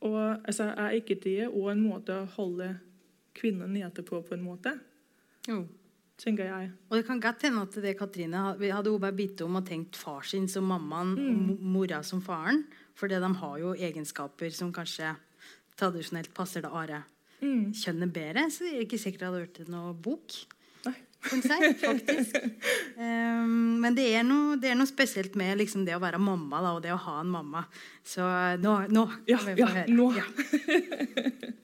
Og 0.05 0.19
altså, 0.45 0.73
Er 0.77 0.97
ikke 0.97 1.17
det 1.21 1.47
òg 1.47 1.71
en 1.71 1.85
måte 1.85 2.13
å 2.13 2.29
holde 2.35 2.75
kvinnen 3.38 3.73
nede 3.73 4.03
på, 4.03 4.21
på 4.21 4.35
en 4.35 4.45
måte? 4.45 4.77
Jo. 5.47 5.65
tenker 6.17 6.47
jeg. 6.47 6.71
Og 6.89 6.97
det 6.97 7.05
kan 7.05 7.19
godt 7.19 7.43
hende 7.43 7.61
at 7.61 7.75
det 7.83 7.97
Katrine 7.99 8.55
hadde 8.55 8.89
hun 8.89 9.01
bare 9.01 9.15
bitt 9.15 9.41
om 9.43 9.57
og 9.59 9.65
tenkt 9.67 9.97
far 9.99 10.23
sin 10.23 10.47
som 10.47 10.63
mammaen 10.63 11.11
mm. 11.15 11.49
og 11.51 11.65
mora 11.76 12.01
som 12.03 12.21
faren. 12.23 12.63
For 12.95 13.11
de 13.11 13.19
har 13.19 13.57
jo 13.59 13.73
egenskaper 13.76 14.49
som 14.55 14.71
kanskje 14.73 15.11
tradisjonelt 15.76 16.32
passer 16.34 16.63
det 16.63 16.71
are 16.71 17.01
mm. 17.41 17.73
kjønnet 17.76 18.13
bedre. 18.15 18.47
Så 18.49 18.63
det 18.63 18.73
er 18.73 18.86
ikke 18.88 19.01
sikkert 19.01 19.19
det 19.19 19.28
hadde 19.28 19.43
vært 19.43 19.73
noe 19.73 19.93
bok 19.93 20.38
konsert, 21.30 21.80
faktisk. 21.88 22.38
Um, 22.97 23.82
men 23.84 23.97
det 23.97 24.07
er, 24.15 24.23
noe, 24.28 24.55
det 24.61 24.71
er, 24.71 24.78
noe, 24.80 24.89
spesielt 24.89 25.36
med 25.39 25.57
liksom 25.61 25.86
det 25.88 25.95
å 25.97 26.01
være 26.03 26.21
mamma 26.21 26.61
da, 26.63 26.73
og 26.78 26.82
det 26.86 26.93
å 26.95 27.01
ha 27.07 27.19
en 27.21 27.32
mamma. 27.34 27.65
Så 28.05 28.26
nå, 28.61 28.73
nå 28.89 29.05
ja, 29.30 29.39
vi 29.45 29.53
få 29.57 29.61
ja, 29.65 29.69
høre. 29.76 29.88
Nå. 29.93 30.13
Ja. 30.15 30.26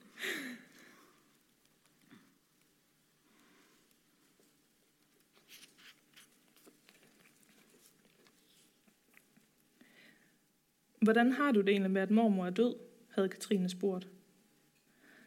Hvordan 11.02 11.32
har 11.34 11.50
du 11.50 11.62
det 11.62 11.72
egentlig 11.74 11.90
med 11.90 12.02
at 12.02 12.10
mormor 12.14 12.46
er 12.46 12.54
død? 12.54 12.74
hadde 13.14 13.28
Katrine 13.28 13.68
spurt. 13.68 14.08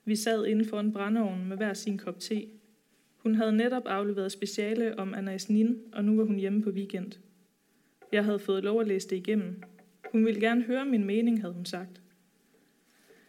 Vi 0.06 0.16
sad 0.16 0.46
innenfor 0.46 0.80
en 0.80 0.94
brændeovn 0.94 1.48
med 1.48 1.58
hver 1.58 1.74
sin 1.74 1.98
kopp 1.98 2.20
te. 2.20 2.48
Hun 3.26 3.36
hadde 3.36 3.58
nettopp 3.58 3.88
afleveret 3.88 4.32
speciale 4.32 5.00
om 5.00 5.14
Anais 5.14 5.50
Nin, 5.50 5.78
og 5.94 6.06
nå 6.06 6.16
var 6.16 6.24
hun 6.24 6.36
hjemme 6.36 6.62
på 6.62 6.70
weekend. 6.70 7.12
Jeg 8.12 8.26
havde 8.26 8.40
fået 8.40 8.64
lov 8.64 8.82
at 8.82 8.88
læse 8.88 9.10
det 9.10 9.16
igennem. 9.16 9.62
Hun 10.12 10.26
ville 10.26 10.40
gerne 10.40 10.64
høre 10.64 10.86
min 10.86 11.04
mening, 11.04 11.42
havde 11.42 11.54
hun 11.54 11.66
sagt. 11.66 12.02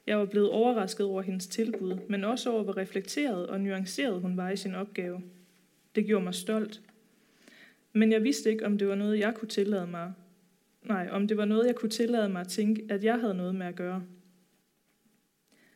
Jeg 0.07 0.19
var 0.19 0.25
blevet 0.25 0.51
overrasket 0.51 1.07
over 1.07 1.23
hendes 1.23 1.47
tilbud, 1.47 1.99
men 2.09 2.25
også 2.25 2.51
over, 2.51 2.63
hvor 2.63 2.77
reflekteret 2.77 3.47
og 3.47 3.61
nuanceret 3.61 4.21
hun 4.21 4.37
var 4.37 4.51
i 4.51 4.57
sin 4.57 4.75
opgave. 4.75 5.23
Det 5.95 6.07
gjorde 6.07 6.25
mig 6.25 6.35
stolt. 6.35 6.83
Men 7.93 8.13
jeg 8.13 8.23
vidste 8.23 8.51
ikke, 8.51 8.67
om 8.67 8.79
det 8.79 8.89
var 8.89 8.95
noget, 8.95 9.19
jeg 9.19 9.35
kunne 9.35 9.49
tillade 9.49 9.87
mig. 9.87 10.13
Nej, 10.85 11.09
om 11.11 11.29
det 11.29 11.37
var 11.37 11.45
noget, 11.45 11.67
jeg 11.67 11.75
kunne 11.75 11.91
tillade 11.91 12.29
mig 12.29 12.41
at 12.41 12.49
tænke, 12.49 12.87
at 12.89 13.05
jeg 13.05 13.21
havde 13.21 13.35
noget 13.35 13.55
med 13.55 13.67
at 13.67 13.77
gøre. 13.77 14.05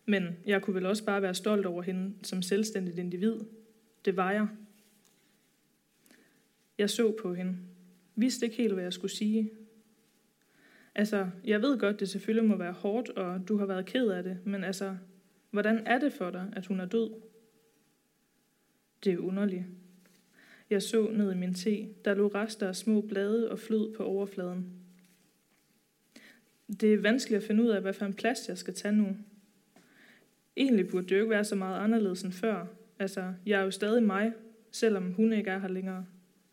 Men 0.06 0.24
jeg 0.46 0.62
kunne 0.62 0.74
vel 0.74 0.86
også 0.86 1.04
bare 1.04 1.22
være 1.22 1.34
stolt 1.34 1.66
over 1.66 1.82
hende 1.82 2.14
som 2.22 2.42
selvstændigt 2.42 2.98
individ. 2.98 3.36
Det 4.04 4.16
var 4.16 4.32
jeg. 4.32 4.48
Jeg 6.78 6.90
så 6.90 7.16
på 7.22 7.34
hende. 7.34 7.56
Vidste 8.14 8.46
ikke 8.46 8.56
helt, 8.56 8.72
hvad 8.72 8.82
jeg 8.82 8.92
skulle 8.92 9.12
sige. 9.12 9.50
Altså, 10.94 11.30
jeg 11.44 11.62
ved 11.62 11.78
godt, 11.78 12.00
det 12.00 12.08
selvfølgelig 12.08 12.48
må 12.48 12.56
være 12.56 12.72
hårdt, 12.72 13.08
og 13.08 13.48
du 13.48 13.56
har 13.56 13.66
været 13.66 13.86
ked 13.86 14.08
af 14.08 14.22
det, 14.22 14.38
men 14.46 14.64
altså, 14.64 14.96
hvordan 15.50 15.86
er 15.86 15.98
det 15.98 16.12
for 16.12 16.30
dig, 16.30 16.52
at 16.56 16.66
hun 16.66 16.80
er 16.80 16.86
død? 16.86 17.10
Det 19.04 19.12
er 19.12 19.18
underligt. 19.18 19.64
Jeg 20.70 20.82
så 20.82 21.10
ned 21.10 21.32
i 21.32 21.36
min 21.36 21.54
te. 21.54 21.88
Der 22.04 22.14
lå 22.14 22.28
rester 22.28 22.68
af 22.68 22.76
små 22.76 23.00
blade 23.00 23.50
og 23.50 23.58
flød 23.58 23.94
på 23.94 24.04
overfladen. 24.04 24.72
Det 26.80 26.94
er 26.94 26.98
vanskeligt 26.98 27.42
at 27.42 27.46
finde 27.46 27.62
ud 27.62 27.68
af, 27.68 27.80
hvad 27.80 27.92
for 27.92 28.06
en 28.06 28.14
plads 28.14 28.48
jeg 28.48 28.58
skal 28.58 28.74
tage 28.74 28.96
nu. 28.96 29.16
Egentlig 30.56 30.88
burde 30.88 31.06
det 31.06 31.12
jo 31.12 31.20
ikke 31.20 31.30
være 31.30 31.44
så 31.44 31.54
meget 31.54 31.80
anderledes 31.80 32.22
end 32.22 32.32
før. 32.32 32.66
Altså, 33.00 33.32
jeg 33.46 33.60
er 33.60 33.64
jo 33.64 33.70
stadig 33.70 34.02
mig, 34.02 34.32
selvom 34.70 35.12
hun 35.12 35.32
ikke 35.32 35.50
er 35.50 35.58
her 35.58 35.68
længere. 35.68 36.06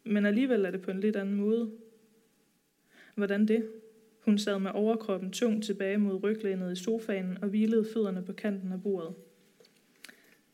Men 0.04 0.26
alligevel 0.26 0.66
er 0.66 0.72
det 0.72 0.82
på 0.82 0.92
en 0.92 1.00
lidt 1.00 1.16
anden 1.16 1.36
måde. 1.36 1.72
Hvordan 3.16 3.46
det? 3.48 3.68
Hun 4.26 4.38
sad 4.38 4.60
med 4.60 4.72
overkroppen 4.74 5.32
tung 5.32 5.64
tilbage 5.64 5.98
mod 5.98 6.24
ryglænet 6.24 6.72
i 6.72 6.84
sofaen 6.84 7.38
og 7.42 7.50
hvilede 7.50 7.86
fødderne 7.94 8.24
på 8.24 8.34
kanten 8.34 8.72
af 8.72 8.82
bordet. 8.82 9.14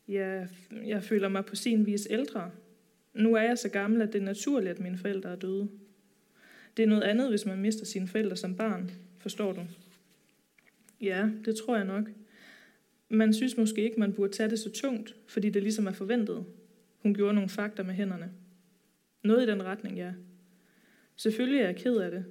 Ja, 0.07 0.47
jeg 0.85 1.03
føler 1.03 1.29
mig 1.29 1.45
på 1.45 1.55
sin 1.55 1.85
vis 1.85 2.07
ældre. 2.09 2.51
Nu 3.13 3.35
er 3.35 3.41
jeg 3.41 3.57
så 3.57 3.69
gammel, 3.69 4.01
at 4.01 4.13
det 4.13 4.21
er 4.21 4.25
naturligt, 4.25 4.71
at 4.71 4.79
mine 4.79 4.97
forældre 4.97 5.29
er 5.29 5.35
døde. 5.35 5.69
Det 6.77 6.83
er 6.83 6.87
noget 6.87 7.03
andet, 7.03 7.29
hvis 7.29 7.45
man 7.45 7.61
mister 7.61 7.85
sine 7.85 8.07
forældre 8.07 8.37
som 8.37 8.55
barn, 8.55 8.91
forstår 9.17 9.53
du? 9.53 9.61
Ja, 11.01 11.29
det 11.45 11.55
tror 11.55 11.75
jeg 11.75 11.85
nok. 11.85 12.09
Man 13.13 13.33
synes 13.33 13.57
måske 13.57 13.81
ikke, 13.81 13.99
man 13.99 14.13
burde 14.13 14.33
tage 14.33 14.49
det 14.49 14.59
så 14.59 14.71
tungt, 14.71 15.15
fordi 15.27 15.49
det 15.49 15.63
ligesom 15.63 15.87
er 15.87 15.91
forventet. 15.91 16.45
Hun 16.97 17.13
gjorde 17.13 17.33
nogle 17.33 17.49
fakter 17.49 17.83
med 17.83 17.93
hænderne. 17.93 18.31
Noget 19.23 19.47
i 19.47 19.51
den 19.51 19.63
retning, 19.63 19.97
ja. 19.97 20.13
Selvfølgelig 21.15 21.59
er 21.59 21.65
jeg 21.65 21.75
ked 21.75 21.97
af 21.97 22.11
det, 22.11 22.25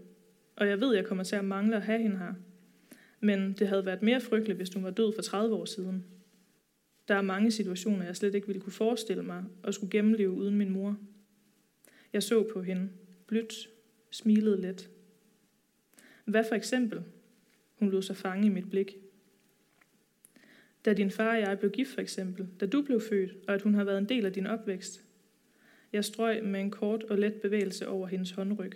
og 0.56 0.68
jeg 0.68 0.80
ved, 0.80 0.94
jeg 0.94 1.04
kommer 1.04 1.24
til 1.24 1.36
at 1.36 1.44
mangle 1.44 1.76
at 1.76 1.82
have 1.82 2.02
hende 2.02 2.18
her. 2.18 2.34
Men 3.20 3.52
det 3.52 3.68
havde 3.68 3.86
været 3.86 4.02
mere 4.02 4.20
frygteligt, 4.20 4.56
hvis 4.56 4.74
hun 4.74 4.84
var 4.84 4.90
død 4.90 5.12
for 5.14 5.22
30 5.22 5.54
år 5.54 5.64
siden. 5.64 6.04
Der 7.08 7.14
er 7.14 7.22
mange 7.22 7.50
situationer, 7.50 8.04
jeg 8.04 8.16
slet 8.16 8.34
ikke 8.34 8.46
ville 8.46 8.62
kunne 8.62 8.72
forestille 8.72 9.22
mig 9.22 9.44
at 9.64 9.74
skulle 9.74 9.90
gennemleve 9.90 10.30
uden 10.30 10.56
min 10.56 10.70
mor. 10.70 10.96
Jeg 12.12 12.22
så 12.22 12.48
på 12.52 12.62
hende, 12.62 12.88
blødt, 13.26 13.68
smilede 14.10 14.60
let. 14.60 14.90
Hvad 16.24 16.44
for 16.48 16.54
eksempel? 16.54 17.02
Hun 17.78 17.90
lod 17.90 18.02
sig 18.02 18.16
fange 18.16 18.46
i 18.46 18.50
mit 18.50 18.70
blik. 18.70 19.01
Da 20.84 20.92
din 20.92 21.10
far 21.10 21.34
og 21.34 21.40
jeg 21.40 21.58
blev 21.58 21.70
gift 21.70 21.94
for 21.94 22.00
eksempel, 22.00 22.48
da 22.60 22.66
du 22.66 22.82
blev 22.82 23.00
født, 23.00 23.30
og 23.48 23.54
at 23.54 23.62
hun 23.62 23.74
har 23.74 23.84
været 23.84 23.98
en 23.98 24.08
del 24.08 24.26
av 24.26 24.30
din 24.30 24.46
opvækst. 24.46 25.04
Jeg 25.92 26.04
strøg 26.04 26.44
med 26.44 26.60
en 26.60 26.70
kort 26.70 27.02
og 27.02 27.18
let 27.18 27.34
bevægelse 27.34 27.88
over 27.88 28.06
hendes 28.06 28.30
håndryg. 28.30 28.72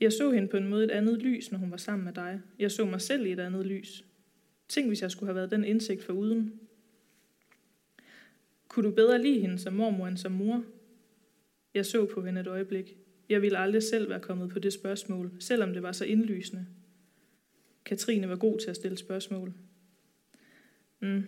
Jeg 0.00 0.12
så 0.12 0.30
hende 0.30 0.48
på 0.48 0.56
en 0.56 0.68
måde 0.68 0.84
et 0.84 0.90
andet 0.90 1.22
lys, 1.22 1.52
når 1.52 1.58
hun 1.58 1.70
var 1.70 1.76
sammen 1.76 2.04
med 2.04 2.12
dig. 2.12 2.40
Jeg 2.58 2.70
så 2.70 2.84
mig 2.84 3.00
selv 3.00 3.26
i 3.26 3.32
et 3.32 3.40
andet 3.40 3.66
lys. 3.66 4.04
Tænk, 4.68 4.88
hvis 4.88 5.02
jeg 5.02 5.10
skulle 5.10 5.28
have 5.28 5.36
været 5.36 5.50
den 5.50 5.64
indsigt 5.64 6.02
for 6.02 6.12
uden. 6.12 6.60
Kunne 8.68 8.88
du 8.88 8.94
bedre 8.94 9.22
lide 9.22 9.40
hende 9.40 9.58
som 9.58 9.72
mormor 9.72 10.06
end 10.06 10.16
som 10.16 10.32
mor? 10.32 10.64
Jeg 11.74 11.86
så 11.86 12.06
på 12.06 12.22
hende 12.22 12.40
et 12.40 12.46
øjeblik. 12.46 12.96
Jeg 13.28 13.42
ville 13.42 13.58
aldrig 13.58 13.82
selv 13.82 14.08
være 14.08 14.20
kommet 14.20 14.50
på 14.50 14.58
det 14.58 14.72
spørgsmål, 14.72 15.32
selvom 15.38 15.72
det 15.72 15.82
var 15.82 15.92
så 15.92 16.04
indlysende. 16.04 16.66
Katrine 17.84 18.28
var 18.28 18.36
god 18.36 18.58
til 18.58 18.70
at 18.70 18.76
stille 18.76 18.98
spørgsmål. 18.98 19.52
Mm, 21.02 21.24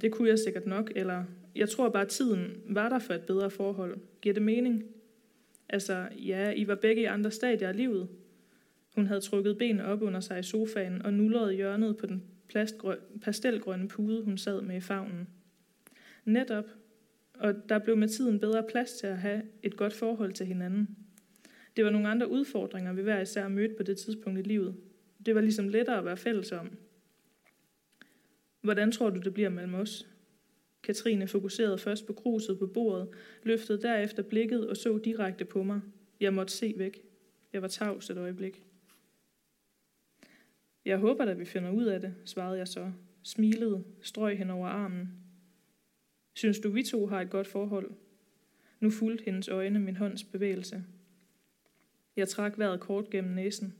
det 0.00 0.12
kunne 0.12 0.28
jeg 0.28 0.38
sikkert 0.38 0.66
nok, 0.66 0.92
eller 0.96 1.24
jeg 1.54 1.68
tror 1.68 1.88
bare, 1.88 2.06
tiden 2.06 2.62
var 2.68 2.88
der 2.88 2.98
for 2.98 3.14
et 3.14 3.22
bedre 3.22 3.50
forhold. 3.50 3.98
Giver 4.22 4.32
det 4.32 4.42
mening? 4.42 4.84
Altså, 5.68 6.08
ja, 6.26 6.50
I 6.50 6.66
var 6.66 6.74
begge 6.74 7.02
i 7.02 7.04
andre 7.04 7.30
stadier 7.30 7.68
af 7.68 7.76
livet. 7.76 8.08
Hun 8.94 9.06
hadde 9.06 9.20
trukket 9.20 9.58
benet 9.58 9.86
opp 9.86 10.02
under 10.02 10.20
seg 10.20 10.38
i 10.38 10.42
sofaen 10.42 11.02
og 11.02 11.14
nullerede 11.14 11.54
hjørnet 11.54 11.96
på 11.96 12.06
den 12.06 12.22
pastelgrønne 13.22 13.88
pude, 13.88 14.22
hun 14.22 14.38
sad 14.38 14.60
med 14.62 14.76
i 14.76 14.80
favnen. 14.80 15.28
Netop, 16.24 16.64
og 17.34 17.68
der 17.68 17.78
ble 17.78 17.96
med 17.96 18.08
tiden 18.08 18.40
bedre 18.40 18.62
plads 18.70 18.92
til 18.92 19.06
at 19.06 19.18
ha 19.18 19.40
et 19.62 19.76
godt 19.76 19.92
forhold 19.92 20.32
til 20.32 20.46
hinanden. 20.46 20.96
Det 21.76 21.84
var 21.84 21.90
noen 21.90 22.06
andre 22.06 22.30
utfordringer 22.30 22.92
vi 22.92 23.02
hver 23.02 23.20
især 23.20 23.48
mødte 23.48 23.74
på 23.74 23.82
det 23.82 23.98
tidspunkt 23.98 24.38
i 24.38 24.42
livet. 24.42 24.74
Det 25.26 25.34
var 25.34 25.40
ligesom 25.40 25.68
lettere 25.68 25.98
å 26.00 26.04
være 26.04 26.16
felles 26.16 26.52
om. 26.52 26.70
Hvordan 28.60 28.92
tror 28.92 29.10
du, 29.10 29.20
det 29.20 29.34
bliver 29.34 29.48
mellem 29.48 29.74
os? 29.74 30.08
Katrine 30.82 31.28
fokuserede 31.28 31.78
først 31.78 32.06
på 32.06 32.12
kruset 32.12 32.58
på 32.58 32.66
bordet, 32.66 33.08
løftede 33.42 33.82
derefter 33.82 34.22
blikket 34.22 34.68
og 34.68 34.76
så 34.76 34.98
direkte 34.98 35.44
på 35.44 35.62
mig. 35.62 35.80
Jeg 36.20 36.34
måtte 36.34 36.52
se 36.52 36.74
væk. 36.76 37.02
Jeg 37.52 37.62
var 37.62 37.68
tavs 37.68 38.10
et 38.10 38.18
øjeblik. 38.18 38.62
Jeg 40.84 40.98
håber 40.98 41.24
at 41.24 41.38
vi 41.38 41.44
finder 41.44 41.70
ud 41.70 41.84
af 41.84 42.00
det, 42.00 42.14
svarede 42.24 42.58
jeg 42.58 42.68
så. 42.68 42.92
Smilede, 43.22 43.84
strøg 44.00 44.38
hen 44.38 44.50
over 44.50 44.68
armen. 44.68 45.08
Synes 46.34 46.58
du, 46.58 46.70
vi 46.70 46.82
to 46.82 47.06
har 47.06 47.20
et 47.20 47.30
godt 47.30 47.46
forhold? 47.46 47.90
Nu 48.80 48.90
fulgte 48.90 49.24
hendes 49.24 49.48
øjne 49.48 49.78
min 49.78 49.96
hånds 49.96 50.24
bevægelse. 50.24 50.84
Jeg 52.16 52.28
trak 52.28 52.58
vejret 52.58 52.80
kort 52.80 53.10
gennem 53.10 53.34
næsen. 53.34 53.74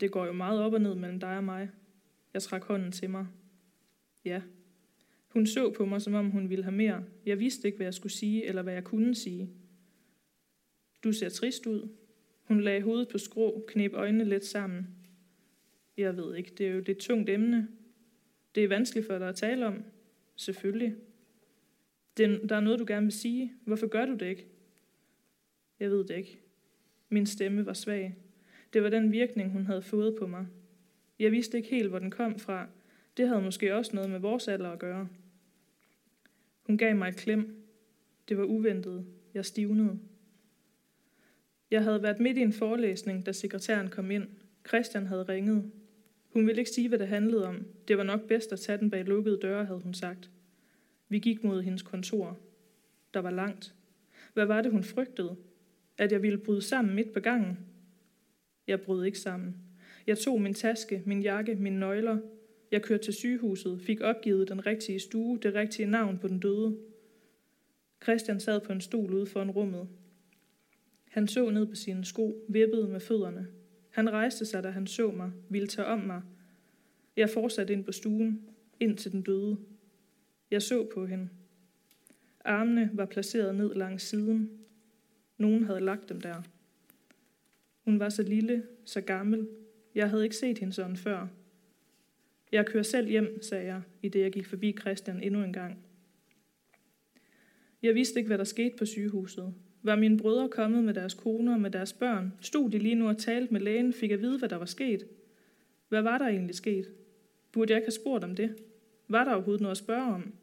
Det 0.00 0.10
går 0.10 0.26
jo 0.26 0.32
meget 0.32 0.60
op 0.60 0.72
og 0.72 0.80
ned 0.80 0.94
mellem 0.94 1.20
dig 1.20 1.36
og 1.36 1.44
mig. 1.44 1.70
Jeg 2.36 2.42
trak 2.42 2.64
hånden 2.64 2.92
til 2.92 3.10
mig. 3.10 3.26
Ja, 4.24 4.42
hun 5.28 5.46
så 5.46 5.72
på 5.72 5.84
mig, 5.84 6.02
som 6.02 6.14
om 6.14 6.30
hun 6.30 6.50
ville 6.50 6.64
have 6.64 6.76
mere. 6.76 7.04
Jeg 7.26 7.38
vidste 7.38 7.68
ikke, 7.68 7.76
hvad 7.76 7.86
jeg 7.86 7.94
skulle 7.94 8.12
sige, 8.12 8.46
eller 8.46 8.62
hvad 8.62 8.72
jeg 8.72 8.84
kunne 8.84 9.14
sige. 9.14 9.50
Du 11.04 11.12
ser 11.12 11.28
trist 11.28 11.66
ud. 11.66 11.88
Hun 12.42 12.60
lagde 12.60 12.82
hovedet 12.82 13.08
på 13.08 13.18
skrå, 13.18 13.64
knep 13.68 13.92
øjnene 13.94 14.24
lidt 14.24 14.44
sammen. 14.44 14.86
Jeg 15.96 16.16
ved 16.16 16.36
ikke, 16.36 16.52
det 16.58 16.66
er 16.66 16.70
jo 16.70 16.80
det 16.80 16.98
tungt 16.98 17.30
emne. 17.30 17.68
Det 18.54 18.64
er 18.64 18.68
vanskeligt 18.68 19.06
for 19.06 19.18
dig 19.18 19.28
at 19.28 19.36
tale 19.36 19.66
om. 19.66 19.84
Selvfølgelig. 20.36 20.94
Det, 22.16 22.48
der 22.48 22.56
er 22.56 22.60
noget, 22.60 22.78
du 22.78 22.84
gerne 22.88 23.06
vil 23.06 23.12
sige. 23.12 23.52
Hvorfor 23.64 23.86
gør 23.86 24.06
du 24.06 24.12
det 24.12 24.26
ikke? 24.26 24.46
Jeg 25.80 25.90
ved 25.90 26.04
det 26.04 26.16
ikke. 26.16 26.40
Min 27.08 27.26
stemme 27.26 27.66
var 27.66 27.72
svag. 27.72 28.16
Det 28.72 28.82
var 28.82 28.90
den 28.90 29.12
virkning, 29.12 29.50
hun 29.50 29.66
havde 29.66 29.82
fået 29.82 30.16
på 30.18 30.26
mig. 30.26 30.46
Jeg 31.18 31.32
vidste 31.32 31.56
ikke 31.56 31.70
helt, 31.70 31.88
hvor 31.88 31.98
den 31.98 32.10
kom 32.10 32.38
fra. 32.38 32.68
Det 33.16 33.28
havde 33.28 33.42
måske 33.42 33.74
også 33.74 33.90
noget 33.94 34.10
med 34.10 34.18
vores 34.18 34.48
alder 34.48 34.70
at 34.70 34.78
gøre. 34.78 35.08
Hun 36.66 36.78
gav 36.78 36.96
meg 36.96 37.08
et 37.08 37.16
klem. 37.16 37.66
Det 38.28 38.38
var 38.38 38.44
uventet. 38.44 39.06
Jeg 39.34 39.44
stivnede. 39.44 39.98
Jeg 41.70 41.84
hadde 41.84 42.02
vært 42.02 42.20
midt 42.20 42.38
i 42.38 42.40
en 42.40 42.52
forelæsning, 42.52 43.26
da 43.26 43.32
sekretæren 43.32 43.88
kom 43.88 44.10
inn. 44.10 44.28
Christian 44.68 45.06
hadde 45.06 45.22
ringet. 45.22 45.70
Hun 46.32 46.46
ville 46.46 46.60
ikke 46.60 46.70
sige, 46.70 46.88
hva 46.88 46.96
det 46.96 47.08
handlet 47.08 47.44
om. 47.44 47.66
Det 47.88 47.98
var 47.98 48.04
nok 48.04 48.28
bedst 48.28 48.52
å 48.52 48.56
ta 48.56 48.76
den 48.76 48.90
bak 48.90 49.06
lukkede 49.06 49.38
døre, 49.42 49.64
hadde 49.64 49.80
hun 49.80 49.94
sagt. 49.94 50.30
Vi 51.08 51.18
gikk 51.18 51.44
mot 51.44 51.64
hendes 51.64 51.82
kontor. 51.82 52.38
Der 53.14 53.20
var 53.20 53.30
langt. 53.30 53.74
Hva 54.34 54.44
var 54.44 54.62
det, 54.62 54.72
hun 54.72 54.84
fryktet? 54.84 55.36
At 55.98 56.12
jeg 56.12 56.22
ville 56.22 56.38
bryde 56.38 56.62
sammen 56.62 56.94
midt 56.94 57.12
på 57.12 57.20
gangen? 57.20 57.58
Jeg 58.66 58.80
brøt 58.80 59.06
ikke 59.06 59.18
sammen. 59.18 59.65
Jeg 60.06 60.18
tog 60.18 60.40
min 60.40 60.54
taske, 60.54 61.02
min 61.06 61.22
jakke, 61.22 61.54
mine 61.54 61.78
nøgler, 61.78 62.18
jeg 62.70 62.82
kørte 62.82 63.04
til 63.04 63.14
sygehuset, 63.14 63.80
fik 63.80 64.00
opgivet 64.00 64.48
den 64.48 64.66
rigtige 64.66 65.00
stue, 65.00 65.38
det 65.38 65.54
rigtige 65.54 65.86
navn 65.86 66.18
på 66.18 66.28
den 66.28 66.40
døde. 66.40 66.78
Christian 68.02 68.40
sad 68.40 68.60
på 68.60 68.72
en 68.72 68.80
stol 68.80 69.14
ude 69.14 69.26
foran 69.26 69.50
rummet. 69.50 69.88
Han 71.10 71.28
så 71.28 71.50
ned 71.50 71.66
på 71.66 71.74
sine 71.74 72.04
sko, 72.04 72.44
vippede 72.48 72.88
med 72.88 73.00
fødderne. 73.00 73.46
Han 73.90 74.12
rejste 74.12 74.46
sig, 74.46 74.62
da 74.62 74.70
han 74.70 74.86
så 74.86 75.10
mig, 75.10 75.32
ville 75.48 75.68
tage 75.68 75.86
om 75.86 75.98
mig. 75.98 76.22
Jeg 77.16 77.30
fortsatte 77.30 77.72
ind 77.72 77.84
på 77.84 77.92
stuen, 77.92 78.42
ind 78.80 78.96
til 78.96 79.12
den 79.12 79.22
døde. 79.22 79.56
Jeg 80.50 80.62
så 80.62 80.88
på 80.94 81.06
hende. 81.06 81.28
Armene 82.44 82.90
var 82.92 83.06
placeret 83.06 83.54
ned 83.54 83.74
langs 83.74 84.04
siden. 84.04 84.50
Nogen 85.38 85.64
havde 85.64 85.80
lagt 85.80 86.08
dem 86.08 86.20
der. 86.20 86.42
Hun 87.84 88.00
var 88.00 88.08
så 88.08 88.22
lille, 88.22 88.62
så 88.84 89.00
gammel. 89.00 89.48
Jeg 89.96 90.10
havde 90.10 90.24
ikke 90.24 90.36
set 90.36 90.58
hende 90.58 90.72
sådan 90.72 90.96
før. 90.96 91.26
Jeg 92.52 92.66
kører 92.66 92.82
selv 92.82 93.08
hjem, 93.08 93.42
sagde 93.42 93.66
jeg, 93.66 93.82
i 94.02 94.08
det 94.08 94.20
jeg 94.20 94.32
gik 94.32 94.46
forbi 94.46 94.76
Christian 94.80 95.22
endnu 95.22 95.42
en 95.42 95.52
gang. 95.52 95.78
Jeg 97.82 97.94
vidste 97.94 98.18
ikke, 98.18 98.26
hvad 98.26 98.38
der 98.38 98.44
skete 98.44 98.76
på 98.78 98.84
sygehuset. 98.84 99.54
Var 99.82 99.96
mine 99.96 100.18
brødre 100.18 100.48
kommet 100.48 100.84
med 100.84 100.94
deres 100.94 101.14
koner 101.14 101.54
og 101.54 101.60
med 101.60 101.70
deres 101.70 101.92
børn? 101.92 102.32
Stod 102.40 102.70
de 102.70 102.78
lige 102.78 102.94
nu 102.94 103.08
og 103.08 103.18
talte 103.18 103.52
med 103.52 103.60
lægen? 103.60 103.92
Fik 103.92 104.10
jeg 104.10 104.20
vide, 104.20 104.38
hvad 104.38 104.48
der 104.48 104.56
var 104.56 104.66
sket? 104.66 105.06
Hvad 105.88 106.02
var 106.02 106.18
der 106.18 106.26
egentlig 106.26 106.54
sket? 106.54 106.92
Burde 107.52 107.72
jeg 107.72 107.78
ikke 107.78 107.86
have 107.86 108.00
spurgt 108.00 108.24
om 108.24 108.36
det? 108.36 108.56
Var 109.08 109.24
der 109.24 109.34
overhovedet 109.34 109.60
noget 109.60 109.70
at 109.70 109.78
spørge 109.78 110.14
om? 110.14 110.34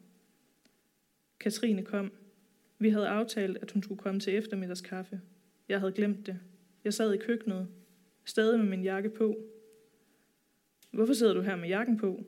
Katrine 1.40 1.82
kom. 1.82 2.12
Vi 2.78 2.90
havde 2.90 3.08
aftalt, 3.08 3.58
at 3.62 3.70
hun 3.70 3.82
skulle 3.82 4.00
komme 4.00 4.20
til 4.20 4.34
eftermiddagskaffe. 4.34 5.20
Jeg 5.68 5.80
havde 5.80 5.92
glemt 5.92 6.26
det. 6.26 6.38
Jeg 6.84 6.94
sad 6.94 7.14
i 7.14 7.18
køkkenet, 7.18 7.68
stadig 8.24 8.58
med 8.58 8.68
min 8.68 8.82
jakke 8.82 9.10
på. 9.10 9.36
Hvorfor 10.90 11.12
sidder 11.12 11.34
du 11.34 11.40
her 11.40 11.56
med 11.56 11.68
jakken 11.68 11.96
på? 11.96 12.24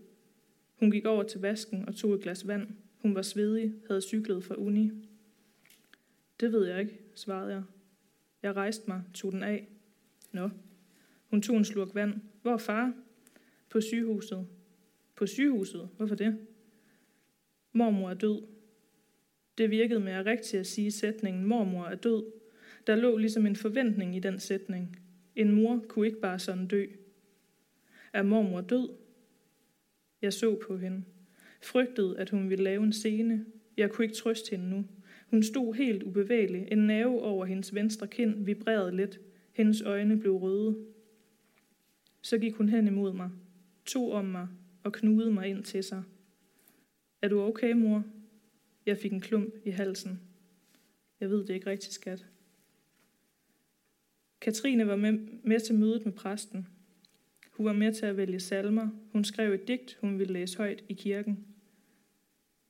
Hun 0.74 0.90
gik 0.90 1.06
over 1.06 1.22
til 1.22 1.40
vasken 1.40 1.88
og 1.88 1.96
tog 1.96 2.14
et 2.14 2.20
glas 2.20 2.46
vand. 2.46 2.68
Hun 2.98 3.14
var 3.14 3.22
svedig, 3.22 3.74
havde 3.86 4.00
cyklet 4.00 4.44
fra 4.44 4.54
uni. 4.54 4.90
Det 6.40 6.52
ved 6.52 6.66
jeg 6.66 6.80
ikke, 6.80 7.00
svarede 7.14 7.52
jeg. 7.52 7.62
Jeg 8.42 8.56
rejste 8.56 8.84
mig, 8.88 9.02
tog 9.14 9.32
den 9.32 9.42
af. 9.42 9.68
Nå. 10.32 10.50
Hun 11.30 11.42
tog 11.42 11.56
en 11.56 11.64
slurk 11.64 11.94
vand. 11.94 12.14
Hvor 12.42 12.52
er 12.52 12.56
far? 12.56 12.92
På 13.70 13.80
sygehuset. 13.80 14.46
På 15.14 15.26
sygehuset? 15.26 15.88
Hvorfor 15.96 16.14
det? 16.14 16.38
Mormor 17.72 18.10
er 18.10 18.14
død. 18.14 18.42
Det 19.58 19.70
virkede 19.70 20.00
at 20.00 20.26
rigtigt 20.26 20.60
at 20.60 20.66
sige 20.66 20.90
sætningen 20.90 21.44
mormor 21.44 21.84
er 21.84 21.94
død. 21.94 22.24
Der 22.86 22.96
lå 22.96 23.16
ligesom 23.16 23.46
en 23.46 23.56
forventning 23.56 24.16
i 24.16 24.20
den 24.20 24.40
sætning. 24.40 25.05
En 25.36 25.52
mor 25.52 25.84
kunne 25.88 26.06
ikke 26.06 26.20
bare 26.20 26.38
sådan 26.38 26.66
dø. 26.66 26.86
Er 28.12 28.22
mormor 28.22 28.60
død? 28.60 28.88
Jeg 30.22 30.32
så 30.32 30.58
på 30.66 30.76
hende. 30.76 31.04
Frygtede, 31.62 32.18
at 32.18 32.30
hun 32.30 32.50
ville 32.50 32.64
lave 32.64 32.84
en 32.84 32.92
scene. 32.92 33.46
Jeg 33.76 33.90
kunne 33.90 34.04
ikke 34.04 34.16
trøste 34.16 34.50
hende 34.50 34.70
nu. 34.70 34.84
Hun 35.30 35.42
stod 35.42 35.74
helt 35.74 36.02
ubevægelig. 36.02 36.68
En 36.72 36.78
nerve 36.78 37.22
over 37.22 37.44
hendes 37.44 37.74
venstre 37.74 38.06
kind 38.06 38.44
vibrerede 38.44 38.96
lidt. 38.96 39.20
Hendes 39.52 39.82
øjne 39.82 40.20
blev 40.20 40.36
røde. 40.36 40.76
Så 42.22 42.38
gik 42.38 42.54
hun 42.54 42.68
hen 42.68 42.86
imod 42.86 43.12
mig, 43.12 43.30
tog 43.84 44.12
om 44.12 44.24
mig 44.24 44.48
og 44.82 44.92
knudede 44.92 45.32
mig 45.32 45.48
ind 45.48 45.64
til 45.64 45.84
sig. 45.84 46.02
Er 47.22 47.28
du 47.28 47.40
okay, 47.40 47.72
mor? 47.72 48.04
Jeg 48.86 48.98
fik 48.98 49.12
en 49.12 49.20
klump 49.20 49.54
i 49.64 49.70
halsen. 49.70 50.20
Jeg 51.20 51.30
ved 51.30 51.46
det 51.46 51.54
ikke 51.54 51.70
rigtigt, 51.70 51.92
skat. 51.92 52.26
Katrine 54.46 54.86
var 54.86 54.96
med, 54.96 55.12
med 55.42 55.60
til 55.60 55.74
mødet 55.74 56.04
med 56.04 56.12
præsten. 56.12 56.66
Hun 57.50 57.66
var 57.66 57.72
med 57.72 57.92
til 57.92 58.06
at 58.06 58.16
vælge 58.16 58.40
salmer. 58.40 58.88
Hun 59.12 59.24
skrev 59.24 59.52
et 59.52 59.68
digt, 59.68 59.98
hun 60.00 60.18
ville 60.18 60.32
læse 60.32 60.56
højt 60.56 60.84
i 60.88 60.92
kirken. 60.94 61.46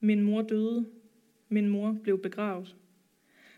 Min 0.01 0.23
mor 0.23 0.43
døde. 0.43 0.87
Min 1.49 1.69
mor 1.69 1.99
blev 2.03 2.23
begravet. 2.23 2.77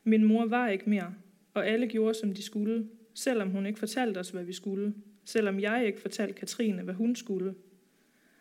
Min 0.05 0.25
mor 0.25 0.47
var 0.47 0.69
ikke 0.69 0.91
mere, 0.91 1.15
og 1.55 1.67
alle 1.67 1.87
gjorde, 1.87 2.15
som 2.15 2.35
de 2.35 2.43
skulle, 2.43 2.89
selvom 3.15 3.51
hun 3.51 3.67
ikke 3.67 3.79
fortalte 3.79 4.19
os, 4.19 4.31
hvad 4.31 4.45
vi 4.45 4.53
skulle. 4.53 4.95
Selvom 5.25 5.61
jeg 5.61 5.87
ikke 5.87 6.01
fortalte 6.01 6.35
Katrine, 6.35 6.83
hvad 6.83 6.95
hun 6.95 7.17
skulle. 7.17 7.55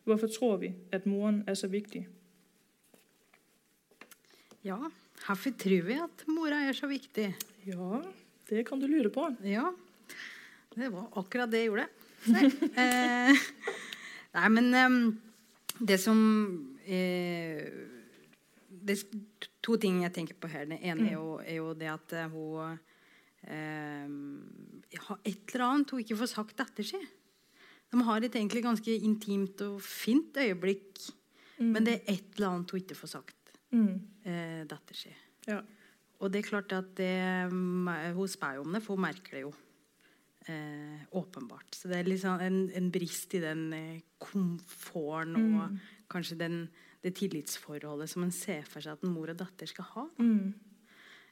Hvorfor 0.03 0.28
tror 0.28 0.57
vi, 0.57 0.73
at 0.91 1.05
moren 1.05 1.43
er 1.47 1.53
så 1.53 1.67
vigtig? 1.67 2.07
Ja, 4.63 4.78
hvorfor 5.25 5.49
tror 5.49 5.82
vi 5.82 5.91
at 5.91 6.28
mora 6.28 6.67
er 6.67 6.71
så 6.71 6.88
viktig? 6.88 7.36
Ja, 7.67 8.01
det 8.50 8.64
kan 8.68 8.80
du 8.80 8.88
lure 8.88 9.10
på. 9.14 9.28
Ja, 9.48 9.70
det 10.78 10.89
var 10.93 11.08
akkurat 11.20 11.52
det 11.52 11.64
jeg 11.66 11.72
gjorde. 11.72 11.88
Eh, 12.78 13.38
nei 14.36 14.48
men 14.52 14.66
eh, 14.76 14.95
det 15.88 15.95
som 16.02 16.18
eh, 16.84 17.62
Det 18.68 18.95
er 18.98 19.45
to 19.64 19.78
ting 19.80 20.02
jeg 20.04 20.14
tenker 20.16 20.36
på 20.41 20.50
her. 20.52 20.66
Det 20.70 20.80
ene 20.82 21.08
er 21.12 21.14
jo, 21.16 21.38
er 21.43 21.58
jo 21.60 21.70
det 21.78 21.88
at 21.93 22.14
eh, 22.18 22.28
hun 22.34 22.80
har 25.08 25.20
et 25.24 25.54
eller 25.54 25.66
annet 25.68 25.93
hun 25.93 26.02
ikke 26.04 26.18
får 26.20 26.32
sagt 26.34 26.60
etter 26.64 26.88
seg. 26.89 27.06
De 27.93 28.02
har 28.04 28.20
et 28.26 28.36
egentlig 28.36 28.64
ganske 28.66 28.98
intimt 29.08 29.62
og 29.64 29.78
fint 29.86 30.36
øyeblikk, 30.41 31.00
men 31.64 31.86
det 31.88 32.00
er 32.02 32.14
et 32.18 32.36
eller 32.36 32.50
annet 32.58 32.74
hun 32.76 32.82
ikke 32.84 32.98
får 33.00 33.14
sagt 33.20 33.34
Mm. 33.72 33.98
eh, 34.24 34.62
etter 34.64 34.95
seg. 34.95 35.16
Ja. 35.48 35.58
Og 36.20 36.32
det 36.34 36.39
er 36.41 36.47
klart 36.49 36.72
at 36.74 36.93
det, 36.97 37.13
hun 38.15 38.28
spør 38.32 38.55
jo 38.57 38.61
om 38.65 38.74
det, 38.74 38.82
for 38.84 38.95
hun 38.97 39.03
merker 39.05 39.38
det 39.38 39.41
jo. 39.45 39.53
Eh, 40.47 41.01
åpenbart. 41.20 41.76
Så 41.76 41.89
det 41.91 41.97
er 41.99 42.07
liksom 42.07 42.39
en, 42.41 42.61
en 42.72 42.91
brist 42.91 43.34
i 43.36 43.41
den 43.43 43.65
eh, 43.76 44.01
komforten 44.24 45.36
og 45.36 45.72
Mm. 45.74 45.80
kanskje 46.09 46.38
den, 46.39 46.70
det 47.03 47.15
tillitsforholdet 47.20 48.09
som 48.09 48.24
en 48.24 48.32
ser 48.32 48.63
for 48.63 48.80
seg 48.80 48.93
at 48.95 49.03
en 49.03 49.11
mor 49.11 49.30
og 49.30 49.38
datter 49.38 49.68
skal 49.68 49.86
ha. 49.91 50.05
Mm. 50.18 50.53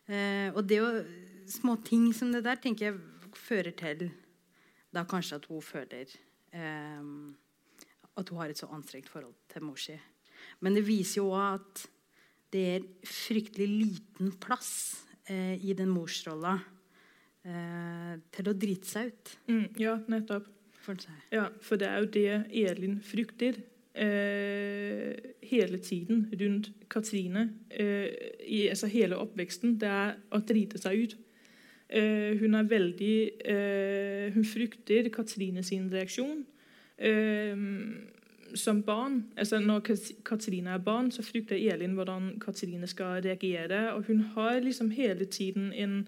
Eh, 0.07 0.49
og 0.53 0.67
det 0.67 0.77
er 0.77 0.83
jo 0.83 1.05
små 1.47 1.77
ting 1.85 2.11
som 2.13 2.31
det 2.33 2.43
der 2.43 2.55
tenker 2.59 2.85
jeg 2.91 2.99
fører 3.33 3.71
til 3.71 4.11
da 4.93 5.05
kanskje 5.07 5.39
at 5.39 5.45
hun 5.49 5.61
føler 5.63 6.11
eh, 6.51 7.07
at 8.17 8.29
hun 8.29 8.37
har 8.39 8.49
et 8.51 8.59
så 8.59 8.67
anstrengt 8.67 9.09
forhold 9.09 9.33
til 9.47 9.63
mor 9.63 9.79
si. 9.79 9.95
Men 10.59 10.75
det 10.75 10.85
viser 10.87 11.21
jo 11.21 11.31
òg 11.31 11.55
at 11.55 11.87
det 12.55 12.65
er 12.77 12.87
fryktelig 13.09 13.67
liten 13.67 14.31
plass 14.41 14.71
eh, 15.27 15.55
i 15.59 15.75
den 15.75 15.91
morsrolla 15.91 16.55
eh, 17.43 18.15
til 18.31 18.51
å 18.51 18.55
drite 18.55 18.89
seg 18.89 19.11
ut. 19.11 19.37
Mm. 19.51 19.65
Ja, 19.81 19.97
nettopp. 20.11 20.51
For. 20.85 21.01
Ja, 21.33 21.47
for 21.65 21.81
det 21.81 21.87
er 21.89 22.03
jo 22.03 22.09
det 22.13 22.29
Elin 22.61 22.99
frykter 23.01 23.55
eh, 23.97 25.15
hele 25.49 25.79
tiden 25.81 26.27
rundt 26.29 26.69
Katrine. 26.93 27.47
Eh, 27.73 28.11
i, 28.45 28.67
altså 28.69 28.89
hele 28.93 29.17
oppveksten. 29.17 29.79
Det 29.81 29.89
er 29.89 30.13
å 30.29 30.43
drite 30.45 30.77
seg 30.81 31.01
ut. 31.01 31.15
Eh, 31.89 32.37
hun 32.37 32.57
er 32.57 32.69
veldig 32.69 33.17
eh, 33.45 34.29
Hun 34.33 34.45
frykter 34.45 35.09
Katrine 35.13 35.65
sin 35.65 35.89
reaksjon. 35.89 36.45
Eh, 36.97 37.65
som 38.55 38.83
barn, 38.83 39.25
altså 39.37 39.59
Når 39.59 39.79
Kat- 39.79 40.23
Katrine 40.25 40.69
er 40.69 40.77
barn, 40.77 41.11
så 41.11 41.21
frykter 41.23 41.55
Elin 41.73 41.93
hvordan 41.93 42.39
Katrine 42.39 42.87
skal 42.87 43.21
reagere. 43.21 43.93
Og 43.93 44.03
hun 44.07 44.19
har 44.19 44.59
liksom 44.59 44.89
hele 44.91 45.25
tiden 45.25 45.73
en 45.73 46.07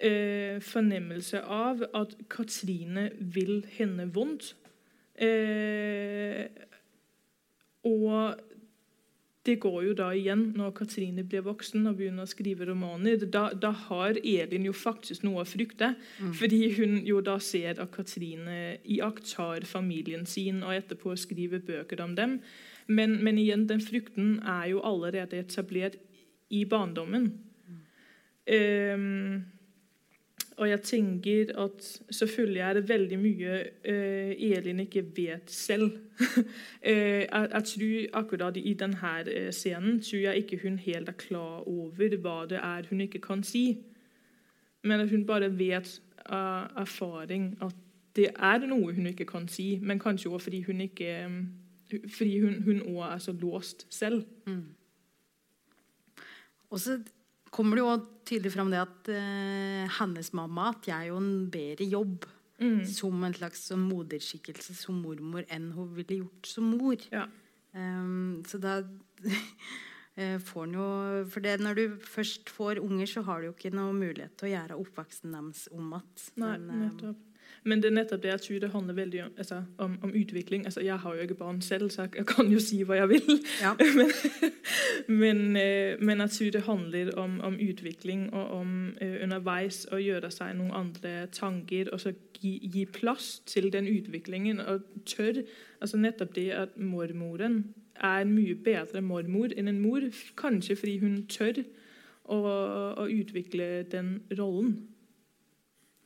eh, 0.00 0.60
fornemmelse 0.62 1.40
av 1.42 1.82
at 1.94 2.16
Katrine 2.30 3.10
vil 3.20 3.66
henne 3.78 4.14
vondt. 4.14 4.56
Eh, 5.18 6.46
og 7.84 8.34
det 9.46 9.56
går 9.62 9.78
jo 9.88 9.94
da 9.96 10.10
igjen 10.14 10.48
når 10.58 10.74
Katrine 10.80 11.24
blir 11.26 11.44
voksen 11.46 11.86
og 11.86 11.98
begynner 12.00 12.26
å 12.26 12.30
skrive 12.30 12.66
romaner. 12.68 13.22
Da, 13.30 13.48
da 13.54 13.70
har 13.86 14.18
Elin 14.20 14.66
jo 14.66 14.74
faktisk 14.76 15.24
noe 15.26 15.44
å 15.44 15.48
frykte. 15.48 15.92
Fordi 16.38 16.60
hun 16.78 16.98
jo 17.06 17.22
da 17.24 17.38
ser 17.42 17.80
at 17.82 17.92
Katrine 17.94 18.76
iakttar 18.82 19.66
familien 19.68 20.26
sin 20.26 20.62
og 20.66 20.74
etterpå 20.76 21.14
skriver 21.20 21.64
bøker 21.66 22.02
om 22.04 22.16
dem. 22.18 22.40
Men, 22.86 23.18
men 23.24 23.38
igjen, 23.42 23.66
den 23.70 23.82
frykten 23.82 24.38
er 24.46 24.70
jo 24.74 24.82
allerede 24.86 25.38
etablert 25.42 25.98
i 26.54 26.64
barndommen. 26.68 27.32
Ehm, 28.46 29.42
og 30.56 30.68
jeg 30.68 30.82
tenker 30.82 31.50
at 31.60 32.02
selvfølgelig 32.10 32.60
er 32.60 32.72
det 32.72 32.88
veldig 32.88 33.18
mye 33.18 33.56
uh, 33.88 34.32
Elin 34.50 34.80
ikke 34.80 35.04
vet 35.16 35.50
selv. 35.50 35.90
Eh, 36.82 37.26
jeg, 37.32 37.48
jeg 37.52 37.64
tror 37.64 38.20
akkurat 38.20 38.56
i 38.56 38.72
denne 38.74 39.24
eh, 39.26 39.52
scenen 39.52 40.00
tror 40.00 40.18
jeg 40.18 40.36
ikke 40.36 40.60
hun 40.62 40.78
helt 40.78 41.08
er 41.08 41.12
klar 41.12 41.68
over 41.68 42.16
hva 42.16 42.46
det 42.46 42.60
er 42.62 42.86
hun 42.90 43.00
ikke 43.00 43.18
kan 43.18 43.42
si. 43.42 43.78
Men 44.82 45.00
at 45.00 45.10
hun 45.10 45.26
bare 45.26 45.58
vet 45.58 46.00
av 46.26 46.70
erfaring 46.76 47.58
at 47.60 47.74
det 48.16 48.28
er 48.38 48.66
noe 48.66 48.94
hun 48.94 49.06
ikke 49.06 49.26
kan 49.28 49.48
si. 49.48 49.78
Men 49.82 49.98
kanskje 49.98 50.30
også 50.30 50.44
fordi 50.44 50.62
hun 50.62 50.80
ikke 50.80 51.28
fordi 52.16 52.40
hun, 52.40 52.80
òg 52.80 53.14
er 53.14 53.18
så 53.18 53.32
låst 53.32 53.86
selv. 53.90 54.24
Og 56.70 56.80
så 56.80 56.98
kommer 57.56 57.78
det 57.78 57.84
jo 57.84 57.96
tydelig 58.28 58.52
fram 58.52 58.70
det 58.72 58.82
at 58.82 59.10
uh, 59.12 59.96
hennes 59.98 60.32
mamma 60.36 60.70
at 60.74 60.88
jeg 60.90 60.96
er 60.96 61.10
jo 61.10 61.20
en 61.22 61.46
bedre 61.52 61.88
jobb 61.88 62.26
som 62.88 63.24
en 63.24 63.34
slags 63.36 63.66
moderskikkelse 63.76 64.74
som 64.78 65.02
mormor 65.04 65.44
enn 65.52 65.70
hun 65.76 65.90
ville 65.96 66.22
gjort 66.22 66.48
som 66.48 66.70
mor. 66.72 66.96
Ja. 67.12 67.26
Um, 67.76 68.42
så 68.48 68.56
da 68.62 68.78
eh, 70.16 70.38
får 70.40 70.62
en 70.64 70.76
jo 70.78 70.86
For 71.28 71.44
det, 71.44 71.58
når 71.60 71.76
du 71.76 71.98
først 72.00 72.48
får 72.48 72.80
unger, 72.80 73.06
så 73.10 73.22
har 73.26 73.40
du 73.40 73.50
jo 73.50 73.56
ikke 73.56 73.74
noe 73.76 73.92
mulighet 73.92 74.38
til 74.38 74.48
å 74.48 74.52
gjøre 74.54 74.80
oppveksten 74.80 75.36
deres 75.36 75.66
om 75.76 75.92
igjen. 76.72 77.16
Men, 77.66 77.82
det 77.82 77.90
er 77.90 77.94
nettopp 77.96 78.22
det 78.22 78.30
jeg 78.30 78.42
tror 78.44 78.58
det 78.62 78.70
handler 78.72 78.94
veldig 78.94 79.22
om, 79.24 79.30
altså, 79.38 79.56
om, 79.82 79.96
om 80.02 80.12
utvikling. 80.14 80.64
Altså, 80.64 80.80
jeg 80.80 80.98
har 81.02 81.14
jo 81.14 81.26
ikke 81.26 81.38
barn 81.38 81.60
selv, 81.62 81.90
så 81.90 82.06
jeg 82.14 82.26
kan 82.26 82.50
jo 82.52 82.60
si 82.62 82.82
hva 82.86 83.00
jeg 83.00 83.08
vil. 83.08 83.40
Ja. 83.62 83.72
men, 83.98 84.12
men, 85.08 85.40
eh, 85.56 85.96
men 86.00 86.22
jeg 86.24 86.30
tror 86.30 86.50
det 86.50 86.62
handler 86.68 87.12
om, 87.18 87.40
om 87.40 87.58
utvikling 87.60 88.28
og 88.32 88.50
om 88.60 88.70
uh, 89.02 89.16
underveis 89.22 89.84
å 89.92 90.00
gjøre 90.00 90.30
seg 90.30 90.54
noen 90.58 90.74
andre 90.74 91.26
tanker 91.34 91.90
og 91.92 92.00
så 92.00 92.14
gi, 92.40 92.58
gi 92.62 92.84
plass 92.86 93.40
til 93.46 93.70
den 93.72 93.88
utviklingen. 93.90 94.60
Og 94.60 94.86
tør 95.06 95.42
altså 95.80 96.00
Nettopp 96.00 96.34
det 96.36 96.50
at 96.54 96.78
mormoren 96.78 97.64
er 97.96 98.22
en 98.22 98.34
mye 98.34 98.54
bedre 98.54 99.02
mormor 99.02 99.54
enn 99.56 99.68
en 99.68 99.80
mor. 99.80 100.06
Kanskje 100.38 100.76
fordi 100.78 100.98
hun 101.02 101.24
tør 101.30 101.64
å, 102.24 102.38
å 103.02 103.08
utvikle 103.10 103.86
den 103.90 104.20
rollen. 104.38 104.76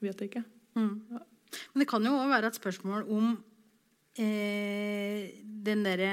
Vet 0.00 0.22
jeg 0.22 0.32
ikke. 0.32 0.44
Mm. 0.78 1.20
Men 1.72 1.82
det 1.82 1.88
kan 1.90 2.04
jo 2.06 2.16
òg 2.18 2.28
være 2.30 2.50
et 2.50 2.58
spørsmål 2.58 3.08
om 3.10 3.32
eh, 4.20 5.40
den 5.40 5.86
derre 5.86 6.12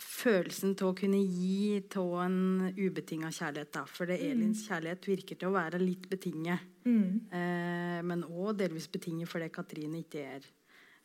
følelsen 0.00 0.74
til 0.78 0.90
å 0.90 0.96
kunne 0.96 1.20
gi 1.20 1.80
til 1.92 2.14
en 2.22 2.70
ubetinga 2.76 3.30
kjærlighet. 3.34 3.72
Da. 3.74 3.84
For 3.88 4.08
det 4.08 4.20
Elins 4.24 4.64
kjærlighet 4.68 5.08
virker 5.10 5.40
til 5.40 5.50
å 5.50 5.56
være 5.56 5.80
litt 5.82 6.08
betinget. 6.10 6.64
Mm. 6.86 7.28
Eh, 7.36 7.98
men 8.06 8.24
òg 8.24 8.56
delvis 8.62 8.88
betinget 8.92 9.28
fordi 9.30 9.50
Katrine 9.52 10.00
ikke 10.00 10.22
er 10.24 10.46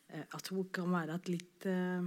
eh, 0.08 0.22
At 0.24 0.48
hun 0.48 0.70
kan 0.72 0.88
være 0.88 1.18
et 1.18 1.28
litt 1.28 1.66
eh, 1.68 2.06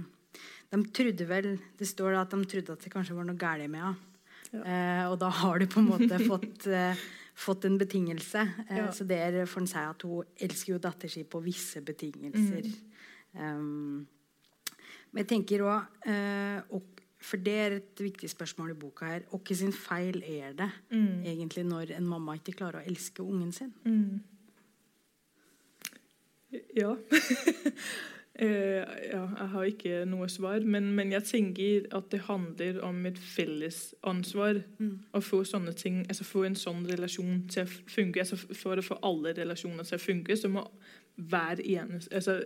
De 0.72 0.80
trodde 0.90 1.28
vel 1.30 1.52
Det 1.78 1.86
står 1.86 2.16
da 2.16 2.24
at 2.24 2.34
de 2.34 2.48
trodde 2.50 2.74
at 2.74 2.82
det 2.82 2.90
kanskje 2.90 3.14
var 3.14 3.28
noe 3.28 3.38
galt 3.38 3.70
med 3.70 3.84
henne. 3.84 4.08
Ja. 4.50 4.64
Eh, 4.66 5.04
og 5.12 5.20
da 5.22 5.30
har 5.30 5.62
du 5.62 5.68
på 5.70 5.78
en 5.82 5.90
måte 5.92 6.18
fått, 6.32 6.66
eh, 6.66 6.98
fått 7.40 7.64
en 7.64 7.78
betingelse. 7.80 8.42
Eh, 8.68 8.76
Ja. 8.76 8.90
Så 8.92 9.04
der 9.08 9.44
får 9.46 9.60
en 9.62 9.66
si 9.66 9.78
at 9.78 10.02
hun 10.02 10.24
elsker 10.36 10.72
jo 10.74 10.78
datteren 10.78 11.10
sin 11.10 11.24
på 11.24 11.40
visse 11.42 11.80
betingelser. 11.80 12.68
Um, 13.34 14.06
men 15.12 15.24
jeg 15.24 15.28
tenker 15.28 15.62
òg 15.64 16.82
For 17.20 17.36
det 17.36 17.52
er 17.60 17.72
et 17.76 18.00
viktig 18.00 18.30
spørsmål 18.32 18.70
i 18.72 18.74
boka 18.80 19.04
her. 19.04 19.20
Hvem 19.28 19.54
sin 19.56 19.72
feil 19.76 20.22
er 20.24 20.52
det 20.56 20.70
Mm. 20.90 21.22
egentlig 21.24 21.64
når 21.66 21.90
en 21.96 22.06
mamma 22.08 22.32
ikke 22.38 22.54
klarer 22.56 22.80
å 22.80 22.86
elske 22.88 23.20
ungen 23.22 23.52
sin? 23.52 23.74
Mm. 23.84 24.20
Ja. 26.74 26.96
Eh, 28.40 28.84
ja. 29.12 29.20
Jeg 29.38 29.48
har 29.52 29.64
ikke 29.68 29.96
noe 30.08 30.28
svar, 30.32 30.64
men, 30.64 30.86
men 30.96 31.10
jeg 31.12 31.26
tenker 31.28 31.88
at 31.96 32.06
det 32.12 32.22
handler 32.24 32.78
om 32.86 33.02
et 33.06 33.18
felles 33.20 33.80
ansvar. 34.08 34.62
Mm. 34.78 34.94
Å 35.12 35.20
få 35.24 35.42
sånne 35.44 35.74
ting, 35.76 36.00
altså 36.08 36.24
få 36.24 36.46
en 36.48 36.56
sånn 36.56 36.86
relasjon 36.88 37.42
til 37.52 37.68
å 37.68 37.90
funke. 37.92 38.24
Altså 38.24 38.38
for 38.40 38.80
å 38.80 38.86
få 38.86 38.96
alle 39.04 39.34
relasjoner 39.36 39.84
til 39.84 39.98
å 39.98 40.04
funke, 40.06 40.38
så 40.40 40.48
må 40.52 40.64
hver 41.20 41.60
eneste 41.60 42.14
altså, 42.16 42.38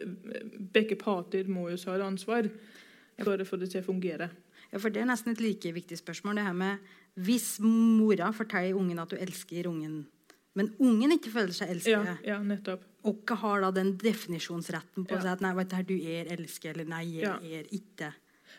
Begge 0.74 0.96
parter 0.98 1.46
må 1.46 1.68
jo 1.70 1.78
ta 1.78 1.94
ansvar 2.02 2.48
for 3.20 3.38
å 3.38 3.46
få 3.46 3.60
det 3.60 3.70
til 3.70 3.84
å 3.84 3.86
fungere. 3.86 4.32
Ja, 4.72 4.80
for 4.82 4.90
Det 4.90 5.04
er 5.04 5.06
nesten 5.06 5.30
et 5.30 5.44
like 5.44 5.70
viktig 5.76 6.00
spørsmål. 6.00 6.36
det 6.36 6.48
her 6.48 6.58
med 6.58 6.78
Hvis 7.14 7.60
mora 7.62 8.32
forteller 8.32 8.74
ungen 8.74 8.98
at 8.98 9.10
du 9.10 9.16
elsker 9.16 9.68
ungen, 9.70 10.06
men 10.54 10.72
ungen 10.80 11.12
ikke 11.18 11.30
føler 11.34 11.52
seg 11.52 11.70
elsket, 11.70 11.92
Ja, 11.92 12.16
ja 12.24 12.38
nettopp. 12.42 12.82
og 13.04 13.16
ikke 13.22 13.36
har 13.36 13.60
da 13.60 13.70
den 13.70 13.96
definisjonsretten 13.98 15.06
på 15.06 15.16
Ja. 15.16 15.20
seg 15.20 15.32
at 15.32 15.40
nei, 15.40 15.54
vet 15.54 15.68
du, 15.68 15.82
du 15.94 16.04
er 16.04 16.24
elsket, 16.36 16.74
eller 16.74 16.84
nei, 16.84 17.04
jeg 17.04 17.22
Ja. 17.22 17.36
er 17.36 17.64
ikke. 17.72 18.12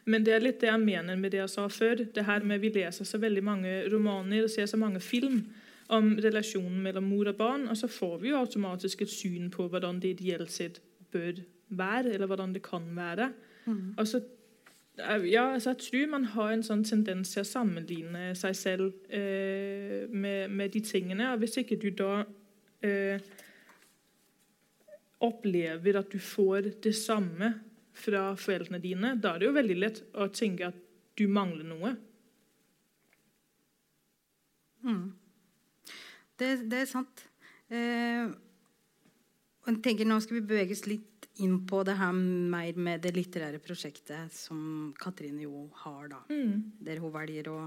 Men 0.06 0.24
det 0.24 0.34
er 0.36 0.39
litt 0.39 0.60
det 0.60 0.70
jeg 0.70 0.80
mener 0.80 1.16
med 1.18 1.32
det 1.32 1.39
jeg 1.39 1.50
sa 1.50 1.68
før. 1.68 1.96
Det 2.14 2.26
her 2.26 2.39
med 2.43 2.62
Vi 2.62 2.70
leser 2.70 3.06
så 3.06 3.18
veldig 3.20 3.41
mange 3.43 3.89
romaner 3.89 4.43
og 4.43 4.50
ser 4.50 4.66
så 4.68 4.78
mange 4.78 5.00
film 5.02 5.48
om 5.89 6.16
relasjonen 6.18 6.82
mellom 6.84 7.04
mor 7.10 7.28
og 7.28 7.38
barn, 7.38 7.68
og 7.68 7.76
så 7.78 7.88
får 7.88 8.20
vi 8.22 8.30
jo 8.30 8.38
automatisk 8.38 9.02
et 9.02 9.10
syn 9.10 9.50
på 9.50 9.70
hvordan 9.70 10.00
det 10.00 10.20
ideelt 10.20 10.52
sett 10.52 10.80
bør 11.12 11.43
være, 11.72 12.14
eller 12.14 12.28
hvordan 12.28 12.54
det 12.54 12.62
kan 12.64 12.84
være. 12.96 13.34
Og 13.98 14.06
så 14.06 14.22
ja, 14.98 15.43
altså 15.54 15.74
jeg 15.74 15.82
tror 15.84 16.12
man 16.12 16.26
har 16.36 16.54
en 16.54 16.64
sånn 16.64 16.84
tendens 16.88 17.34
til 17.34 17.43
å 17.43 17.48
sammenligne 17.50 18.30
seg 18.39 18.56
selv 18.56 18.93
eh, 19.12 20.06
med, 20.08 20.54
med 20.56 20.72
de 20.72 20.82
tingene. 20.86 21.34
Og 21.34 21.41
hvis 21.43 21.58
ikke 21.60 21.80
du 21.82 21.89
da 21.91 22.22
eh, 22.86 23.20
opplever 25.26 26.00
at 26.00 26.12
du 26.12 26.20
får 26.22 26.72
det 26.84 26.96
samme 26.96 27.52
fra 27.96 28.30
foreldrene 28.39 28.80
dine, 28.84 29.14
da 29.20 29.34
er 29.36 29.43
det 29.43 29.50
jo 29.50 29.58
veldig 29.58 29.78
lett 29.80 30.02
å 30.16 30.30
tenke 30.32 30.72
at 30.72 30.80
du 31.16 31.28
mangler 31.32 31.68
noe. 31.68 31.96
Det, 36.39 36.50
det 36.70 36.82
er 36.84 36.89
sant. 36.89 37.24
Eh, 37.74 38.28
jeg 39.66 39.82
tenker 39.82 40.08
Nå 40.08 40.20
skal 40.22 40.39
vi 40.39 40.48
beveges 40.52 40.86
litt 40.86 41.14
inn 41.43 41.59
på 41.67 41.81
det 41.88 41.97
her 41.99 42.13
mer 42.15 42.77
med 42.79 43.03
det 43.03 43.13
litterære 43.15 43.59
prosjektet 43.63 44.33
som 44.33 44.93
Katrine 44.99 45.43
jo 45.43 45.65
har, 45.83 46.07
da. 46.11 46.21
Der 46.88 47.01
hun 47.03 47.13
velger 47.13 47.49
å, 47.51 47.59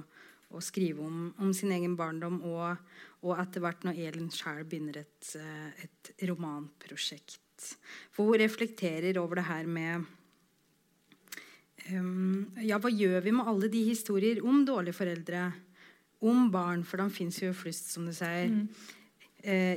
å 0.55 0.63
skrive 0.65 1.05
om, 1.05 1.29
om 1.43 1.53
sin 1.57 1.73
egen 1.77 1.97
barndom, 1.99 2.41
og, 2.49 2.81
og 3.25 3.35
etter 3.43 3.65
hvert 3.65 3.85
når 3.85 4.01
Elin 4.09 4.31
sjøl 4.33 4.65
begynner 4.65 5.03
et, 5.03 5.35
eh, 5.37 5.85
et 5.85 6.13
romanprosjekt. 6.31 7.75
For 8.15 8.31
hun 8.31 8.41
reflekterer 8.41 9.19
over 9.21 9.41
det 9.41 9.49
her 9.49 9.67
med 9.67 10.07
um, 11.91 12.47
Ja, 12.63 12.79
hva 12.79 12.91
gjør 12.93 13.25
vi 13.25 13.35
med 13.35 13.51
alle 13.51 13.71
de 13.73 13.83
historier 13.91 14.41
om 14.47 14.63
dårlige 14.65 14.97
foreldre? 15.01 15.49
Om 16.19 16.49
barn, 16.51 16.81
for 16.87 16.99
de 16.99 17.13
fins 17.15 17.37
jo 17.43 17.53
flust, 17.55 17.93
som 17.93 18.07
du 18.07 18.15
sier. 18.15 18.49
Eh, 18.51 18.87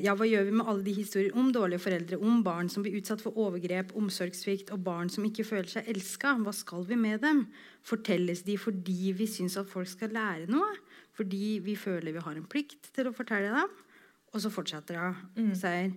ja, 0.03 0.15
hva 0.17 0.25
gjør 0.27 0.47
vi 0.47 0.53
med 0.59 0.67
alle 0.67 0.83
de 0.83 0.93
historier 0.95 1.35
om 1.37 1.51
dårlige 1.53 1.83
foreldre, 1.83 2.17
om 2.19 2.41
barn 2.43 2.67
som 2.71 2.83
blir 2.83 2.97
utsatt 2.99 3.21
for 3.23 3.37
overgrep, 3.39 3.93
omsorgssvikt, 3.97 4.73
og 4.75 4.83
barn 4.83 5.11
som 5.13 5.25
ikke 5.27 5.45
føler 5.47 5.69
seg 5.71 5.87
elska? 5.91 6.33
Hva 6.43 6.53
skal 6.55 6.83
vi 6.89 6.97
med 6.99 7.21
dem? 7.23 7.45
Fortelles 7.87 8.43
de 8.47 8.57
fordi 8.59 9.13
vi 9.15 9.29
syns 9.31 9.55
at 9.61 9.69
folk 9.71 9.89
skal 9.91 10.11
lære 10.17 10.49
noe? 10.51 10.73
Fordi 11.15 11.59
vi 11.63 11.77
føler 11.79 12.15
vi 12.15 12.25
har 12.25 12.35
en 12.35 12.49
plikt 12.49 12.91
til 12.95 13.09
å 13.09 13.15
fortelle 13.15 13.53
dem? 13.55 13.77
Og 14.31 14.43
så 14.43 14.51
fortsetter 14.51 14.99
hun. 14.99 15.53
Sier 15.55 15.93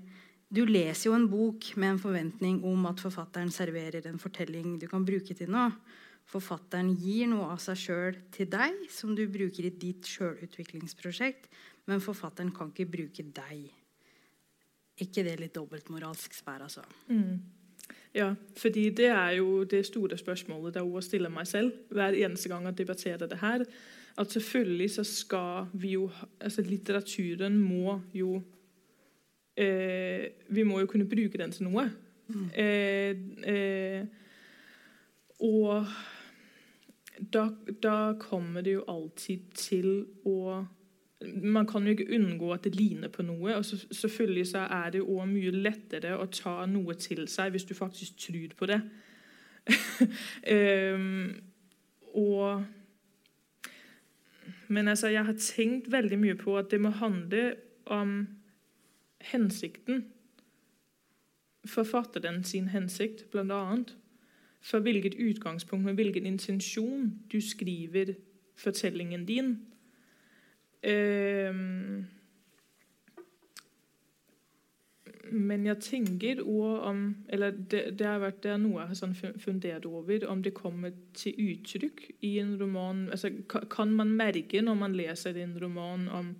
du 0.54 0.62
leser 0.68 1.08
jo 1.08 1.16
en 1.16 1.26
bok 1.26 1.72
med 1.80 1.94
en 1.94 1.98
forventning 1.98 2.60
om 2.68 2.84
at 2.86 3.00
forfatteren 3.02 3.50
serverer 3.50 4.04
en 4.06 4.20
fortelling 4.22 4.76
du 4.78 4.86
kan 4.90 5.06
bruke 5.06 5.34
til 5.34 5.50
noe. 5.50 5.72
Forfatteren 6.30 6.92
gir 7.00 7.26
noe 7.28 7.50
av 7.52 7.58
seg 7.60 7.80
sjøl 7.80 8.18
til 8.32 8.48
deg, 8.52 8.76
som 8.92 9.16
du 9.16 9.24
bruker 9.28 9.66
i 9.66 9.72
ditt 9.74 10.06
sjølutviklingsprosjekt, 10.08 11.48
men 11.86 12.00
forfatteren 12.00 12.52
kan 12.54 12.70
ikke 12.72 12.90
bruke 12.90 13.26
deg. 13.36 13.72
ikke 15.00 15.24
det 15.26 15.40
litt 15.40 15.54
dobbeltmoralsk 15.54 16.34
sfær, 16.34 16.62
altså? 16.62 16.84
Ja, 18.14 18.34
fordi 18.56 18.90
det 18.90 19.08
er 19.10 19.30
jo 19.40 19.64
det 19.64 19.86
store 19.86 20.18
spørsmålet 20.18 20.76
jeg 20.76 20.84
også 20.86 21.08
stiller 21.08 21.32
meg 21.34 21.46
selv 21.50 21.72
hver 21.90 22.14
eneste 22.14 22.48
gang 22.48 22.64
jeg 22.68 22.78
debatterer 22.78 23.26
det 23.26 23.38
her. 23.40 23.64
At 24.18 24.30
selvfølgelig 24.32 24.90
så 24.90 25.04
skal 25.04 25.66
vi 25.72 25.96
jo 25.96 26.10
altså 26.40 26.62
Litteraturen 26.62 27.58
må 27.58 28.00
jo 28.14 28.42
eh, 29.56 30.30
Vi 30.48 30.62
må 30.62 30.80
jo 30.80 30.86
kunne 30.86 31.08
bruke 31.08 31.38
den 31.38 31.52
til 31.52 31.66
noe. 31.66 31.88
Eh, 32.54 33.16
eh, 33.44 34.06
og 35.40 35.86
da, 37.18 37.48
da 37.82 38.14
kommer 38.18 38.62
det 38.62 38.78
jo 38.78 38.84
alltid 38.88 39.50
til 39.58 40.06
å 40.24 40.64
man 41.42 41.66
kan 41.66 41.84
jo 41.84 41.90
ikke 41.90 42.14
unngå 42.14 42.52
at 42.52 42.64
det 42.64 42.74
ligner 42.76 43.08
på 43.08 43.22
noe. 43.22 43.56
og 43.56 43.64
så, 43.64 43.86
Selvfølgelig 43.90 44.46
så 44.46 44.58
er 44.58 44.90
det 44.90 45.02
også 45.02 45.26
mye 45.26 45.50
lettere 45.50 46.16
å 46.18 46.26
ta 46.26 46.66
noe 46.66 46.94
til 46.94 47.28
seg 47.28 47.54
hvis 47.54 47.66
du 47.68 47.74
faktisk 47.74 48.18
tror 48.26 48.56
på 48.58 48.66
det. 48.70 48.80
um, 50.94 51.34
og 52.24 52.64
Men 54.68 54.88
altså, 54.88 55.08
jeg 55.08 55.24
har 55.24 55.36
tenkt 55.38 55.92
veldig 55.92 56.18
mye 56.18 56.34
på 56.34 56.56
at 56.58 56.70
det 56.70 56.80
må 56.80 56.90
handle 56.90 57.54
om 57.86 58.26
hensikten. 59.20 60.06
Forfatteren 61.66 62.44
sin 62.44 62.68
hensikt, 62.68 63.24
annet. 63.34 63.96
For 64.64 64.80
hvilket 64.80 65.14
utgangspunkt, 65.20 65.84
med 65.84 65.94
hvilken 65.94 66.26
intensjon 66.26 67.20
du 67.32 67.40
skriver 67.40 68.14
fortellingen 68.56 69.26
din. 69.26 69.58
Ehm, 70.84 72.04
men 75.34 75.64
jeg 75.64 75.80
tenker 75.80 76.42
òg 76.44 76.82
om 76.84 76.98
Eller 77.32 77.54
det, 77.56 77.98
det, 77.98 78.06
har 78.06 78.20
vært, 78.20 78.42
det 78.44 78.50
er 78.52 78.58
noe 78.60 78.82
jeg 78.82 78.90
har 78.90 78.98
sånn 78.98 79.14
fundert 79.40 79.86
over, 79.88 80.26
om 80.28 80.42
det 80.44 80.52
kommer 80.56 80.92
til 81.16 81.38
uttrykk 81.40 82.04
i 82.26 82.36
en 82.42 82.54
roman. 82.60 83.06
Altså, 83.14 83.32
kan 83.48 83.94
man 83.96 84.12
merke 84.18 84.62
når 84.62 84.76
man 84.78 84.98
leser 84.98 85.40
en 85.40 85.56
roman 85.60 86.06
om 86.12 86.34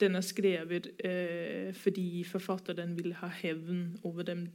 den 0.00 0.16
er 0.18 0.24
skrevet 0.26 0.88
eh, 1.04 1.70
fordi 1.78 2.24
forfatteren 2.26 2.96
vil 2.98 3.12
ha 3.20 3.28
hevn 3.42 4.00
over 4.08 4.26
dem 4.26 4.46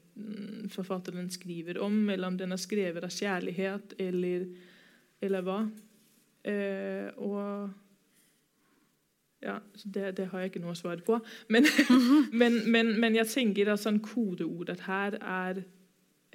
forfatteren 0.74 1.30
skriver 1.32 1.80
om, 1.80 2.10
eller 2.10 2.28
om 2.28 2.40
den 2.40 2.52
er 2.52 2.60
skrevet 2.60 3.06
av 3.06 3.14
kjærlighet, 3.14 3.94
eller, 4.02 4.48
eller 5.24 5.46
hva. 5.46 5.62
Eh, 6.44 7.14
og 7.24 7.70
ja, 9.44 9.60
det, 9.84 10.12
det, 10.18 10.28
har 10.32 10.44
jeg 10.44 10.52
ikke 10.52 10.64
noe 10.64 10.76
svar 10.78 11.02
på. 11.06 11.20
Men, 11.54 11.68
men, 12.42 12.62
men, 12.72 12.94
men 13.02 13.18
jeg 13.20 13.30
tenker 13.32 13.74
at 13.74 13.84
sånn 13.84 14.00
kodeordet 14.04 14.86
her 14.88 15.20
er 15.22 15.62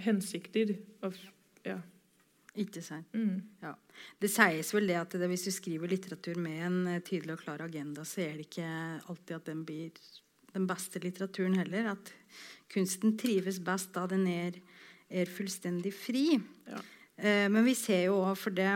hensikter. 0.02 0.76
Av, 1.04 1.16
ja. 1.66 1.80
Ikke 2.62 2.82
sant. 2.84 3.08
Mm. 3.16 3.40
Ja. 3.62 3.72
Det 4.20 4.28
sies 4.30 4.72
vel 4.74 4.90
det 4.90 4.98
at 5.00 5.14
det, 5.16 5.28
hvis 5.30 5.46
du 5.48 5.52
skriver 5.54 5.90
litteratur 5.90 6.40
med 6.42 6.58
en 6.66 6.80
eh, 6.94 7.04
tydelig 7.04 7.38
og 7.38 7.44
klar 7.46 7.64
agenda, 7.64 8.04
så 8.08 8.26
er 8.26 8.36
det 8.36 8.50
ikke 8.50 8.68
alltid 9.08 9.36
at 9.38 9.48
den 9.48 9.62
blir 9.68 10.02
den 10.52 10.66
beste 10.68 11.00
litteraturen 11.00 11.56
heller. 11.56 11.94
At 11.94 12.12
kunsten 12.72 13.16
trives 13.20 13.60
best 13.64 13.94
da 13.96 14.04
den 14.10 14.26
er, 14.28 14.58
er 15.08 15.32
fullstendig 15.32 15.94
fri. 15.96 16.26
Ja. 16.68 16.82
Eh, 17.16 17.48
men 17.52 17.64
vi 17.64 17.76
ser 17.78 18.06
jo 18.10 18.20
òg 18.20 18.36
for 18.40 18.54
det 18.56 18.68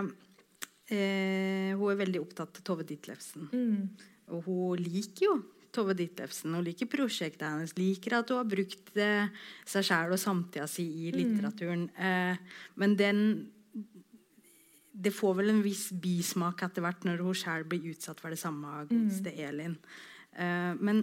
eh, 0.88 1.72
hun 1.76 1.90
er 1.92 2.00
veldig 2.00 2.22
opptatt 2.22 2.60
av 2.60 2.66
Tove 2.66 2.86
Ditlevsen. 2.88 3.50
Mm. 3.52 4.14
Og 4.34 4.46
hun 4.48 4.82
liker 4.82 5.26
jo 5.28 5.34
Tove 5.76 5.96
Ditlevsen. 5.96 6.54
Hun 6.56 6.64
liker 6.64 6.88
prosjektet 6.90 7.44
hennes. 7.46 7.74
Liker 7.76 8.18
at 8.20 8.32
hun 8.32 8.40
har 8.40 8.48
brukt 8.48 8.94
seg 8.96 9.84
sjæl 9.84 10.14
og 10.14 10.22
samtida 10.22 10.66
si 10.70 10.86
i 11.06 11.12
litteraturen. 11.14 11.88
Mm. 11.92 12.48
men 12.80 12.96
den 12.96 13.20
Det 14.96 15.12
får 15.12 15.34
vel 15.36 15.50
en 15.52 15.62
viss 15.62 15.90
bismak 15.92 16.62
etter 16.64 16.80
hvert 16.80 17.04
når 17.04 17.20
hun 17.20 17.36
sjæl 17.36 17.66
blir 17.68 17.90
utsatt 17.92 18.20
for 18.20 18.32
det 18.32 18.40
samme 18.40 18.66
av 18.66 18.88
godeste 18.88 19.28
Elin. 19.36 19.76
Uh, 20.32 20.72
men 20.80 21.02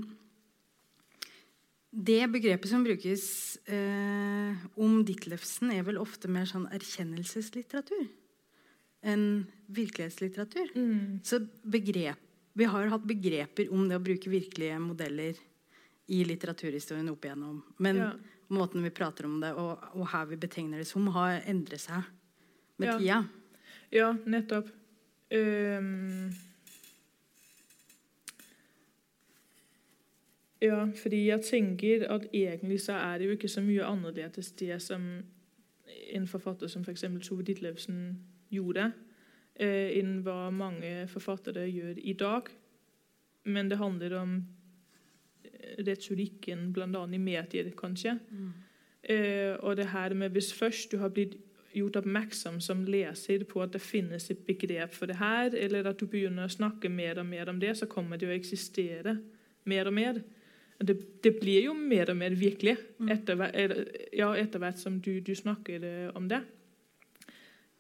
det 1.94 2.26
begrepet 2.34 2.72
som 2.72 2.82
brukes 2.82 3.24
uh, 3.70 4.58
om 4.82 5.04
Ditlevsen, 5.06 5.70
er 5.70 5.86
vel 5.86 6.02
ofte 6.02 6.32
mer 6.32 6.50
sånn 6.50 6.66
erkjennelseslitteratur 6.74 8.08
enn 9.04 9.44
virkelighetslitteratur. 9.76 10.72
Mm. 10.74 11.20
Så 11.28 11.42
begrep, 11.68 12.23
vi 12.54 12.68
har 12.70 12.88
hatt 12.92 13.06
begreper 13.10 13.72
om 13.74 13.88
det 13.90 13.98
å 13.98 14.04
bruke 14.04 14.30
virkelige 14.30 14.78
modeller 14.82 15.38
i 16.14 16.24
litteraturhistorien 16.28 17.10
opp 17.10 17.26
igjennom. 17.26 17.62
Men 17.80 17.96
Ja. 17.98 18.12
måten 18.50 18.84
vi 18.84 18.90
prater 18.90 19.26
om 19.26 19.40
det, 19.42 19.54
og, 19.58 19.80
og 19.96 20.08
her 20.08 20.26
vi 20.26 20.36
betegner 20.38 20.78
det 20.78 20.88
som, 20.88 21.08
har 21.08 21.42
endret 21.48 21.80
seg 21.80 22.04
med 22.78 22.88
Ja. 22.90 22.98
tida. 22.98 23.30
Ja, 23.92 24.14
nettopp. 24.26 24.70
Um, 25.34 26.30
ja, 30.62 30.86
fordi 30.96 31.26
jeg 31.28 31.42
tenker 31.44 32.06
at 32.12 32.28
egentlig 32.34 32.80
så 32.82 32.94
er 32.94 33.18
det 33.20 33.28
jo 33.28 33.36
ikke 33.36 33.50
så 33.52 33.62
mye 33.66 33.84
annerledes 33.88 34.52
det 34.60 34.78
som 34.82 35.24
en 36.14 36.28
forfatter 36.28 36.68
som 36.72 36.84
f.eks. 36.86 37.02
For 37.02 37.20
Tove 37.20 37.44
Ditlevsen 37.44 38.20
gjorde, 38.54 38.92
enn 39.62 40.22
hva 40.26 40.50
mange 40.52 41.08
forfattere 41.12 41.68
gjør 41.70 42.00
i 42.02 42.14
dag. 42.18 42.50
Men 43.46 43.70
det 43.70 43.78
handler 43.78 44.16
om 44.22 44.36
eh, 45.46 45.84
retorikken, 45.86 46.72
bl.a. 46.74 47.06
i 47.14 47.18
medier, 47.22 47.72
kanskje. 47.78 48.18
Eh, 49.04 49.56
og 49.60 49.76
det 49.78 49.90
her 49.92 50.14
med 50.16 50.32
hvis 50.32 50.54
først 50.56 50.92
du 50.94 50.98
har 51.02 51.10
blitt 51.12 51.36
gjort 51.74 51.96
oppmerksom 52.04 52.60
som 52.62 52.84
leser 52.86 53.44
på 53.50 53.62
at 53.64 53.74
det 53.74 53.82
finnes 53.82 54.30
et 54.32 54.44
begrep 54.46 54.94
for 54.94 55.10
det 55.10 55.18
her, 55.18 55.56
eller 55.58 55.90
at 55.90 56.00
du 56.00 56.06
begynner 56.08 56.46
å 56.46 56.54
snakke 56.54 56.90
mer 56.90 57.20
og 57.20 57.26
mer 57.26 57.50
om 57.50 57.60
det, 57.60 57.74
så 57.80 57.88
kommer 57.90 58.18
det 58.22 58.30
å 58.30 58.36
eksistere 58.36 59.18
mer 59.66 59.90
og 59.90 59.94
mer. 59.98 60.22
Det, 60.84 60.96
det 61.24 61.32
blir 61.40 61.66
jo 61.70 61.74
mer 61.74 62.10
og 62.12 62.18
mer 62.20 62.34
virkelig 62.36 62.78
etter, 63.10 63.36
hver- 63.40 63.88
ja, 64.14 64.30
etter 64.36 64.60
hvert 64.60 64.78
som 64.82 65.00
du, 65.02 65.20
du 65.22 65.34
snakker 65.36 65.84
eh, 65.84 66.10
om 66.16 66.28
det. 66.30 66.42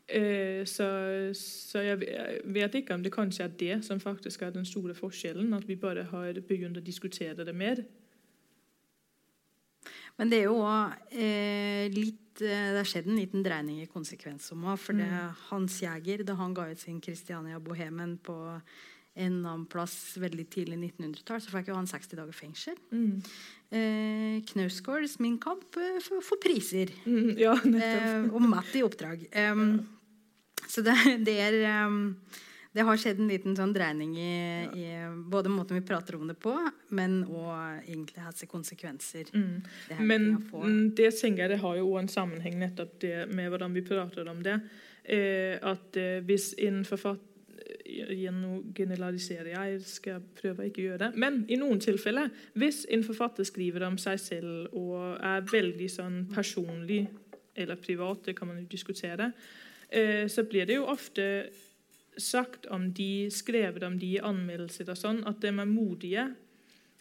Eh, 0.07 0.65
så 0.67 0.87
så 1.33 1.79
jeg, 1.79 1.99
vet 2.43 2.75
ikke 2.75 2.93
om 2.93 3.03
det 3.03 3.13
kanskje 3.13 3.43
er 3.45 3.53
det 3.59 3.85
som 3.85 3.99
faktisk 3.99 4.41
er 4.41 4.51
den 4.51 4.65
store 4.65 4.95
forskjellen, 4.95 5.53
at 5.53 5.67
vi 5.67 5.75
bare 5.75 6.03
har 6.03 6.39
begynt 6.47 6.77
å 6.77 6.83
diskutere 6.83 7.45
det 7.45 7.55
mer. 7.55 7.83
Men 10.17 10.29
det 10.29 10.43
er 10.43 10.49
jo 10.51 10.59
eh, 10.61 11.89
litt 11.89 12.41
eh, 12.41 12.69
Det 12.73 12.81
har 12.81 12.89
skjedd 12.89 13.07
en 13.09 13.17
liten 13.17 13.43
dreining 13.45 13.81
i 13.81 13.89
konsekvenssumma. 13.89 14.75
For 14.77 14.93
det 14.97 15.09
Hans 15.49 15.79
Jæger, 15.81 16.23
da 16.23 16.35
han 16.37 16.53
ga 16.53 16.67
ut 16.69 16.79
sin 16.79 17.01
'Christiania 17.01 17.59
Bohemen' 17.59 18.17
på 18.17 18.35
en 19.15 19.33
annen 19.45 19.65
plass 19.69 20.15
veldig 20.17 20.45
tidlig 20.49 20.77
1900-tall, 20.79 21.41
så 21.43 21.51
fikk 21.53 21.67
jo 21.69 21.75
han 21.77 21.89
60 21.89 22.17
dager 22.17 22.33
fengsel. 22.33 22.77
Mm. 22.91 23.19
Eh, 23.73 24.37
Knausgårds 24.49 25.19
'Min 25.19 25.39
kamp' 25.39 25.77
eh, 25.77 25.99
får 26.01 26.39
priser. 26.41 26.89
Mm, 27.05 27.37
ja. 27.37 27.53
Eh, 27.53 28.33
og 28.33 28.41
Matt 28.41 28.73
i 28.75 28.81
oppdrag. 28.85 29.27
Em, 29.31 29.85
Så 30.67 30.81
det, 30.81 30.95
det 31.27 31.37
er 31.43 31.85
um, 31.85 32.15
Det 32.73 32.81
har 32.81 32.97
skjedd 32.97 33.19
en 33.19 33.27
liten 33.29 33.53
sånn 33.55 33.73
dreining 33.73 34.15
i, 34.17 34.65
i 34.73 34.85
både 35.29 35.49
måten 35.49 35.77
vi 35.77 35.85
prater 35.85 36.15
om 36.15 36.25
det 36.27 36.39
på, 36.41 36.55
men 36.89 37.19
òg 37.29 37.83
egentlig 37.85 38.23
hvilke 38.23 38.47
konsekvenser 38.49 39.29
Mm. 39.33 39.61
det 39.89 39.99
Men 39.99 40.89
det 40.95 41.11
tenker 41.19 41.43
jeg 41.43 41.49
det 41.49 41.59
har 41.61 41.75
jo 41.77 41.97
en 41.97 42.07
sammenheng 42.07 42.57
nettopp 42.57 42.99
det 42.99 43.29
med 43.29 43.51
hvordan 43.51 43.73
vi 43.73 43.81
prater 43.85 44.27
om 44.27 44.41
det. 44.41 44.59
Eh, 45.03 45.59
at 45.61 45.97
eh, 45.97 46.23
hvis 46.25 46.55
en 46.57 46.83
forfatter 46.83 47.21
Generaliserer 47.83 49.49
jeg, 49.51 49.81
skal 49.83 50.23
prøve 50.37 50.69
ikke 50.69 50.81
å 50.81 50.85
gjøre 50.85 51.01
det. 51.01 51.09
Men 51.19 51.41
i 51.51 51.57
noen 51.59 51.81
tilfeller, 51.83 52.31
hvis 52.59 52.85
en 52.93 53.03
forfatter 53.03 53.47
skriver 53.47 53.83
om 53.89 53.97
seg 53.99 54.21
selv 54.21 54.77
og 54.79 55.19
er 55.19 55.43
veldig 55.51 55.89
sånn 55.91 56.21
personlig 56.31 57.03
eller 57.59 57.77
privat, 57.81 58.23
det 58.25 58.37
kan 58.37 58.49
man 58.49 58.61
jo 58.61 58.69
diskutere, 58.71 59.33
eh, 59.89 60.25
så 60.31 60.45
blir 60.47 60.65
det 60.69 60.79
jo 60.79 60.87
ofte 60.89 61.27
sagt 62.17 62.65
om 62.71 62.91
de, 62.93 63.29
skrevet 63.33 63.83
om 63.83 63.97
de 63.99 64.15
i 64.15 64.23
anmeldelser 64.23 64.89
og 64.93 64.97
sånn, 64.97 65.21
at 65.27 65.41
de 65.41 65.51
er 65.51 65.69
modige. 65.69 66.27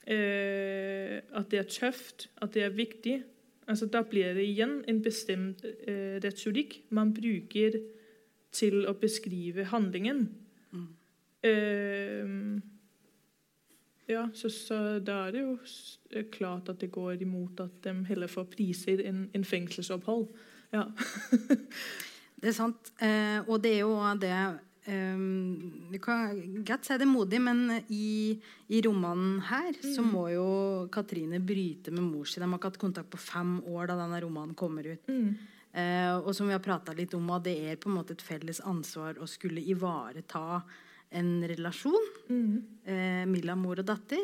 Eh, 0.02 1.20
at 1.30 1.50
det 1.52 1.60
er 1.60 1.70
tøft, 1.70 2.28
at 2.42 2.54
det 2.56 2.66
er 2.66 2.74
viktig. 2.74 3.20
Altså, 3.70 3.86
da 3.86 4.02
blir 4.02 4.34
det 4.34 4.44
igjen 4.48 4.80
en 4.90 5.02
bestemt 5.04 5.62
eh, 5.64 6.18
retorikk 6.22 6.80
man 6.90 7.12
bruker 7.14 7.78
til 8.52 8.82
å 8.88 8.96
beskrive 8.98 9.68
handlingen. 9.70 10.26
Eh, 11.42 12.62
ja, 14.12 14.26
så, 14.34 14.50
så 14.50 14.78
da 15.04 15.26
er 15.26 15.34
det 15.34 15.44
jo 15.44 15.54
eh, 16.10 16.26
klart 16.32 16.70
at 16.72 16.80
det 16.82 16.90
går 16.94 17.22
imot 17.22 17.62
at 17.64 17.78
de 17.86 17.94
heller 18.08 18.30
får 18.30 18.50
priser 18.52 19.02
enn 19.06 19.26
en 19.36 19.46
fengselsopphold. 19.46 20.28
Ja. 20.74 20.88
Det 22.42 22.50
er 22.50 22.54
sant. 22.56 22.88
Eh, 22.98 23.38
og 23.46 23.60
det 23.62 23.70
er 23.76 23.84
jo 23.84 23.92
det 24.18 24.32
um, 24.90 25.90
Du 25.92 25.98
kan 26.02 26.40
godt 26.66 26.88
si 26.88 26.96
det 26.98 27.06
modig, 27.06 27.38
men 27.38 27.84
i, 27.86 28.34
i 28.66 28.80
romanen 28.82 29.36
her 29.46 29.78
så 29.78 30.02
må 30.02 30.24
jo 30.32 30.48
Katrine 30.90 31.38
bryte 31.38 31.94
med 31.94 32.02
mor 32.02 32.26
si. 32.26 32.40
De 32.42 32.48
har 32.48 32.58
ikke 32.58 32.72
hatt 32.72 32.80
kontakt 32.82 33.12
på 33.14 33.20
fem 33.22 33.60
år 33.62 33.92
da 33.92 34.00
denne 34.00 34.18
romanen 34.24 34.58
kommer 34.58 34.90
ut. 34.90 35.06
Eh, 35.06 36.16
og 36.18 36.34
som 36.34 36.50
vi 36.50 36.56
har 36.56 36.64
prata 36.64 36.96
litt 36.98 37.14
om, 37.14 37.30
at 37.30 37.46
det 37.46 37.54
er 37.70 37.78
på 37.78 37.92
en 37.92 38.00
måte 38.00 38.16
et 38.16 38.26
felles 38.26 38.58
ansvar 38.66 39.22
å 39.22 39.30
skulle 39.30 39.62
ivareta 39.62 40.64
en 41.18 41.30
relasjon. 41.48 42.08
Eh, 42.84 43.24
mellom 43.28 43.62
mor 43.66 43.82
og 43.82 43.88
datter. 43.88 44.22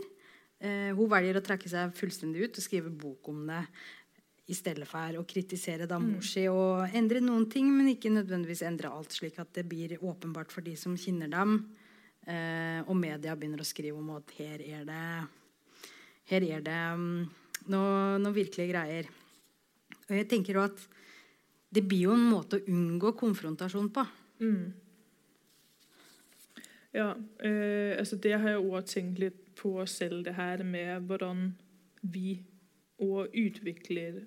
Eh, 0.59 0.91
hun 0.97 1.11
velger 1.11 1.39
å 1.39 1.45
trekke 1.45 1.71
seg 1.71 1.95
fullstendig 1.95 2.49
ut 2.49 2.59
og 2.59 2.65
skrive 2.65 2.91
bok 2.91 3.31
om 3.31 3.45
det 3.47 3.63
i 4.49 4.57
stedet 4.57 4.87
for 4.89 5.19
å 5.21 5.27
kritisere 5.29 5.85
mor 6.01 6.25
si 6.25 6.47
og 6.49 6.95
endre 6.97 7.21
noen 7.21 7.45
ting, 7.53 7.69
men 7.69 7.91
ikke 7.93 8.11
nødvendigvis 8.15 8.65
endre 8.65 8.89
alt, 8.89 9.13
slik 9.13 9.37
at 9.43 9.53
det 9.59 9.67
blir 9.69 9.99
åpenbart 10.01 10.51
for 10.55 10.65
de 10.65 10.73
som 10.81 10.97
kjenner 10.97 11.29
dem. 11.29 11.59
Eh, 12.25 12.81
og 12.87 12.97
media 12.97 13.37
begynner 13.37 13.61
å 13.61 13.69
skrive 13.69 14.01
om 14.01 14.15
at 14.17 14.33
her 14.39 14.65
er 14.65 14.89
det 14.89 15.05
her 16.29 16.45
er 16.45 16.65
det 16.65 16.81
mm, 17.01 17.21
noe, 17.73 18.17
noe 18.21 18.37
virkelige 18.37 18.73
greier. 18.73 19.09
Og 20.09 20.17
jeg 20.17 20.29
tenker 20.29 20.61
at 20.65 20.83
det 21.73 21.85
blir 21.85 22.09
jo 22.09 22.17
en 22.17 22.27
måte 22.29 22.59
å 22.59 22.67
unngå 22.73 23.15
konfrontasjon 23.21 23.89
på. 23.93 24.05
Ja, 26.95 27.13
øh, 27.45 27.99
altså 27.99 28.17
det 28.17 28.33
har 28.33 28.49
jeg 28.49 28.59
også 28.59 28.95
tenkt 28.95 29.19
litt 29.19 29.55
på 29.57 29.87
selv, 29.87 30.25
det 30.25 30.35
her 30.35 30.63
med 30.65 31.01
hvordan 31.01 31.55
vi 32.03 32.43
òg 32.99 33.35
utvikler 33.35 34.23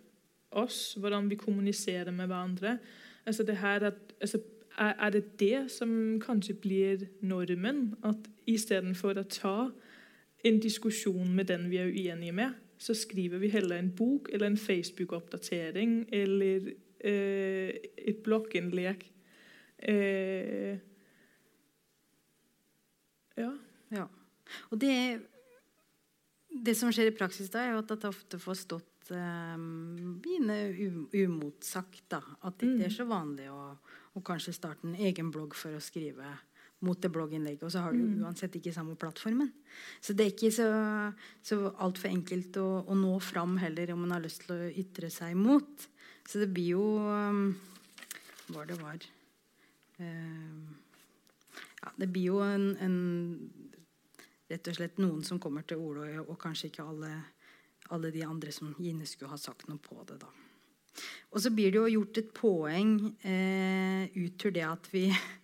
oss, 0.51 0.93
hvordan 0.99 1.29
vi 1.29 1.35
kommuniserer 1.35 2.11
med 2.11 2.27
hverandre. 2.27 2.77
Altså 3.25 3.43
det 3.43 3.57
her 3.57 3.87
at, 3.87 4.13
altså 4.21 4.39
er, 4.77 5.09
det 5.09 5.39
det 5.39 5.71
som 5.71 6.19
kanskje 6.21 6.53
blir 6.53 7.05
normen? 7.21 7.95
At 8.03 8.29
istedenfor 8.47 9.19
å 9.19 9.23
ta 9.23 9.69
en 10.45 10.59
diskusjon 10.59 11.33
med 11.35 11.49
den 11.51 11.69
vi 11.69 11.77
er 11.77 11.91
uenige 11.91 12.35
med, 12.35 12.53
så 12.81 12.93
skriver 12.97 13.37
vi 13.37 13.51
heller 13.53 13.77
en 13.77 13.91
bok 13.95 14.29
eller 14.33 14.47
en 14.47 14.57
Facebook-oppdatering 14.57 16.07
eller 16.13 16.71
eh, 16.99 17.75
et 17.97 18.23
blogginnlegg. 18.23 19.05
Eh, 19.77 20.79
ja. 23.39 23.51
Ja. 23.91 24.07
Og 24.71 24.79
det, 24.81 24.93
det 26.51 26.75
som 26.77 26.91
skjer 26.93 27.11
i 27.11 27.15
praksis 27.15 27.51
da, 27.51 27.63
er 27.63 27.75
jo 27.75 27.81
at 27.83 27.91
det 27.93 28.09
ofte 28.09 28.39
får 28.41 28.59
stått 28.61 29.11
um, 29.15 30.21
umotsagt. 31.13 32.05
da. 32.11 32.21
At 32.41 32.59
det 32.59 32.73
ikke 32.73 32.87
er 32.89 32.95
så 32.95 33.07
vanlig 33.09 33.49
å, 33.51 33.73
å 34.15 34.23
kanskje 34.25 34.55
starte 34.55 34.87
en 34.87 34.97
egen 34.99 35.31
blogg 35.33 35.55
for 35.57 35.75
å 35.75 35.83
skrive 35.83 36.37
mot 36.81 36.97
det 36.97 37.11
blogginnlegget. 37.13 37.63
Og 37.67 37.73
så 37.73 37.83
har 37.85 37.95
du 37.95 38.23
uansett 38.23 38.55
ikke 38.57 38.73
samme 38.73 38.97
plattformen. 38.99 39.51
Så 40.01 40.15
det 40.17 40.25
er 40.25 40.33
ikke 40.33 40.53
så, 40.55 40.69
så 41.45 41.59
altfor 41.77 42.09
enkelt 42.09 42.57
å, 42.61 42.69
å 42.89 42.97
nå 42.97 43.13
fram 43.23 43.57
heller 43.61 43.93
om 43.93 44.05
man 44.05 44.15
har 44.17 44.23
lyst 44.23 44.47
til 44.47 44.55
å 44.55 44.71
ytre 44.83 45.11
seg 45.13 45.37
mot. 45.37 45.89
Så 46.27 46.41
det 46.41 46.51
blir 46.53 46.75
jo 46.77 46.85
um, 47.01 47.51
Hva 48.51 48.65
det 48.69 48.77
var 48.81 49.05
um, 50.01 50.65
ja, 51.81 51.93
Det 51.97 52.07
blir 52.13 52.29
jo 52.29 52.41
en, 52.45 52.71
en 52.81 52.97
rett 54.51 54.67
og 54.67 54.77
slett 54.77 55.01
noen 55.01 55.23
som 55.25 55.39
kommer 55.41 55.65
til 55.67 55.81
orde, 55.81 56.07
og, 56.19 56.33
og 56.33 56.39
kanskje 56.41 56.69
ikke 56.71 56.85
alle, 56.85 57.11
alle 57.89 58.11
de 58.13 58.23
andre 58.27 58.53
som 58.55 58.73
Gine 58.79 59.07
skulle 59.09 59.31
ha 59.31 59.39
sagt 59.41 59.67
noe 59.69 59.81
på 59.81 60.01
det. 60.07 60.19
da. 60.21 60.31
Og 61.31 61.39
så 61.39 61.51
blir 61.55 61.71
det 61.71 61.79
jo 61.79 61.91
gjort 61.99 62.19
et 62.19 62.33
poeng 62.35 62.95
eh, 63.23 64.09
ut 64.17 64.35
til 64.39 64.53
det 64.55 64.65
at 64.67 64.89
vi 64.91 65.05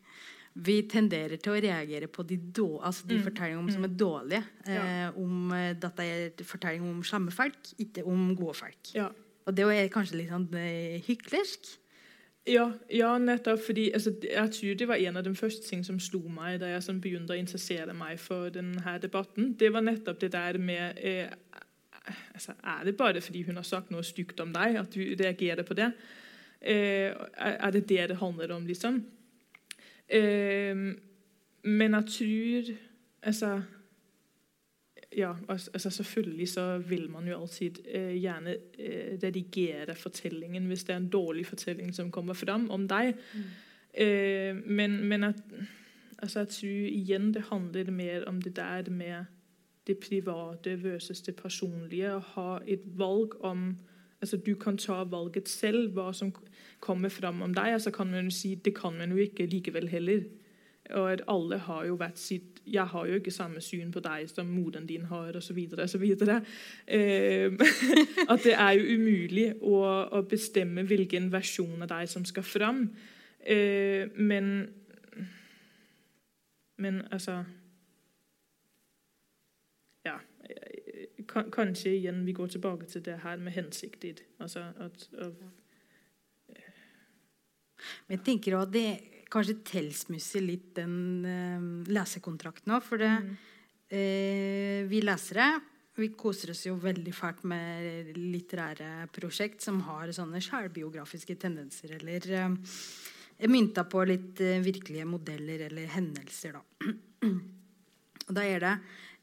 vi 0.58 0.78
tenderer 0.90 1.38
til 1.38 1.54
å 1.54 1.62
reagere 1.62 2.10
på 2.10 2.24
de, 2.26 2.38
altså 2.82 3.08
de 3.08 3.18
Mm, 3.18 3.24
fortellingene 3.24 3.74
som 3.74 3.84
mm. 3.84 3.88
er 3.88 3.98
dårlige. 3.98 4.44
Ja. 4.66 4.84
Eh, 4.84 5.20
om 5.22 5.52
eh, 5.54 5.74
dette 5.78 6.04
er 6.04 6.44
fortelling 6.44 6.88
om 6.88 7.04
slemme 7.06 7.32
folk, 7.32 7.60
ikke 7.78 8.06
om 8.06 8.36
gode 8.36 8.56
folk. 8.58 8.94
Ja. 8.96 9.10
Og 9.46 9.56
det 9.56 9.68
er 9.72 9.92
kanskje 9.94 10.18
litt 10.18 10.34
sånn 10.34 10.50
eh, 10.58 10.98
hyklersk. 11.06 11.78
Ja, 12.48 12.70
ja, 12.94 13.10
nettopp 13.20 13.60
fordi 13.66 13.90
altså, 13.92 14.14
jeg 14.24 14.52
tror 14.56 14.76
det 14.80 14.88
var 14.88 15.02
en 15.04 15.18
av 15.20 15.24
de 15.26 15.34
første 15.36 15.68
ting 15.68 15.82
som 15.84 16.00
slo 16.00 16.22
meg 16.32 16.62
da 16.62 16.70
jeg 16.72 16.86
sånn, 16.86 17.02
begynte 17.04 17.36
å 17.36 17.40
interessere 17.40 17.96
meg 17.98 18.22
for 18.24 18.52
denne 18.56 18.94
debatten. 19.04 19.52
Det 19.60 19.68
var 19.74 19.84
nettopp 19.84 20.22
det 20.22 20.32
der 20.32 20.60
med 20.62 21.02
eh, 21.04 21.28
altså, 22.34 22.56
Er 22.64 22.86
det 22.88 22.96
bare 22.98 23.22
fordi 23.22 23.44
hun 23.50 23.60
har 23.60 23.68
sagt 23.68 23.92
noe 23.92 24.06
stygt 24.08 24.40
om 24.40 24.54
deg, 24.56 24.80
at 24.80 24.96
du 24.96 25.02
reagerer 25.20 25.68
på 25.68 25.76
det? 25.76 25.92
Eh, 26.62 27.12
er 27.36 27.72
det 27.76 27.84
det 27.90 28.10
det 28.14 28.20
handler 28.22 28.56
om, 28.56 28.68
liksom? 28.68 29.04
Eh, 30.08 30.76
men 31.68 32.00
jeg 32.00 32.14
tror 32.18 32.76
Altså 33.28 33.62
ja, 35.16 35.34
altså, 35.48 35.90
Selvfølgelig 35.90 36.50
så 36.50 36.78
vil 36.78 37.10
man 37.10 37.28
jo 37.28 37.42
alltid 37.42 37.80
eh, 37.86 38.16
gjerne 38.22 38.58
eh, 38.80 39.18
redigere 39.24 39.96
fortellingen 39.96 40.68
hvis 40.68 40.84
det 40.84 40.94
er 40.94 40.98
en 40.98 41.10
dårlig 41.10 41.46
fortelling 41.46 41.96
som 41.96 42.12
kommer 42.12 42.34
fram 42.34 42.70
om 42.70 42.88
deg. 42.88 43.16
Eh, 43.94 44.56
men 44.66 45.04
men 45.08 45.24
at, 45.24 45.36
altså 46.20 46.40
jeg 46.40 46.48
tror 46.48 46.92
igjen 46.92 47.34
det 47.34 47.44
handler 47.50 47.92
mer 47.92 48.26
om 48.26 48.42
det 48.42 48.56
der 48.56 48.90
med 48.90 49.26
det 49.88 49.98
private 49.98 50.84
versus 50.84 51.22
det 51.22 51.36
personlige. 51.36 52.16
Å 52.16 52.20
ha 52.20 52.60
et 52.68 52.84
valg 52.86 53.38
om 53.40 53.78
altså 54.22 54.38
Du 54.38 54.56
kan 54.56 54.78
ta 54.78 55.04
valget 55.04 55.50
selv, 55.50 55.94
hva 55.94 56.14
som 56.14 56.34
kommer 56.80 57.10
fram 57.10 57.42
om 57.42 57.54
deg. 57.54 57.74
Altså 57.74 57.92
kan 57.92 58.12
man 58.12 58.26
jo 58.26 58.32
si 58.32 58.56
Det 58.56 58.76
kan 58.76 58.98
man 58.98 59.12
jo 59.12 59.18
ikke 59.18 59.46
likevel 59.46 59.88
heller. 59.88 60.24
Og 60.96 61.20
alle 61.28 61.58
har 61.58 61.86
jo 61.86 61.98
vært 62.00 62.20
sitt 62.20 62.62
Jeg 62.68 62.86
har 62.88 63.08
jo 63.08 63.16
ikke 63.20 63.32
samme 63.32 63.62
syn 63.64 63.92
på 63.92 64.00
deg 64.04 64.28
som 64.30 64.48
moren 64.52 64.86
din 64.88 65.06
har, 65.08 65.36
osv. 65.36 65.58
Eh, 65.58 67.52
at 68.32 68.44
det 68.44 68.54
er 68.54 68.72
jo 68.76 68.96
umulig 68.96 69.54
å, 69.62 69.78
å 70.12 70.22
bestemme 70.28 70.84
hvilken 70.84 71.32
versjon 71.32 71.82
av 71.84 71.92
deg 71.92 72.10
som 72.12 72.26
skal 72.28 72.44
fram. 72.44 72.90
Eh, 73.40 74.08
men 74.16 74.74
Men 76.78 77.02
altså 77.12 77.44
Ja. 80.06 80.18
Kanskje 81.52 81.96
igjen 81.96 82.26
vi 82.26 82.32
går 82.32 82.48
tilbake 82.48 82.86
til 82.86 83.06
det 83.06 83.20
her 83.24 83.38
med 83.38 83.52
hensikter. 83.52 84.14
Altså 84.40 84.60
at 84.80 85.10
Men 88.08 88.18
jeg 88.18 88.26
tenker 88.26 88.56
også 88.58 88.68
at 88.68 88.74
det 88.74 89.17
kanskje 89.34 89.60
tilsmusse 89.68 90.42
litt 90.44 90.74
den 90.78 91.26
eh, 91.28 91.66
lesekontrakten 91.94 92.76
òg. 92.76 92.86
For 92.86 93.02
det, 93.02 93.14
eh, 93.90 94.86
vi 94.88 95.02
lesere 95.04 95.52
vi 95.98 96.12
koser 96.14 96.52
oss 96.54 96.62
jo 96.68 96.76
veldig 96.78 97.14
fælt 97.16 97.44
med 97.50 98.14
litterære 98.18 99.08
prosjekt 99.14 99.64
som 99.66 99.80
har 99.88 100.12
sånne 100.14 100.42
sjælbiografiske 100.46 101.34
tendenser, 101.42 101.96
eller 101.98 102.28
eh, 102.38 102.74
er 103.38 103.52
mynta 103.52 103.86
på 103.90 104.04
litt 104.06 104.42
eh, 104.46 104.62
virkelige 104.66 105.08
modeller 105.10 105.68
eller 105.70 105.90
hendelser, 105.96 106.58
da. 106.60 107.32
Og 108.28 108.34
da 108.36 108.44
er 108.44 108.60
det 108.60 108.74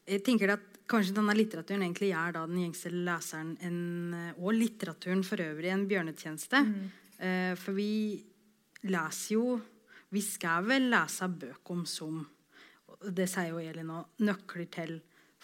Jeg 0.04 0.20
tenker 0.24 0.50
at 0.52 0.64
kanskje 0.90 1.14
denne 1.16 1.32
litteraturen 1.36 1.82
egentlig 1.86 2.10
gjør 2.10 2.34
da 2.36 2.42
den 2.48 2.58
gjengse 2.60 2.90
leseren 2.92 3.54
en, 3.64 3.78
eh, 4.18 4.42
og 4.42 4.52
litteraturen 4.58 5.22
for 5.24 5.40
øvrig 5.40 5.70
en 5.72 5.86
bjørnetjeneste. 5.88 6.60
Eh, 7.18 7.54
for 7.54 7.78
vi 7.78 8.18
leser 8.90 9.36
jo 9.36 9.46
Vi 10.14 10.22
skal 10.22 10.66
vel 10.68 10.86
lese 10.92 11.26
bøker 11.28 11.74
om 11.74 11.84
som 11.88 12.22
Det 13.04 13.26
sier 13.28 13.50
jo 13.50 13.58
Elin 13.60 13.90
òg. 13.92 14.06
Nøkler 14.24 14.68
til 14.72 14.94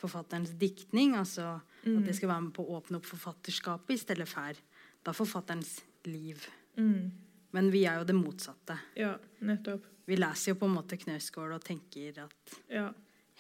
forfatterens 0.01 0.55
diktning. 0.57 1.17
Altså 1.19 1.59
at 1.83 2.05
det 2.07 2.15
skal 2.17 2.31
være 2.31 2.47
med 2.47 2.55
på 2.57 2.65
å 2.65 2.79
åpne 2.79 3.01
opp 3.01 3.09
forfatterskapet 3.09 3.97
i 3.97 4.01
stedet 4.01 4.29
for 4.29 4.57
da 5.05 5.13
forfatterens 5.17 5.79
liv. 6.09 6.47
mm, 6.77 7.11
Men 7.53 7.71
vi 7.73 7.85
er 7.85 7.99
jo 7.99 8.05
det 8.05 8.15
motsatte. 8.15 8.79
Ja, 8.97 9.17
nettopp. 9.41 9.85
Vi 10.07 10.17
leser 10.17 10.53
jo 10.53 10.59
på 10.61 10.67
en 10.69 10.75
måte 10.77 10.97
Knausgård 10.99 11.53
og 11.55 11.65
tenker 11.65 12.19
at 12.25 12.55
Ja. 12.71 12.93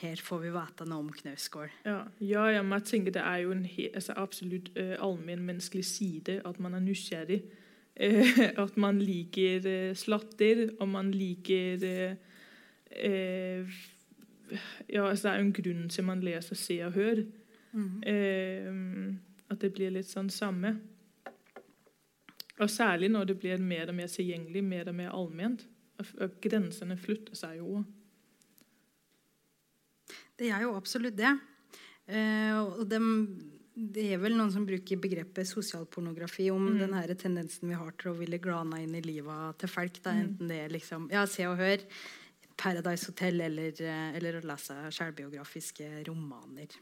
her 0.03 0.16
får 0.16 0.41
vi 0.41 0.51
vite 0.51 0.87
noe 0.87 0.99
om 0.99 1.11
Knausgård. 1.12 1.70
Ja, 1.85 2.05
ja, 2.20 2.47
jeg 2.49 2.85
tenker 2.85 3.12
det 3.12 3.22
er 3.22 3.37
jo 3.43 3.51
en 3.53 3.64
he, 3.64 3.91
altså 3.95 4.14
absolutt 4.16 4.70
uh, 4.76 4.97
allmennmenneskelig 5.01 5.85
side 5.85 6.43
at 6.45 6.61
man 6.61 6.74
er 6.74 6.81
nysgjerrig. 6.81 7.43
Eh, 8.01 8.38
at 8.57 8.76
man 8.80 8.98
liker 9.05 9.66
eh, 9.68 9.94
slatter, 9.98 10.70
og 10.80 10.88
man 10.88 11.11
liker 11.12 11.82
eh, 11.84 13.80
Ja, 14.90 15.05
altså 15.07 15.28
det 15.28 15.32
er 15.34 15.36
jo 15.42 15.44
en 15.48 15.53
grunn 15.59 15.82
til 15.92 16.05
man 16.09 16.22
leser 16.24 16.57
Se 16.59 16.78
og 16.86 16.92
Hør. 16.96 17.20
Eh, 18.03 18.70
at 19.51 19.61
det 19.62 19.72
blir 19.76 19.92
litt 19.94 20.09
sånn 20.11 20.30
samme. 20.32 20.72
Og 22.61 22.68
særlig 22.72 23.09
når 23.12 23.28
det 23.30 23.38
blir 23.40 23.62
mer 23.62 23.88
og 23.92 23.94
mer 24.01 24.11
tilgjengelig, 24.11 24.62
mer 24.64 24.88
og 24.90 24.96
mer 24.98 25.12
allment. 25.16 25.62
Og- 26.01 26.40
Grensene 26.42 26.96
flytter 26.96 27.36
seg 27.38 27.59
jo. 27.61 27.84
Det 30.38 30.48
er 30.51 30.62
jo 30.64 30.74
absolutt 30.76 31.16
det. 31.18 31.30
Eh, 32.09 32.57
og 32.59 32.88
dem, 32.90 33.07
det 33.81 34.07
er 34.12 34.20
vel 34.20 34.35
noen 34.37 34.53
som 34.53 34.66
bruker 34.68 35.01
begrepet 35.01 35.49
sosialpornografi 35.49 36.51
om 36.53 36.66
den 36.78 36.93
her 36.97 37.12
tendensen 37.18 37.70
vi 37.70 37.78
har 37.78 37.95
til 37.99 38.12
å 38.12 38.18
ville 38.18 38.41
glane 38.43 38.83
inn 38.85 38.97
i 38.99 39.03
livet 39.05 39.61
til 39.62 39.72
folk. 39.72 40.01
Da. 40.05 40.12
Enten 40.20 40.51
det 40.51 40.59
er 40.66 40.74
liksom, 40.74 41.09
ja, 41.12 41.24
Se 41.31 41.47
og 41.49 41.57
Hør, 41.61 41.85
Paradise 42.61 43.09
Hotel 43.09 43.41
eller, 43.47 43.72
eh, 43.81 44.16
eller 44.18 44.39
å 44.39 44.47
lese 44.51 44.76
selvbiografiske 44.93 45.89
romaner. 46.09 46.76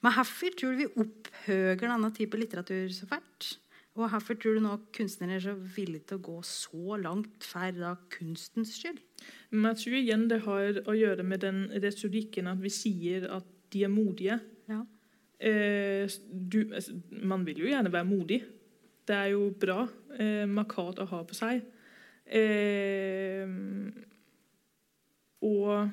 Men 0.00 0.14
hvorfor 0.16 0.54
tror 0.56 0.72
du 0.72 0.80
vi 0.80 0.92
opphøger 1.04 1.90
denne 1.90 2.12
type 2.16 2.40
litteratur 2.40 2.88
så 2.96 3.08
fælt? 3.10 3.50
Og 3.98 4.06
hvorfor 4.06 4.38
tror 4.38 4.56
du 4.56 4.62
nå 4.64 4.76
kunstnere 4.96 5.36
er 5.36 5.44
så 5.44 5.56
villige 5.76 6.08
til 6.08 6.20
å 6.20 6.24
gå 6.24 6.38
så 6.46 6.96
langt 7.02 7.44
for 7.44 7.98
kunstens 8.14 8.76
skyld? 8.78 9.00
Men 9.50 9.74
jeg 9.74 9.82
tror 9.82 9.98
igjen 9.98 10.28
det 10.30 10.40
har 10.46 10.80
å 10.88 10.96
gjøre 10.96 11.26
med 11.26 11.42
den 11.44 11.66
retorikken 11.74 12.48
at 12.48 12.62
vi 12.62 12.72
sier 12.72 13.28
at 13.34 13.56
de 13.74 13.84
er 13.84 13.92
modige. 13.92 14.38
Eh, 15.40 16.08
du, 16.52 16.64
altså, 16.74 16.92
man 17.22 17.46
vil 17.46 17.58
jo 17.64 17.70
gjerne 17.70 17.92
være 17.92 18.04
modig. 18.04 18.42
Det 19.08 19.16
er 19.16 19.32
jo 19.32 19.50
bra. 19.60 19.86
Eh, 20.18 20.46
markat 20.48 21.00
å 21.00 21.08
ha 21.10 21.22
på 21.24 21.36
seg. 21.36 21.62
Eh, 22.30 23.48
og 25.40 25.90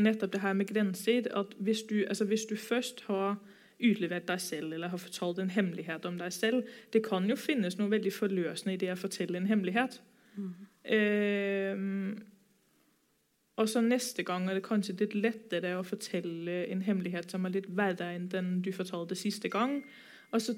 nettopp 0.00 0.32
det 0.32 0.40
her 0.40 0.54
med 0.56 0.70
grenser 0.70 1.26
at 1.36 1.56
hvis 1.58 1.82
du, 1.82 2.04
altså 2.08 2.24
hvis 2.24 2.46
du 2.48 2.56
først 2.56 3.04
har 3.06 3.36
utlevert 3.82 4.28
deg 4.28 4.40
selv 4.40 4.72
eller 4.72 4.88
har 4.88 5.00
fortalt 5.02 5.40
en 5.42 5.50
hemmelighet 5.50 6.06
om 6.06 6.18
deg 6.18 6.32
selv 6.32 6.62
Det 6.92 7.02
kan 7.04 7.26
jo 7.28 7.36
finnes 7.36 7.76
noe 7.78 7.90
veldig 7.90 8.12
forløsende 8.14 8.76
i 8.76 8.80
det 8.80 8.92
å 8.94 9.00
fortelle 9.00 9.36
en 9.36 9.50
hemmelighet. 9.50 9.98
Eh, 10.84 11.76
og 13.60 13.68
så 13.68 13.82
neste 13.84 14.24
gang 14.24 14.46
er 14.48 14.56
det 14.56 14.64
kanskje 14.64 14.96
litt 15.02 15.14
lettere 15.18 15.74
å 15.76 15.84
fortelle 15.84 16.62
en 16.72 16.84
hemmelighet 16.86 17.34
som 17.34 17.44
er 17.44 17.58
litt 17.58 17.68
verre 17.76 18.14
enn 18.14 18.30
den 18.32 18.54
du 18.64 18.70
fortalte 18.72 19.18
siste 19.18 19.50
gang. 19.52 19.82
Og 20.32 20.40
så, 20.40 20.54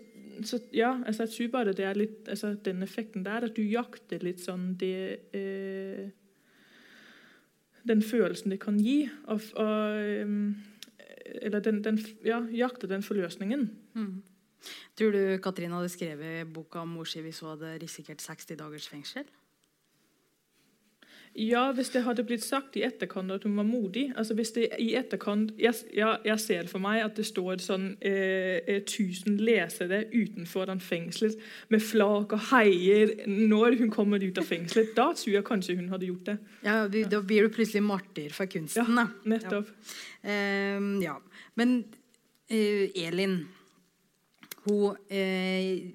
ja, 0.74 0.92
altså 1.02 1.24
jeg 1.24 1.32
tror 1.34 1.50
bare 1.56 1.74
det 1.74 1.88
er 1.88 1.98
litt 1.98 2.28
altså 2.30 2.52
den 2.54 2.82
effekten 2.86 3.26
der, 3.26 3.48
at 3.48 3.56
du 3.56 3.64
jakter 3.66 4.22
litt 4.22 4.42
sånn 4.42 4.76
det 4.78 4.94
eh, 5.34 6.12
Den 7.84 8.00
følelsen 8.00 8.54
det 8.54 8.60
kan 8.62 8.78
gi. 8.80 9.10
Og, 9.28 9.42
og, 9.60 10.54
eller 11.42 11.60
den, 11.60 11.82
den 11.84 11.98
Ja, 12.24 12.40
jakter 12.48 12.88
den 12.88 13.02
forløsningen. 13.02 13.66
Tror 14.96 15.12
du 15.12 15.38
Katrin 15.42 15.74
hadde 15.74 15.90
skrevet 15.92 16.48
boka 16.54 16.80
om 16.80 16.94
Morsi 16.96 17.20
hvis 17.20 17.42
hun 17.42 17.56
hadde 17.56 17.74
risikert 17.82 18.22
60 18.22 18.56
dagers 18.56 18.88
fengsel? 18.88 19.26
Ja, 21.34 21.72
hvis 21.74 21.88
det 21.90 22.04
hadde 22.06 22.22
blitt 22.22 22.44
sagt 22.44 22.76
i 22.78 22.84
etterkant 22.86 23.32
at 23.34 23.42
hun 23.42 23.56
var 23.58 23.66
modig. 23.66 24.12
altså 24.16 24.34
hvis 24.38 24.52
det 24.54 24.68
i 24.78 24.94
etterkant, 24.94 25.52
Jeg, 25.58 25.74
ja, 25.94 26.16
jeg 26.24 26.40
ser 26.40 26.66
for 26.70 26.78
meg 26.78 27.02
at 27.02 27.16
det 27.16 27.26
står 27.26 27.58
sånn 27.58 27.96
eh, 28.00 28.82
tusen 28.86 29.36
lesere 29.42 30.04
utenfor 30.12 30.66
den 30.70 30.80
fengselet 30.80 31.34
med 31.68 31.82
flak 31.82 32.32
og 32.32 32.40
heier 32.52 33.26
når 33.26 33.78
hun 33.80 33.90
kommer 33.90 34.22
ut 34.22 34.38
av 34.38 34.46
fengselet. 34.46 34.94
Da 34.94 35.10
tror 35.12 35.34
jeg 35.34 35.44
kanskje 35.44 35.76
hun 35.76 35.88
hadde 35.88 36.06
gjort 36.06 36.30
det. 36.30 36.38
Ja, 36.62 36.86
du, 36.88 37.02
Da 37.04 37.20
blir 37.20 37.48
du 37.48 37.54
plutselig 37.54 37.82
martyr 37.82 38.30
for 38.30 38.46
kunsten. 38.46 38.94
da. 38.94 39.08
Nettopp. 39.24 39.68
Ehm, 40.22 41.02
ja. 41.02 41.18
Men 41.58 41.84
uh, 42.50 42.86
Elin 42.94 43.40
hun 44.64 44.96
eh, 45.12 45.92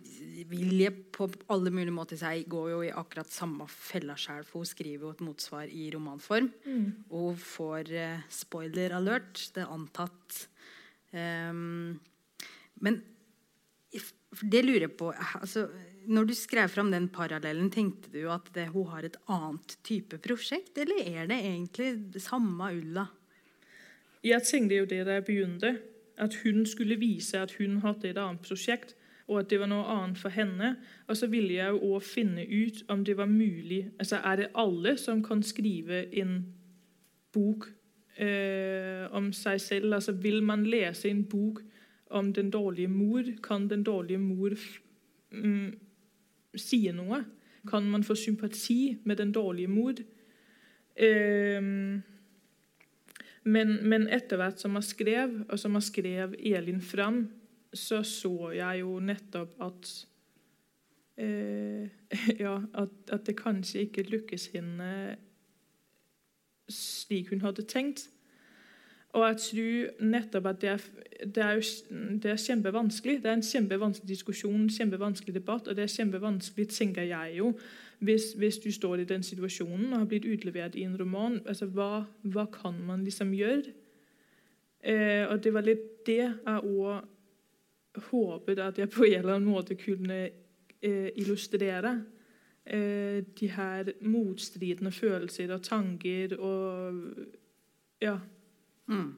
Vilje 0.49 0.89
på 1.13 1.27
alle 1.51 1.71
mulige 1.73 1.93
måter 1.93 2.17
si 2.17 2.45
går 2.49 2.69
jo 2.71 2.79
i 2.85 2.93
akkurat 2.95 3.29
samme 3.29 3.67
fella 3.69 4.15
sjøl, 4.17 4.45
for 4.47 4.63
hun 4.63 4.69
skriver 4.69 5.05
jo 5.05 5.13
et 5.13 5.23
motsvar 5.25 5.69
i 5.69 5.89
romanform. 5.93 6.47
Og 7.09 7.25
hun 7.31 7.39
får 7.43 7.91
eh, 7.91 8.25
spoiler 8.33 8.95
alert. 8.97 9.49
Det 9.53 9.65
er 9.65 9.73
antatt. 9.75 10.39
Um, 11.11 11.99
men 12.79 13.01
det 14.45 14.61
lurer 14.61 14.85
jeg 14.85 14.91
på 14.99 15.07
altså, 15.09 15.63
Når 16.05 16.27
du 16.29 16.33
skrev 16.37 16.69
fram 16.69 16.91
den 16.93 17.07
parallellen, 17.09 17.71
tenkte 17.73 18.11
du 18.13 18.27
at 18.31 18.49
det, 18.53 18.67
hun 18.73 18.87
har 18.93 19.05
et 19.05 19.17
annet 19.29 19.77
type 19.85 20.19
prosjekt, 20.21 20.77
eller 20.77 21.01
er 21.05 21.29
det 21.29 21.39
egentlig 21.41 22.21
samme 22.21 22.71
Ulla? 22.77 23.07
Jeg 24.25 24.43
tenkte 24.45 24.81
jo 24.81 24.87
det 24.89 25.03
da 25.07 25.17
jeg 25.17 25.25
begynte, 25.27 25.73
at 26.19 26.35
hun 26.43 26.65
skulle 26.65 26.99
vise 26.99 27.39
at 27.39 27.55
hun 27.57 27.77
hadde 27.83 28.09
et 28.09 28.17
annet 28.17 28.41
prosjekt, 28.41 28.95
og 29.29 29.39
at 29.39 29.49
det 29.49 29.59
var 29.61 29.69
noe 29.69 29.85
annet 29.93 30.17
for 30.17 30.33
henne. 30.33 30.75
Og 31.07 31.17
så 31.17 31.27
ville 31.29 31.53
jeg 31.53 31.69
jo 31.69 31.93
òg 31.93 32.03
finne 32.03 32.45
ut 32.49 32.81
om 32.89 33.03
det 33.05 33.17
var 33.17 33.29
mulig 33.29 33.83
altså 33.99 34.17
Er 34.25 34.35
det 34.35 34.47
alle 34.55 34.97
som 34.97 35.23
kan 35.23 35.43
skrive 35.43 36.15
en 36.17 36.45
bok 37.33 37.67
eh, 38.17 39.05
om 39.11 39.31
seg 39.33 39.61
selv? 39.61 39.93
Altså 39.93 40.11
Vil 40.11 40.43
man 40.43 40.65
lese 40.65 41.09
en 41.09 41.25
bok 41.25 41.61
om 42.09 42.33
den 42.33 42.49
dårlige 42.49 42.87
mor? 42.87 43.23
Kan 43.43 43.69
den 43.69 43.83
dårlige 43.83 44.17
mor 44.17 44.57
mm, 45.31 45.79
si 46.55 46.91
noe? 46.91 47.23
Kan 47.69 47.83
man 47.83 48.03
få 48.03 48.15
sympati 48.15 48.97
med 49.03 49.17
den 49.17 49.31
dårlige 49.31 49.67
mor? 49.67 49.93
Eh, 50.95 51.61
men, 53.43 53.77
men 53.87 54.07
etter 54.11 54.39
hvert 54.39 54.59
som 54.61 54.75
jeg 54.79 54.89
skrev, 54.89 55.35
og 55.49 55.59
som 55.59 55.77
jeg 55.77 55.87
skrev 55.87 56.35
Elin 56.39 56.81
fram, 56.81 57.23
så 57.73 58.03
så 58.03 58.51
jeg 58.55 58.81
jo 58.81 58.99
nettopp 58.99 59.55
at 59.61 59.89
eh, 61.17 61.89
Ja, 62.43 62.59
at, 62.73 62.89
at, 63.11 63.25
det 63.25 63.37
kanskje 63.37 63.85
ikke 63.85 64.07
lykkes 64.09 64.49
henne 64.53 65.17
slik 66.69 67.29
hun 67.29 67.41
hadde 67.41 67.65
tenkt. 67.65 68.09
Og 69.17 69.25
jeg 69.25 69.37
tror 69.41 70.05
nettopp 70.05 70.45
at 70.45 70.61
det 70.61 70.69
er, 70.69 70.83
det 71.25 71.43
er, 71.43 71.61
det 72.23 72.31
er 72.31 72.41
kjempevanskelig. 72.43 73.23
Det 73.23 73.29
er 73.29 73.39
en 73.39 73.45
kjempevanskelig 73.45 74.09
diskusjon, 74.09 74.67
kjempevanskelig 74.69 75.33
debatt, 75.35 75.67
og 75.67 75.75
det 75.75 75.83
er 75.83 75.95
kjempevanskelig, 75.95 76.67
tenker 76.69 77.07
jeg 77.09 77.37
jo, 77.37 77.53
hvis, 77.99 78.33
hvis, 78.39 78.57
du 78.63 78.71
står 78.71 79.03
i 79.03 79.07
den 79.09 79.23
situasjonen 79.23 79.93
og 79.93 79.99
har 79.99 80.09
blitt 80.09 80.25
utlevert 80.25 80.75
i 80.75 80.85
en 80.87 80.97
roman. 80.99 81.41
altså 81.45 81.65
Hva, 81.65 82.05
hva 82.23 82.45
kan 82.53 82.77
man 82.87 83.03
liksom 83.03 83.33
gjøre? 83.35 83.73
Eh, 84.79 85.25
og 85.27 85.43
det 85.43 85.53
var 85.53 85.67
litt 85.67 85.87
det 86.07 86.21
jeg 86.21 86.61
òg 86.63 87.99
håpet 88.11 88.61
at 88.63 88.79
jeg 88.79 88.91
på 88.93 89.03
en 89.03 89.17
eller 89.19 89.35
annen 89.35 89.51
måte 89.51 89.75
kunne 89.79 90.19
eh, 90.23 91.09
illustrere. 91.19 91.97
Eh, 92.63 93.23
de 93.39 93.49
her 93.51 93.93
motstridende 94.05 94.91
følelser 94.91 95.55
og 95.55 95.63
tanker 95.63 96.37
og 96.39 97.03
Ja. 98.01 98.19
Mm. 98.87 99.17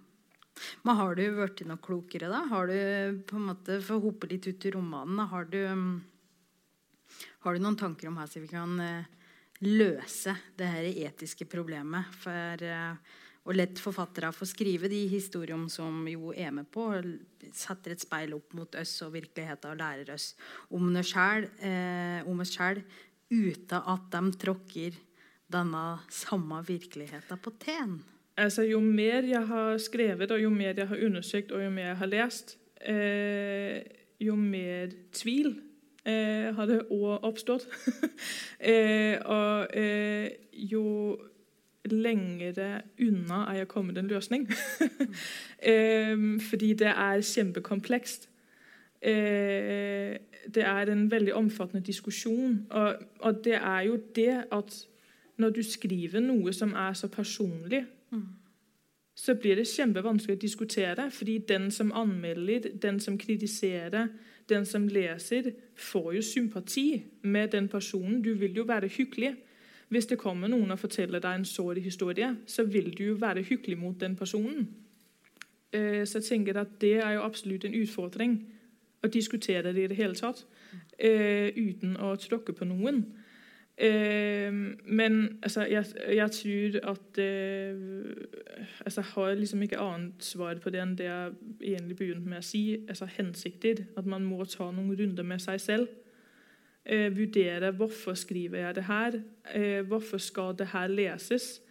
Men 0.84 0.96
har 0.96 1.16
du 1.16 1.24
blitt 1.36 1.62
noe 1.68 1.80
klokere, 1.82 2.30
da? 2.32 2.42
Har 2.50 2.68
du 2.68 3.22
på 3.28 3.38
en 3.38 3.48
måte, 3.52 3.80
For 3.82 3.98
å 3.98 4.06
hoppe 4.08 4.28
litt 4.28 4.48
ut 4.48 4.66
i 4.66 4.72
romanen, 4.74 5.20
har 5.32 5.46
du, 5.46 5.62
har 7.46 7.54
du 7.54 7.64
noen 7.64 7.80
tanker 7.80 8.10
om 8.10 8.20
hvordan 8.20 8.46
vi 8.46 8.52
kan 8.52 8.78
eh, 8.86 9.10
løse 9.66 10.36
det 10.58 10.70
her 10.72 10.88
etiske 11.08 11.48
problemet? 11.50 12.14
For 12.24 12.66
uh, 12.66 13.18
å 13.42 13.54
lett 13.56 13.80
forfattere 13.82 14.30
få 14.36 14.46
skrive 14.46 14.90
de 14.92 15.02
historiene 15.10 15.70
som 15.72 16.04
jo 16.10 16.34
er 16.34 16.52
med 16.54 16.70
på, 16.72 16.86
setter 17.58 17.96
et 17.96 18.04
speil 18.04 18.36
opp 18.38 18.54
mot 18.58 18.76
oss 18.78 18.94
og 19.06 19.16
virkeligheten 19.16 19.74
og 19.74 19.80
lærer 19.82 20.14
oss 20.14 20.32
om 20.70 20.92
eh, 20.94 22.22
oss 22.22 22.54
sjøl 22.54 22.84
uten 23.32 23.80
at 23.80 24.12
de 24.14 24.22
tråkker 24.38 25.00
denne 25.52 25.86
samme 26.12 26.62
virkeligheten 26.68 27.42
på 27.42 27.54
teen. 27.60 27.98
Altså, 28.40 28.64
jo 28.64 28.80
mer 28.80 29.26
jeg 29.28 29.44
har 29.50 29.78
skrevet, 29.82 30.32
og 30.32 30.40
jo 30.40 30.52
mer 30.54 30.78
jeg 30.78 30.88
har 30.88 31.04
undersøkt, 31.08 31.52
og 31.52 31.64
jo 31.64 31.72
mer 31.74 31.90
jeg 31.92 32.00
har 32.00 32.12
lest, 32.12 32.56
eh, 32.80 33.82
jo 34.22 34.38
mer 34.40 34.94
tvil 35.18 35.56
eh, 36.06 36.56
har 36.56 36.66
det 36.70 36.82
òg 36.92 37.26
oppstått. 37.28 37.68
eh, 38.72 39.18
og 39.26 39.76
eh, 39.78 40.32
jo 40.54 41.18
lengre 41.92 42.82
unna 43.02 43.46
er 43.50 43.62
jeg 43.62 43.72
kommet 43.72 43.98
en 43.98 44.08
løsning. 44.12 44.48
fordi 46.50 46.74
det 46.74 46.92
er 46.92 47.22
kjempekomplekst. 47.26 48.30
Eh, 49.02 50.18
det 50.56 50.64
er 50.66 50.92
en 50.92 51.08
veldig 51.12 51.34
omfattende 51.34 51.86
diskusjon. 51.86 52.68
Og, 52.70 52.96
og 53.20 53.44
det 53.44 53.56
er 53.56 53.82
jo 53.82 53.98
det 54.16 54.44
at 54.52 54.78
når 55.38 55.50
du 55.50 55.64
skriver 55.64 56.22
noe 56.22 56.54
som 56.54 56.74
er 56.78 56.94
så 56.94 57.08
personlig 57.10 57.86
så 59.22 59.36
blir 59.36 59.60
det 59.60 59.70
kjempevanskelig 59.70 60.38
å 60.38 60.42
diskutere. 60.42 61.08
Fordi 61.14 61.38
den 61.50 61.70
som 61.72 61.92
anmelder, 61.96 62.72
den 62.82 63.00
som 63.00 63.20
kritiserer, 63.22 64.08
den 64.50 64.66
som 64.66 64.88
leser, 64.88 65.52
får 65.76 66.14
jo 66.16 66.22
sympati 66.22 67.04
med 67.22 67.52
den 67.52 67.68
personen. 67.68 68.22
Du 68.22 68.34
vil 68.34 68.56
jo 68.56 68.64
være 68.64 68.88
hyggelig. 68.88 69.36
Hvis 69.90 70.06
det 70.06 70.18
kommer 70.18 70.48
noen 70.48 70.72
og 70.72 70.80
forteller 70.80 71.20
deg 71.20 71.36
en 71.36 71.46
sår 71.46 71.82
historie, 71.84 72.36
så 72.48 72.64
vil 72.64 72.94
du 72.98 73.04
jo 73.04 73.18
være 73.20 73.44
hyggelig 73.44 73.78
mot 73.78 74.00
den 74.00 74.16
personen. 74.16 74.70
Eh, 75.74 76.06
så 76.08 76.20
jeg 76.20 76.24
tenker 76.24 76.60
at 76.60 76.80
det 76.82 76.96
er 77.04 77.18
jo 77.18 77.26
absolutt 77.26 77.66
en 77.66 77.76
utfordring 77.76 78.38
å 79.04 79.08
diskutere 79.08 79.74
det 79.74 79.84
i 79.84 79.88
det 79.92 79.98
hele 79.98 80.16
tatt. 80.16 80.46
Eh, 81.00 81.52
uten 81.58 81.98
å 81.98 82.16
tråkke 82.16 82.54
på 82.54 82.68
noen. 82.70 83.04
Eh, 83.78 84.54
men 84.84 85.40
altså, 85.44 85.62
jeg, 85.62 85.86
jeg, 86.16 86.32
tror 86.32 86.92
at 86.92 87.18
eh, 87.18 87.76
altså, 88.86 89.02
Jeg 89.02 89.10
har 89.14 89.34
liksom 89.34 89.62
ikke 89.62 89.80
annet 89.80 90.24
svar 90.24 90.60
på 90.62 90.70
det 90.70 90.82
enn 90.82 90.98
det 90.98 91.08
jeg 91.08 91.32
egentlig 91.62 91.98
begynte 91.98 92.30
med 92.30 92.44
å 92.44 92.46
si. 92.46 92.64
Altså 92.88 93.08
hensikter. 93.18 93.86
At 93.98 94.06
man 94.06 94.28
må 94.28 94.44
ta 94.46 94.70
noen 94.72 94.94
runder 95.00 95.28
med 95.28 95.42
seg 95.44 95.62
selv. 95.62 95.90
Eh, 96.86 97.10
vurdere 97.18 97.72
hvorfor 97.78 98.18
skriver 98.18 98.66
jeg 98.66 98.76
det 98.76 98.88
her. 98.90 99.22
Eh, 99.56 99.82
hvorfor 99.88 100.18
skal 100.18 100.56
det 100.58 100.72
her 100.74 100.88
leses? 100.88 101.62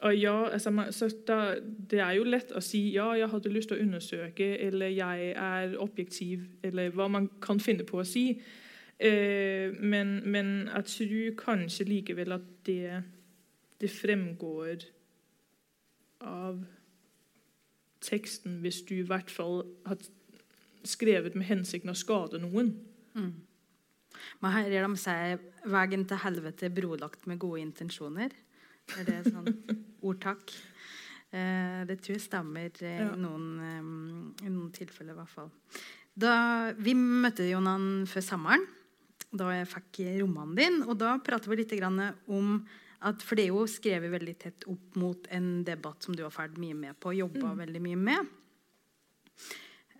Og 0.00 0.16
ja, 0.16 0.48
altså, 0.48 0.70
man, 0.70 0.88
da, 1.28 1.54
Det 1.90 2.00
er 2.00 2.16
jo 2.16 2.24
lett 2.24 2.50
å 2.56 2.62
si 2.64 2.80
ja, 2.94 3.12
jeg 3.14 3.28
hadde 3.30 3.52
lyst 3.52 3.70
til 3.70 3.78
å 3.78 3.84
undersøke, 3.84 4.48
eller 4.66 4.90
jeg 4.90 5.30
er 5.36 5.76
objektiv, 5.78 6.42
eller 6.64 6.90
hva 6.96 7.08
man 7.08 7.28
kan 7.42 7.60
finne 7.60 7.84
på 7.84 8.00
å 8.00 8.06
si. 8.08 8.40
Eh, 9.00 9.72
men, 9.80 10.18
men, 10.28 10.68
jeg 10.68 10.84
tror 10.84 11.36
kanskje 11.40 11.86
likevel 11.88 12.34
at 12.36 12.48
det, 12.68 13.02
det 13.80 13.88
fremgår 13.88 14.82
av 16.20 16.58
teksten 18.04 18.58
hvis 18.60 18.82
du 18.88 18.98
i 18.98 19.06
hvert 19.08 19.30
fall 19.32 19.62
har 19.86 20.02
skrevet 20.84 21.36
med 21.36 21.48
hensikten 21.48 21.92
å 21.92 21.96
skade 21.96 22.42
noen. 22.42 22.74
Mm. 23.16 23.30
Men 24.44 24.52
her 24.52 24.68
gir 24.68 24.84
de 24.84 25.00
seg 25.00 25.46
'Veien 25.64 26.04
til 26.08 26.20
helvete 26.20 26.70
brolagt 26.72 27.26
med 27.28 27.40
gode 27.40 27.60
intensjoner'. 27.60 28.36
Er 28.98 29.04
det 29.06 29.30
sånn 29.30 29.48
ordtak? 30.08 30.52
Eh, 31.30 31.86
det 31.88 32.00
tror 32.02 32.16
jeg 32.16 32.26
stemmer 32.26 32.68
eh, 32.82 33.00
ja. 33.00 33.14
i, 33.14 33.20
noen, 33.20 33.48
um, 33.80 34.34
i 34.42 34.48
noen 34.48 34.72
tilfeller, 34.76 35.14
i 35.14 35.20
hvert 35.20 35.32
fall. 35.32 35.50
Da, 36.20 36.34
vi 36.76 36.92
møtte 36.96 37.46
Jonan 37.48 38.04
før 38.10 38.24
sommeren 38.24 38.66
da 39.30 39.50
jeg 39.54 39.68
fikk 39.70 40.00
romanen 40.20 40.56
din. 40.58 40.78
Og 40.86 40.98
da 41.00 41.16
prater 41.22 41.52
vi 41.52 41.62
litt 41.62 41.74
om 42.30 42.60
at, 43.00 43.22
For 43.24 43.38
det 43.38 43.46
er 43.46 43.54
jo 43.54 43.64
skrevet 43.70 44.12
veldig 44.12 44.36
tett 44.36 44.66
opp 44.68 44.96
mot 45.00 45.26
en 45.32 45.62
debatt 45.64 46.04
som 46.04 46.16
du 46.16 46.22
har 46.26 46.34
ferd 46.34 46.58
mye 46.60 46.76
med 46.76 46.98
på, 47.00 47.14
og 47.14 47.20
jobba 47.22 47.54
mm. 47.54 47.62
veldig 47.62 47.82
mye 47.86 48.00
med. 48.00 48.36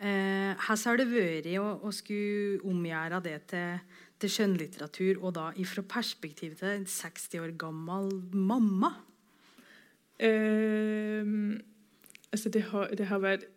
Eh, 0.01 0.53
her 0.57 0.83
har 0.85 1.01
det 1.01 1.09
vært 1.09 1.49
å, 1.61 1.71
å 1.85 1.93
skulle 1.93 2.61
omgjøre 2.69 3.23
det 3.25 3.37
til, 3.53 3.81
til 4.21 4.35
skjønnlitteratur, 4.35 5.21
og 5.21 5.35
da 5.39 5.47
ifra 5.61 5.85
perspektivet 5.85 6.61
til 6.61 6.75
en 6.75 6.87
60 6.89 7.41
år 7.41 7.57
gammel 7.61 8.13
mamma. 8.37 8.93
Eh, 10.21 11.25
altså 12.29 12.53
det, 12.53 12.67
har, 12.69 12.93
det 12.97 13.09
har 13.09 13.25
vært 13.25 13.49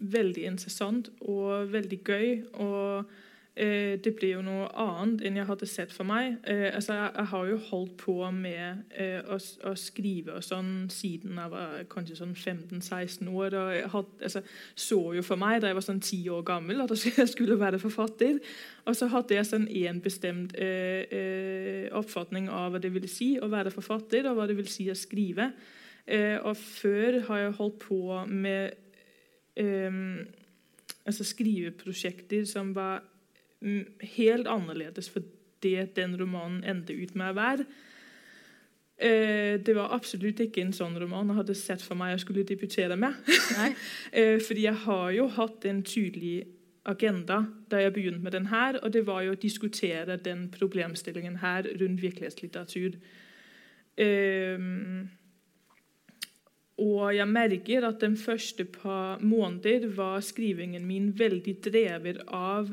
veldig 0.00 0.46
interessant 0.54 1.12
og 1.20 1.68
veldig 1.72 2.00
gøy. 2.00 2.30
og 2.64 3.12
det 3.56 4.12
blir 4.16 4.36
jo 4.36 4.42
noe 4.46 4.68
annet 4.78 5.24
enn 5.26 5.36
jeg 5.36 5.48
hadde 5.48 5.66
sett 5.68 5.90
for 5.92 6.06
meg. 6.08 6.36
Eh, 6.48 6.68
altså, 6.70 6.94
jeg, 6.94 7.26
har 7.32 7.48
jo 7.50 7.56
holdt 7.66 7.96
på 8.00 8.14
med 8.32 8.84
eh, 8.94 9.18
å, 9.26 9.36
å, 9.68 9.72
skrive 9.76 10.36
og 10.38 10.46
sånn 10.46 10.86
siden 10.92 11.40
jeg 11.40 11.52
var 11.52 11.82
kanskje 11.90 12.20
sånn 12.20 12.36
15-16 12.36 13.28
år. 13.28 13.56
og 13.58 13.72
jeg 13.74 13.90
had, 13.92 14.14
altså, 14.28 14.42
så 14.74 15.00
jo 15.18 15.24
for 15.26 15.40
meg 15.40 15.60
da 15.60 15.72
jeg 15.72 15.80
var 15.80 15.86
sånn 15.88 16.00
10 16.00 16.30
år 16.36 16.46
gammel 16.52 16.84
at 16.84 16.94
jeg 16.94 17.28
skulle 17.32 17.58
være 17.60 17.82
forfatter. 17.82 18.38
Og 18.86 18.96
så 18.96 19.10
hadde 19.12 19.36
jeg 19.36 19.50
sånn 19.50 19.68
en 19.82 20.00
bestemt 20.04 20.54
eh, 20.54 21.04
eh, 21.10 21.84
oppfatning 21.96 22.48
av 22.54 22.74
hva 22.74 22.82
det 22.82 22.94
ville 22.94 23.10
si 23.10 23.34
å 23.42 23.50
være 23.50 23.74
forfatter, 23.74 24.30
og 24.30 24.38
hva 24.38 24.48
det 24.48 24.56
vil 24.62 24.70
si 24.70 24.88
å 24.90 24.98
skrive. 24.98 25.50
Eh, 26.06 26.38
og 26.38 26.54
før 26.56 27.20
har 27.28 27.44
jeg 27.44 27.58
holdt 27.58 27.82
på 27.88 28.22
med 28.30 28.78
altså 29.60 31.24
skriveprosjekter 31.26 32.46
som 32.48 32.70
var 32.72 33.02
helt 34.16 34.48
annerledes 34.48 35.10
for 35.12 35.24
det 35.60 35.90
den 35.96 36.16
romanen 36.16 36.62
endte 36.64 36.96
ut 36.96 37.14
med 37.18 37.32
å 37.32 37.36
være. 37.36 37.66
Eh, 39.00 39.56
det 39.64 39.74
var 39.76 39.94
absolutt 39.96 40.40
ikke 40.44 40.60
en 40.64 40.74
sånn 40.76 40.96
roman 41.00 41.32
jeg 41.32 41.40
hadde 41.40 41.56
sett 41.56 41.84
for 41.84 41.96
meg 41.96 42.14
jeg 42.14 42.24
skulle 42.24 42.46
debutere 42.48 42.96
med. 43.00 43.16
eh, 44.12 44.36
fordi 44.44 44.66
jeg 44.66 44.82
har 44.86 45.06
jo 45.16 45.28
hatt 45.36 45.64
en 45.68 45.80
tydelig 45.84 46.34
agenda 46.88 47.42
da 47.70 47.80
jeg 47.80 47.94
begynte 47.96 48.24
med 48.24 48.36
den 48.36 48.50
her, 48.52 48.80
og 48.80 48.92
det 48.92 49.06
var 49.08 49.22
jo 49.24 49.32
å 49.36 49.40
diskutere 49.40 50.18
den 50.20 50.48
problemstillingen 50.52 51.40
her 51.40 51.68
rundt 51.80 52.02
virkelighetslitteratur. 52.02 52.96
Um, 54.00 55.08
og 56.80 57.10
jeg 57.12 57.28
merker 57.28 57.84
at 57.84 58.00
den 58.00 58.16
første 58.16 58.64
par 58.64 59.20
måneder 59.20 59.90
var 59.96 60.22
skrivingen 60.24 60.86
min 60.88 61.10
veldig 61.18 61.56
drevet 61.66 62.22
av 62.26 62.70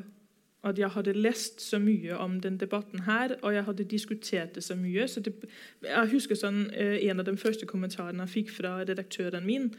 at 0.63 0.79
jeg 0.79 0.89
hadde 0.89 1.13
lest 1.13 1.61
så 1.61 1.79
mye 1.79 2.17
om 2.17 2.39
den 2.41 2.57
debatten 2.57 3.05
her, 3.05 3.35
og 3.41 3.53
jeg 3.53 3.63
hadde 3.63 3.83
diskutert 3.83 4.55
det 4.55 4.63
så 4.63 4.75
mye. 4.75 5.07
Så 5.07 5.21
det, 5.21 5.33
jeg 5.83 6.09
husker 6.11 6.35
sånn, 6.35 6.71
eh, 6.73 6.97
En 7.07 7.19
av 7.19 7.25
de 7.25 7.37
første 7.37 7.65
kommentarene 7.65 8.25
jeg 8.25 8.33
fikk 8.33 8.51
fra 8.51 8.79
redaktøren 8.81 9.45
min, 9.45 9.71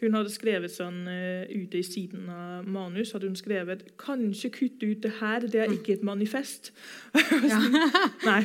hun 0.00 0.12
hadde 0.12 0.28
skrevet 0.28 0.72
sånn 0.72 1.06
uh, 1.08 1.48
ute 1.48 1.78
i 1.80 1.84
siden 1.86 2.26
av 2.28 2.66
manus 2.68 3.14
hadde 3.16 3.30
hun 3.30 3.38
skrevet 3.38 3.86
'Kanskje 3.96 4.50
kutte 4.52 4.90
ut 4.90 5.02
det 5.02 5.12
her, 5.20 5.40
det 5.40 5.60
er 5.62 5.72
ikke 5.72 5.92
et 5.96 6.04
manifest'. 6.04 6.72
Ja. 7.50 7.60
Nei. 8.26 8.42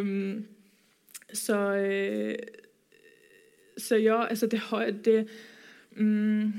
um, 0.00 0.46
så, 1.44 1.58
uh, 1.76 2.34
så 3.76 4.00
ja, 4.00 4.24
altså 4.24 4.46
det 4.46 4.58
har 4.70 4.90
det, 4.90 5.28
um, 6.00 6.54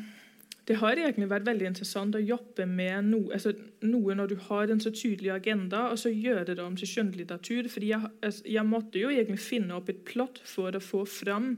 det 0.67 0.75
har 0.81 0.99
egentlig 0.99 1.29
vært 1.31 1.47
veldig 1.47 1.69
interessant 1.69 2.15
å 2.17 2.21
jobbe 2.21 2.65
med 2.67 3.07
noe, 3.07 3.31
altså 3.37 3.53
noe 3.87 4.15
når 4.19 4.33
du 4.33 4.35
har 4.49 4.71
en 4.71 4.81
så 4.83 4.91
tydelig 4.91 5.31
agenda, 5.31 5.85
og 5.93 5.99
så 6.01 6.11
gjøre 6.11 6.57
det 6.57 6.63
om 6.63 6.75
til 6.75 6.89
skjønnlitteratur. 6.91 7.69
For 7.71 7.85
jeg, 7.87 8.11
altså, 8.19 8.43
jeg 8.51 8.67
måtte 8.67 8.99
jo 8.99 9.11
egentlig 9.13 9.39
finne 9.39 9.77
opp 9.77 9.91
et 9.93 10.03
plott 10.07 10.41
for 10.43 10.75
å 10.75 10.83
få 10.83 11.05
fram 11.07 11.53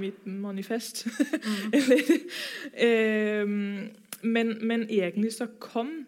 mitt 0.00 0.26
manifest. 0.26 1.04
Mm. 1.06 1.76
eh, 2.88 3.54
men, 4.22 4.54
men, 4.62 4.86
egentlig 4.90 5.32
så 5.36 5.46
kom 5.62 6.06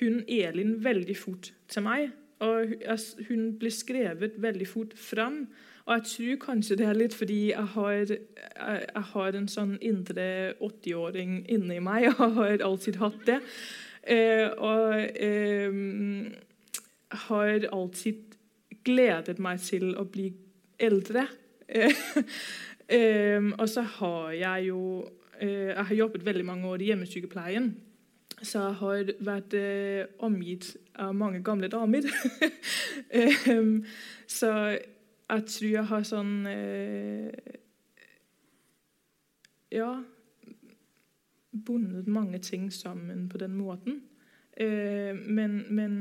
hun 0.00 0.22
Elin 0.28 0.76
veldig 0.84 1.16
fort 1.16 1.52
til 1.68 1.86
meg. 1.86 2.10
Og 2.44 2.76
altså, 2.84 3.24
hun 3.28 3.54
ble 3.60 3.72
skrevet 3.72 4.36
veldig 4.40 4.68
fort 4.68 4.96
fram. 4.96 5.46
Og 5.90 5.96
jeg 5.96 6.06
tror 6.06 6.36
kanskje 6.44 6.76
det 6.78 6.84
er 6.86 6.98
litt 6.98 7.14
fordi 7.18 7.38
jeg 7.48 7.66
har, 7.74 8.12
jeg 8.14 9.04
har 9.12 9.34
en 9.34 9.48
sånn 9.50 9.72
indre 9.82 10.26
80-åring 10.62 11.40
inni 11.50 11.80
meg. 11.82 12.12
og 12.22 12.36
har 12.38 12.62
alltid 12.62 13.00
hatt 13.02 13.24
det. 13.26 13.40
Eh, 14.06 14.46
og 14.54 15.18
eh, 15.18 15.80
har 17.26 17.66
alltid 17.74 18.36
gledet 18.86 19.42
meg 19.42 19.58
til 19.66 19.90
å 19.98 20.06
bli 20.08 20.30
eldre. 20.78 21.26
Eh, 22.90 23.38
og 23.38 23.68
så 23.70 23.84
har 23.86 24.32
jeg 24.34 24.64
jo 24.66 24.78
uh, 25.06 25.46
Jeg 25.46 25.84
har 25.86 25.94
jobbet 25.94 26.24
veldig 26.26 26.42
mange 26.48 26.66
år 26.66 26.82
i 26.82 26.88
hjemmesykepleien. 26.88 27.68
Så 28.42 28.64
jeg 28.64 28.78
har 28.80 29.12
vært 29.28 29.54
uh, 29.54 30.24
omgitt 30.26 30.72
av 30.98 31.14
mange 31.14 31.38
gamle 31.46 31.70
damer. 31.70 32.10
så 34.40 34.50
jeg 35.30 35.46
tror 35.46 35.70
jeg 35.70 35.88
har 35.90 36.06
sånn 36.06 36.32
eh, 36.50 37.58
Ja 39.70 39.90
Bundet 41.50 42.06
mange 42.06 42.38
ting 42.38 42.68
sammen 42.72 43.28
på 43.28 43.38
den 43.38 43.56
måten. 43.58 44.02
men, 44.56 45.64
men 45.70 45.94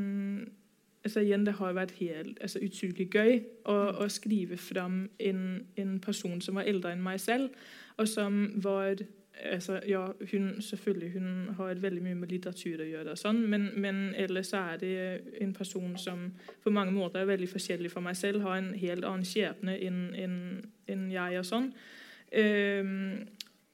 altså 1.03 1.19
igjen, 1.19 1.45
Det 1.45 1.53
har 1.53 1.73
vært 1.73 1.91
helt 1.91 2.37
altså, 2.41 2.59
utrolig 2.59 3.09
gøy 3.09 3.39
å, 3.65 3.77
å 4.03 4.07
skrive 4.11 4.57
fram 4.57 5.09
en, 5.19 5.65
en, 5.75 5.99
person 5.99 6.41
som 6.41 6.59
var 6.59 6.67
eldre 6.69 6.91
enn 6.93 7.03
meg 7.03 7.19
selv, 7.19 7.49
og 7.97 8.07
som 8.07 8.61
var 8.63 9.01
altså, 9.43 9.79
ja, 9.87 10.11
hun, 10.31 10.61
selvfølgelig, 10.61 11.11
hun 11.11 11.49
har 11.57 11.73
veldig 11.81 12.03
mye 12.03 12.15
med 12.15 12.31
litteratur 12.31 12.83
å 12.83 12.87
gjøre, 12.87 13.15
sånn, 13.19 13.41
men, 13.49 13.69
men, 13.79 14.01
ellers 14.19 14.51
er 14.57 14.79
det 14.81 14.93
en 15.41 15.53
person 15.55 15.97
som 15.97 16.27
på 16.63 16.73
mange 16.73 16.93
måter 16.95 17.21
er 17.21 17.29
veldig 17.29 17.49
forskjellig 17.51 17.91
fra 17.93 18.03
meg 18.03 18.17
selv, 18.19 18.43
har 18.45 18.59
en 18.59 18.73
helt 18.77 19.07
annen 19.07 19.27
skjebne 19.27 19.77
enn, 19.79 20.01
en, 20.15 20.37
en 20.91 21.09
jeg. 21.13 21.39
og 21.39 21.47
sånn. 21.47 21.71
Um, 22.29 23.27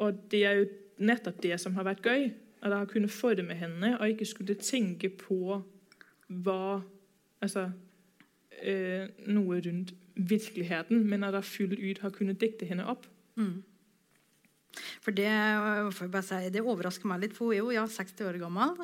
og 0.03 0.19
det 0.31 0.43
er 0.47 0.59
jo 0.61 0.67
nettopp 1.03 1.41
det 1.43 1.59
som 1.59 1.75
har 1.75 1.87
vært 1.87 2.05
gøy. 2.05 2.29
At 2.61 2.71
jeg 2.71 2.81
har 2.81 2.89
kunnet 2.89 3.13
forme 3.13 3.55
henne 3.57 3.91
og 3.99 4.09
ikke 4.09 4.25
skulle 4.25 4.55
tenke 4.57 5.11
på 5.13 5.59
hva 6.45 6.81
altså, 7.43 7.67
uh, 7.69 9.05
noe 9.27 9.61
rundt 9.65 9.93
virkeligheten, 10.15 11.03
men 11.03 11.23
at 11.27 11.35
jeg 11.35 11.51
fullt 11.51 11.79
ut 11.79 12.03
har 12.05 12.13
kunnet 12.15 12.39
dikte 12.41 12.67
henne 12.69 12.87
opp. 12.87 13.07
Mm. 13.35 13.63
For 15.03 15.15
det, 15.15 15.29
si, 16.27 16.41
det, 16.53 16.63
overrasker 16.63 17.09
meg 17.09 17.25
litt, 17.25 17.35
for 17.37 17.49
hun 17.49 17.55
er 17.55 17.61
jo 17.61 17.75
ja, 17.75 17.85
60 17.89 18.27
år 18.29 18.39
gammel. 18.41 18.75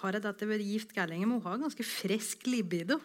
Har 0.00 0.18
jeg 0.18 0.26
dette 0.26 0.50
ved 0.50 0.66
gift 0.66 0.92
gærlinger, 0.96 1.30
må 1.30 1.38
hun 1.40 1.48
ha 1.48 1.56
ganske 1.64 1.86
frisk 1.86 2.46
libido. 2.50 3.00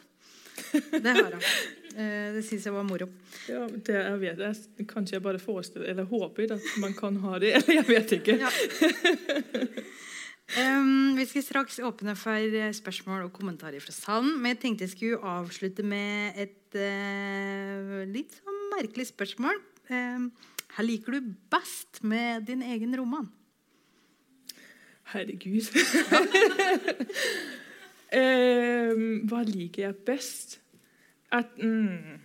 Det 0.73 1.15
har 1.15 1.31
hun. 1.33 1.47
Det 1.93 2.41
syns 2.47 2.63
jeg 2.65 2.73
var 2.73 2.85
moro. 2.87 3.05
Ja, 3.45 3.67
det 3.69 3.97
jeg 3.99 4.21
vet 4.21 4.39
jeg. 4.41 4.85
Kanskje 4.89 5.19
jeg 5.19 5.25
bare 5.25 5.41
forestiller 5.41 5.91
eller 5.93 6.07
håper 6.09 6.55
at 6.55 6.71
man 6.81 6.95
kan 6.97 7.19
ha 7.21 7.37
det. 7.41 7.53
Eller 7.59 7.81
jeg 7.81 7.89
vet 7.89 8.15
ikke. 8.17 8.39
Ja. 8.41 8.49
Um, 10.53 11.15
vi 11.17 11.25
skal 11.25 11.41
straks 11.41 11.79
åpne 11.81 12.13
for 12.19 12.37
eh, 12.37 12.73
spørsmål 12.75 13.25
og 13.25 13.33
kommentarer 13.33 13.81
fra 13.81 13.93
salen. 13.95 14.35
Men 14.41 14.53
jeg 14.53 14.59
tenkte 14.61 14.85
jeg 14.85 14.93
skulle 14.93 15.33
avslutte 15.33 15.85
med 15.87 16.37
et 16.43 16.77
uh, 16.77 18.03
litt 18.09 18.35
sånn 18.37 18.59
merkelig 18.75 19.07
spørsmål. 19.09 19.61
Um, 19.89 20.27
hva 20.73 20.85
liker 20.85 21.17
du 21.17 21.33
best 21.53 22.01
med 22.01 22.47
din 22.49 22.63
egen 22.65 22.95
roman? 22.97 23.27
Herregud. 25.13 25.69
um, 28.13 29.05
hva 29.29 29.43
liker 29.45 29.87
jeg 29.87 30.01
best? 30.07 30.57
At, 31.33 31.53
mm, 31.57 32.17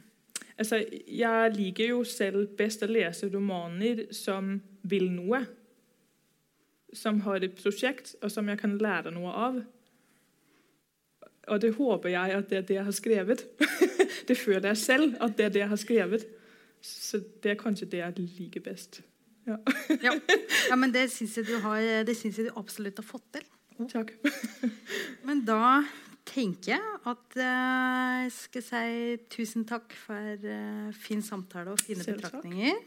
altså, 0.56 0.80
jeg 1.08 1.54
liker 1.56 1.92
jo 1.92 2.02
selv 2.08 2.56
best 2.56 2.84
å 2.84 2.90
lese 2.90 3.28
romaner 3.32 4.06
som 4.16 4.56
vil 4.88 5.10
noe 5.12 5.44
som 6.96 7.20
har 7.26 7.44
et 7.44 7.56
prosjekt, 7.58 8.14
og 8.22 8.32
som 8.32 8.48
jeg 8.48 8.60
kan 8.60 8.78
lære 8.80 9.12
noe 9.12 9.32
av. 9.32 9.58
Og 11.48 11.60
det 11.60 11.74
håper 11.76 12.12
jeg 12.12 12.36
at 12.36 12.48
det 12.50 12.58
er 12.58 12.66
det 12.68 12.76
jeg 12.78 12.88
har 12.88 12.96
skrevet. 12.96 13.44
det 14.28 14.36
føler 14.36 14.70
jeg 14.70 14.80
selv 14.80 15.16
at 15.20 15.36
det 15.36 15.46
er 15.46 15.54
det 15.54 15.62
jeg 15.64 15.72
har 15.72 15.80
skrevet. 15.80 16.26
Så 16.88 17.20
det 17.42 17.54
er 17.54 17.60
kanskje 17.60 17.90
det 17.92 18.02
jeg 18.02 18.26
liker 18.38 18.64
best. 18.64 19.02
Ja, 19.48 19.56
ja. 20.04 20.12
ja 20.68 20.76
men 20.76 20.92
det 20.94 21.08
syns 21.12 21.38
jeg, 21.38 21.48
jeg, 21.48 22.34
du 22.36 22.50
absolutt 22.56 23.00
har 23.00 23.06
fått 23.06 23.26
til. 23.38 23.48
Takk. 23.88 24.12
men 25.28 25.44
da 25.46 25.84
tenker 26.28 26.74
jeg 26.74 26.98
at 27.08 27.38
uh, 27.38 28.24
jeg 28.24 28.32
skal 28.34 28.64
si 28.66 29.16
tusen 29.32 29.64
takk 29.68 29.94
for 29.96 30.44
uh, 30.44 30.90
fin 30.96 31.22
samtale 31.24 31.72
og 31.74 31.82
fine 31.82 32.04
betraktninger. 32.04 32.82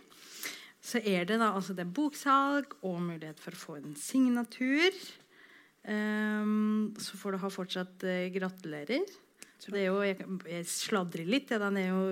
Så 0.81 1.01
er 1.05 1.27
det 1.29 1.37
da 1.37 1.51
altså 1.53 1.75
det 1.77 1.85
er 1.85 1.95
boksalg 1.95 2.73
og 2.81 3.01
mulighet 3.05 3.41
for 3.41 3.55
å 3.55 3.61
få 3.63 3.79
en 3.79 3.97
signatur. 3.97 4.97
Um, 5.81 6.93
så 7.01 7.17
får 7.17 7.33
du 7.33 7.41
ha 7.41 7.49
fortsatt 7.53 8.05
uh, 8.05 8.27
gratulerer. 8.33 9.05
Det 9.69 9.77
er 9.77 9.89
jo, 9.91 10.01
jeg, 10.01 10.25
jeg 10.49 10.67
sladrer 10.69 11.27
litt. 11.29 11.51
Den 11.61 11.77
er 11.77 11.91
jo 11.91 12.03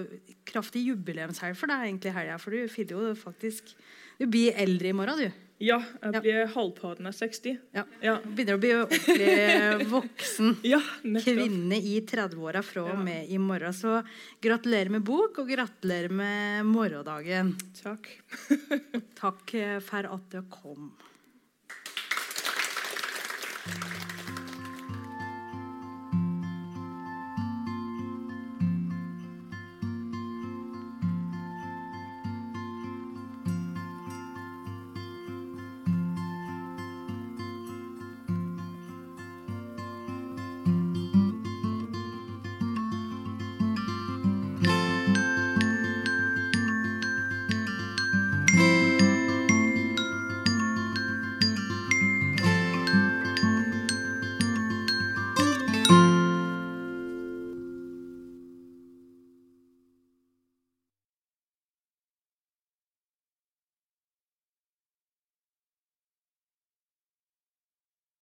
kraftig 0.47 0.83
jubileumshelg 0.85 1.57
for 1.57 1.71
deg 1.71 1.87
egentlig 1.87 2.13
helga. 2.13 2.37
For 2.41 2.53
du 2.53 2.69
fyller 2.69 3.09
jo 3.09 3.13
faktisk 3.17 3.73
Du 4.19 4.27
blir 4.27 4.57
eldre 4.59 4.91
i 4.91 4.95
morgen, 4.95 5.23
du. 5.23 5.45
Ja, 5.59 5.81
jeg 5.99 6.21
blir 6.23 6.37
ja. 6.37 6.45
halvparten 6.53 7.07
av 7.09 7.15
60. 7.17 7.57
Ja. 7.75 7.83
ja. 8.03 8.13
Begynner 8.23 8.55
å 8.55 8.61
bli 8.61 8.69
ordentlig 8.77 9.87
voksen 9.95 10.53
ja, 10.63 10.79
kvinne 11.03 11.75
i 11.75 11.97
30-åra 12.07 12.61
fra 12.63 12.85
og 12.93 13.01
med 13.03 13.27
i 13.27 13.39
morgen. 13.43 13.75
Så 13.75 13.97
gratulerer 14.43 14.93
med 14.93 15.03
bok, 15.07 15.41
og 15.43 15.51
gratulerer 15.51 16.15
med 16.15 16.69
morgendagen. 16.69 17.55
Takk. 17.81 18.07
takk 19.19 19.55
for 19.83 20.13
at 20.15 20.31
du 20.31 20.41
kom. 20.53 20.93